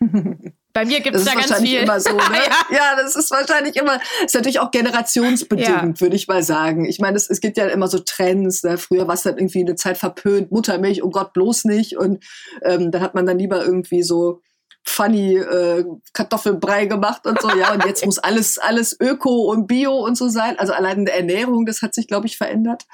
Bei 0.74 0.84
mir 0.84 1.00
gibt 1.00 1.14
es 1.14 1.24
da 1.24 1.34
ganz 1.34 1.54
viel. 1.60 1.82
Immer 1.82 2.00
so, 2.00 2.10
ne? 2.16 2.20
ja. 2.20 2.76
ja. 2.76 2.96
das 2.96 3.14
ist 3.14 3.30
wahrscheinlich 3.30 3.76
immer, 3.76 4.00
ist 4.24 4.34
natürlich 4.34 4.58
auch 4.58 4.72
generationsbedingt, 4.72 5.68
ja. 5.68 6.00
würde 6.00 6.16
ich 6.16 6.26
mal 6.26 6.42
sagen. 6.42 6.84
Ich 6.84 6.98
meine, 6.98 7.16
es, 7.16 7.30
es 7.30 7.40
gibt 7.40 7.56
ja 7.56 7.68
immer 7.68 7.86
so 7.86 8.00
Trends. 8.00 8.64
Ne? 8.64 8.76
Früher 8.76 9.06
war 9.06 9.14
es 9.14 9.22
dann 9.22 9.38
irgendwie 9.38 9.60
eine 9.60 9.76
Zeit 9.76 9.98
verpönt, 9.98 10.50
Muttermilch, 10.50 11.04
oh 11.04 11.10
Gott, 11.10 11.32
bloß 11.32 11.66
nicht. 11.66 11.96
Und 11.96 12.24
ähm, 12.62 12.90
dann 12.90 13.02
hat 13.02 13.14
man 13.14 13.24
dann 13.24 13.38
lieber 13.38 13.64
irgendwie 13.64 14.02
so 14.02 14.42
funny 14.84 15.36
äh, 15.36 15.84
Kartoffelbrei 16.12 16.86
gemacht 16.86 17.26
und 17.26 17.40
so, 17.40 17.48
ja. 17.50 17.72
Und 17.72 17.84
jetzt 17.86 18.04
muss 18.04 18.18
alles, 18.18 18.58
alles 18.58 18.98
Öko 19.00 19.50
und 19.50 19.66
Bio 19.66 19.92
und 19.94 20.16
so 20.16 20.28
sein. 20.28 20.58
Also 20.58 20.72
allein 20.72 20.98
in 20.98 21.04
der 21.06 21.16
Ernährung, 21.16 21.66
das 21.66 21.82
hat 21.82 21.94
sich, 21.94 22.06
glaube 22.06 22.26
ich, 22.26 22.36
verändert. 22.36 22.84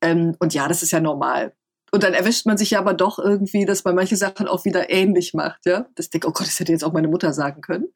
Ähm, 0.00 0.36
und 0.38 0.54
ja, 0.54 0.68
das 0.68 0.82
ist 0.82 0.92
ja 0.92 1.00
normal. 1.00 1.52
Und 1.90 2.02
dann 2.02 2.14
erwischt 2.14 2.46
man 2.46 2.56
sich 2.56 2.70
ja 2.70 2.80
aber 2.80 2.94
doch 2.94 3.18
irgendwie, 3.18 3.66
dass 3.66 3.84
man 3.84 3.94
manche 3.94 4.16
Sachen 4.16 4.48
auch 4.48 4.64
wieder 4.64 4.90
ähnlich 4.90 5.34
macht, 5.34 5.66
ja. 5.66 5.86
Das 5.94 6.10
denkt, 6.10 6.26
oh 6.26 6.32
Gott, 6.32 6.46
das 6.46 6.58
hätte 6.58 6.72
jetzt 6.72 6.84
auch 6.84 6.92
meine 6.92 7.08
Mutter 7.08 7.32
sagen 7.32 7.60
können. 7.60 7.86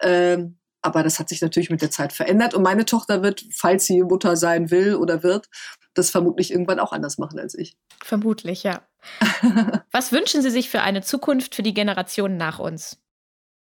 Ähm, 0.00 0.58
aber 0.82 1.02
das 1.02 1.18
hat 1.18 1.30
sich 1.30 1.40
natürlich 1.40 1.70
mit 1.70 1.80
der 1.80 1.90
Zeit 1.90 2.12
verändert. 2.12 2.54
Und 2.54 2.62
meine 2.62 2.84
Tochter 2.84 3.22
wird, 3.22 3.44
falls 3.52 3.86
sie 3.86 4.02
Mutter 4.02 4.36
sein 4.36 4.70
will 4.70 4.96
oder 4.96 5.22
wird, 5.22 5.48
das 5.94 6.10
vermutlich 6.10 6.50
irgendwann 6.50 6.78
auch 6.78 6.92
anders 6.92 7.18
machen 7.18 7.38
als 7.38 7.54
ich. 7.54 7.76
Vermutlich, 8.04 8.64
ja. 8.64 8.82
Was 9.90 10.12
wünschen 10.12 10.42
Sie 10.42 10.50
sich 10.50 10.70
für 10.70 10.82
eine 10.82 11.02
Zukunft 11.02 11.54
für 11.54 11.62
die 11.62 11.74
Generationen 11.74 12.36
nach 12.36 12.58
uns? 12.58 12.98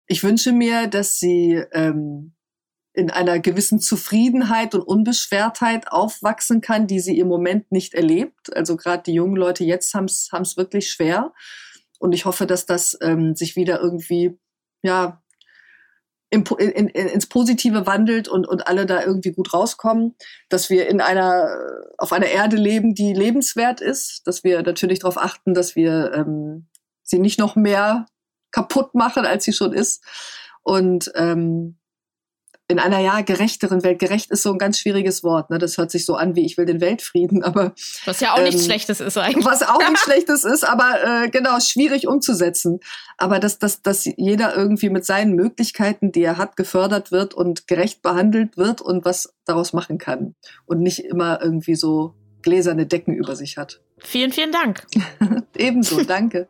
Ich 0.07 0.23
wünsche 0.23 0.53
mir, 0.53 0.89
dass 0.89 1.19
sie 1.19 1.63
ähm, 1.73 2.35
in 2.93 3.11
einer 3.11 3.39
gewissen 3.39 3.81
Zufriedenheit 3.81 4.75
und 4.75 4.83
Unbeschwertheit 4.83 5.91
aufwachsen 5.91 6.61
kann, 6.61 6.87
die 6.87 7.01
sie 7.01 7.19
im 7.19 7.29
Moment 7.29 7.73
nicht 7.73 7.95
erlebt. 7.95 8.55
Also 8.55 8.77
gerade 8.77 9.05
die 9.05 9.15
jungen 9.15 9.37
Leute 9.37 9.65
jetzt 9.65 9.95
haben 9.95 10.05
es 10.07 10.57
wirklich 10.57 10.91
schwer. 10.91 11.33
Und 11.99 12.13
ich 12.13 12.25
hoffe, 12.25 12.47
dass 12.47 12.67
das 12.67 12.99
ähm, 13.01 13.35
sich 13.35 13.57
wieder 13.57 13.81
irgendwie 13.81 14.39
ja, 14.83 15.22
in, 16.33 16.45
in, 16.45 16.89
ins 16.89 17.27
Positive 17.27 17.87
wandelt 17.87 18.27
und, 18.27 18.49
und 18.49 18.67
alle 18.67 18.87
da 18.87 19.03
irgendwie 19.03 19.33
gut 19.33 19.53
rauskommen, 19.53 20.15
dass 20.49 20.71
wir 20.71 20.89
in 20.89 21.03
einer, 21.03 21.47
auf 21.99 22.13
einer 22.13 22.27
Erde 22.27 22.57
leben, 22.57 22.95
die 22.95 23.13
lebenswert 23.13 23.83
ist, 23.83 24.23
dass 24.27 24.43
wir 24.43 24.63
natürlich 24.63 25.01
darauf 25.01 25.19
achten, 25.19 25.53
dass 25.53 25.77
wir 25.77 26.13
ähm, 26.15 26.69
sie 27.03 27.19
nicht 27.19 27.39
noch 27.39 27.55
mehr 27.55 28.07
kaputt 28.51 28.95
machen, 28.95 29.27
als 29.27 29.45
sie 29.45 29.53
schon 29.53 29.75
ist. 29.75 30.03
Und 30.63 31.13
ähm, 31.17 31.77
in 32.73 32.79
einer 32.79 32.99
ja 32.99 33.21
gerechteren 33.21 33.85
Welt. 33.85 33.99
Gerecht 33.99 34.31
ist 34.31 34.43
so 34.43 34.51
ein 34.51 34.59
ganz 34.59 34.79
schwieriges 34.79 35.23
Wort. 35.23 35.51
Ne? 35.51 35.59
Das 35.59 35.77
hört 35.79 35.91
sich 35.91 36.05
so 36.05 36.17
an 36.17 36.35
wie 36.35 36.45
ich 36.45 36.57
will 36.57 36.65
den 36.65 36.81
Weltfrieden, 36.81 37.43
aber 37.45 37.75
was 38.05 38.21
ja 38.21 38.33
auch 38.33 38.39
ähm, 38.39 38.45
nichts 38.45 38.65
Schlechtes 38.65 39.01
ist 39.01 39.17
eigentlich. 39.19 39.45
Was 39.45 39.63
auch 39.63 39.79
nichts 39.79 40.01
Schlechtes 40.05 40.45
ist, 40.45 40.65
aber 40.65 41.25
äh, 41.25 41.29
genau 41.29 41.61
schwierig 41.61 42.09
umzusetzen. 42.09 42.81
Aber 43.19 43.39
dass, 43.39 43.59
dass, 43.59 43.83
dass 43.83 44.05
jeder 44.17 44.57
irgendwie 44.57 44.91
mit 44.91 45.05
seinen 45.05 45.35
Möglichkeiten, 45.35 46.11
die 46.11 46.23
er 46.23 46.39
hat, 46.39 46.57
gefördert 46.57 47.13
wird 47.13 47.35
und 47.35 47.69
gerecht 47.69 48.03
behandelt 48.03 48.57
wird 48.57 48.81
und 48.81 49.05
was 49.05 49.35
daraus 49.45 49.73
machen 49.73 49.99
kann 49.99 50.35
und 50.67 50.81
nicht 50.81 51.05
immer 51.05 51.41
irgendwie 51.43 51.75
so 51.75 52.15
gläserne 52.43 52.87
Decken 52.87 53.15
über 53.15 53.37
sich 53.37 53.59
hat. 53.59 53.81
Vielen, 53.99 54.33
vielen 54.33 54.51
Dank. 54.51 54.87
Ebenso, 55.57 56.03
danke. 56.03 56.49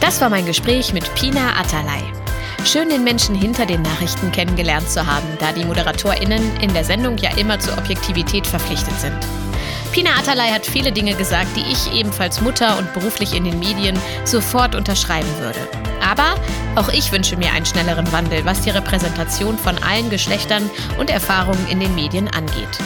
Das 0.00 0.20
war 0.20 0.30
mein 0.30 0.46
Gespräch 0.46 0.92
mit 0.92 1.12
Pina 1.14 1.58
Atalay. 1.60 2.25
Schön, 2.66 2.88
den 2.88 3.04
Menschen 3.04 3.36
hinter 3.36 3.64
den 3.64 3.80
Nachrichten 3.82 4.32
kennengelernt 4.32 4.90
zu 4.90 5.06
haben, 5.06 5.28
da 5.38 5.52
die 5.52 5.64
ModeratorInnen 5.64 6.56
in 6.60 6.74
der 6.74 6.82
Sendung 6.82 7.16
ja 7.16 7.30
immer 7.36 7.60
zur 7.60 7.78
Objektivität 7.78 8.44
verpflichtet 8.44 8.98
sind. 9.00 9.16
Pina 9.92 10.10
Atalay 10.18 10.50
hat 10.50 10.66
viele 10.66 10.90
Dinge 10.90 11.14
gesagt, 11.14 11.56
die 11.56 11.60
ich 11.60 11.96
ebenfalls 11.96 12.40
Mutter 12.40 12.76
und 12.76 12.92
beruflich 12.92 13.36
in 13.36 13.44
den 13.44 13.60
Medien 13.60 13.96
sofort 14.24 14.74
unterschreiben 14.74 15.28
würde. 15.38 15.60
Aber 16.04 16.34
auch 16.74 16.88
ich 16.88 17.12
wünsche 17.12 17.36
mir 17.36 17.52
einen 17.52 17.66
schnelleren 17.66 18.10
Wandel, 18.10 18.44
was 18.44 18.62
die 18.62 18.70
Repräsentation 18.70 19.56
von 19.56 19.78
allen 19.84 20.10
Geschlechtern 20.10 20.68
und 20.98 21.08
Erfahrungen 21.08 21.68
in 21.68 21.78
den 21.78 21.94
Medien 21.94 22.26
angeht. 22.26 22.80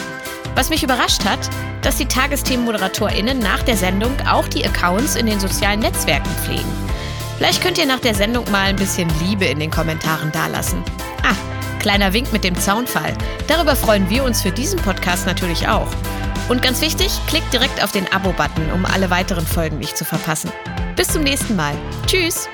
Was 0.56 0.68
mich 0.68 0.82
überrascht 0.82 1.24
hat, 1.24 1.48
dass 1.80 1.96
die 1.96 2.06
TagesthemenmoderatorInnen 2.06 3.38
nach 3.38 3.62
der 3.62 3.78
Sendung 3.78 4.12
auch 4.30 4.46
die 4.46 4.66
Accounts 4.66 5.16
in 5.16 5.24
den 5.24 5.40
sozialen 5.40 5.80
Netzwerken 5.80 6.30
pflegen. 6.44 6.90
Vielleicht 7.40 7.62
könnt 7.62 7.78
ihr 7.78 7.86
nach 7.86 8.00
der 8.00 8.14
Sendung 8.14 8.44
mal 8.50 8.66
ein 8.66 8.76
bisschen 8.76 9.08
Liebe 9.18 9.46
in 9.46 9.58
den 9.58 9.70
Kommentaren 9.70 10.30
dalassen. 10.30 10.84
Ah, 11.22 11.34
kleiner 11.78 12.12
Wink 12.12 12.34
mit 12.34 12.44
dem 12.44 12.54
Zaunfall. 12.54 13.14
Darüber 13.46 13.74
freuen 13.76 14.10
wir 14.10 14.24
uns 14.24 14.42
für 14.42 14.50
diesen 14.50 14.78
Podcast 14.78 15.24
natürlich 15.24 15.66
auch. 15.66 15.88
Und 16.50 16.60
ganz 16.60 16.82
wichtig, 16.82 17.10
klickt 17.28 17.50
direkt 17.50 17.82
auf 17.82 17.92
den 17.92 18.12
Abo-Button, 18.12 18.70
um 18.74 18.84
alle 18.84 19.08
weiteren 19.08 19.46
Folgen 19.46 19.78
nicht 19.78 19.96
zu 19.96 20.04
verpassen. 20.04 20.52
Bis 20.96 21.08
zum 21.08 21.22
nächsten 21.22 21.56
Mal. 21.56 21.72
Tschüss! 22.06 22.46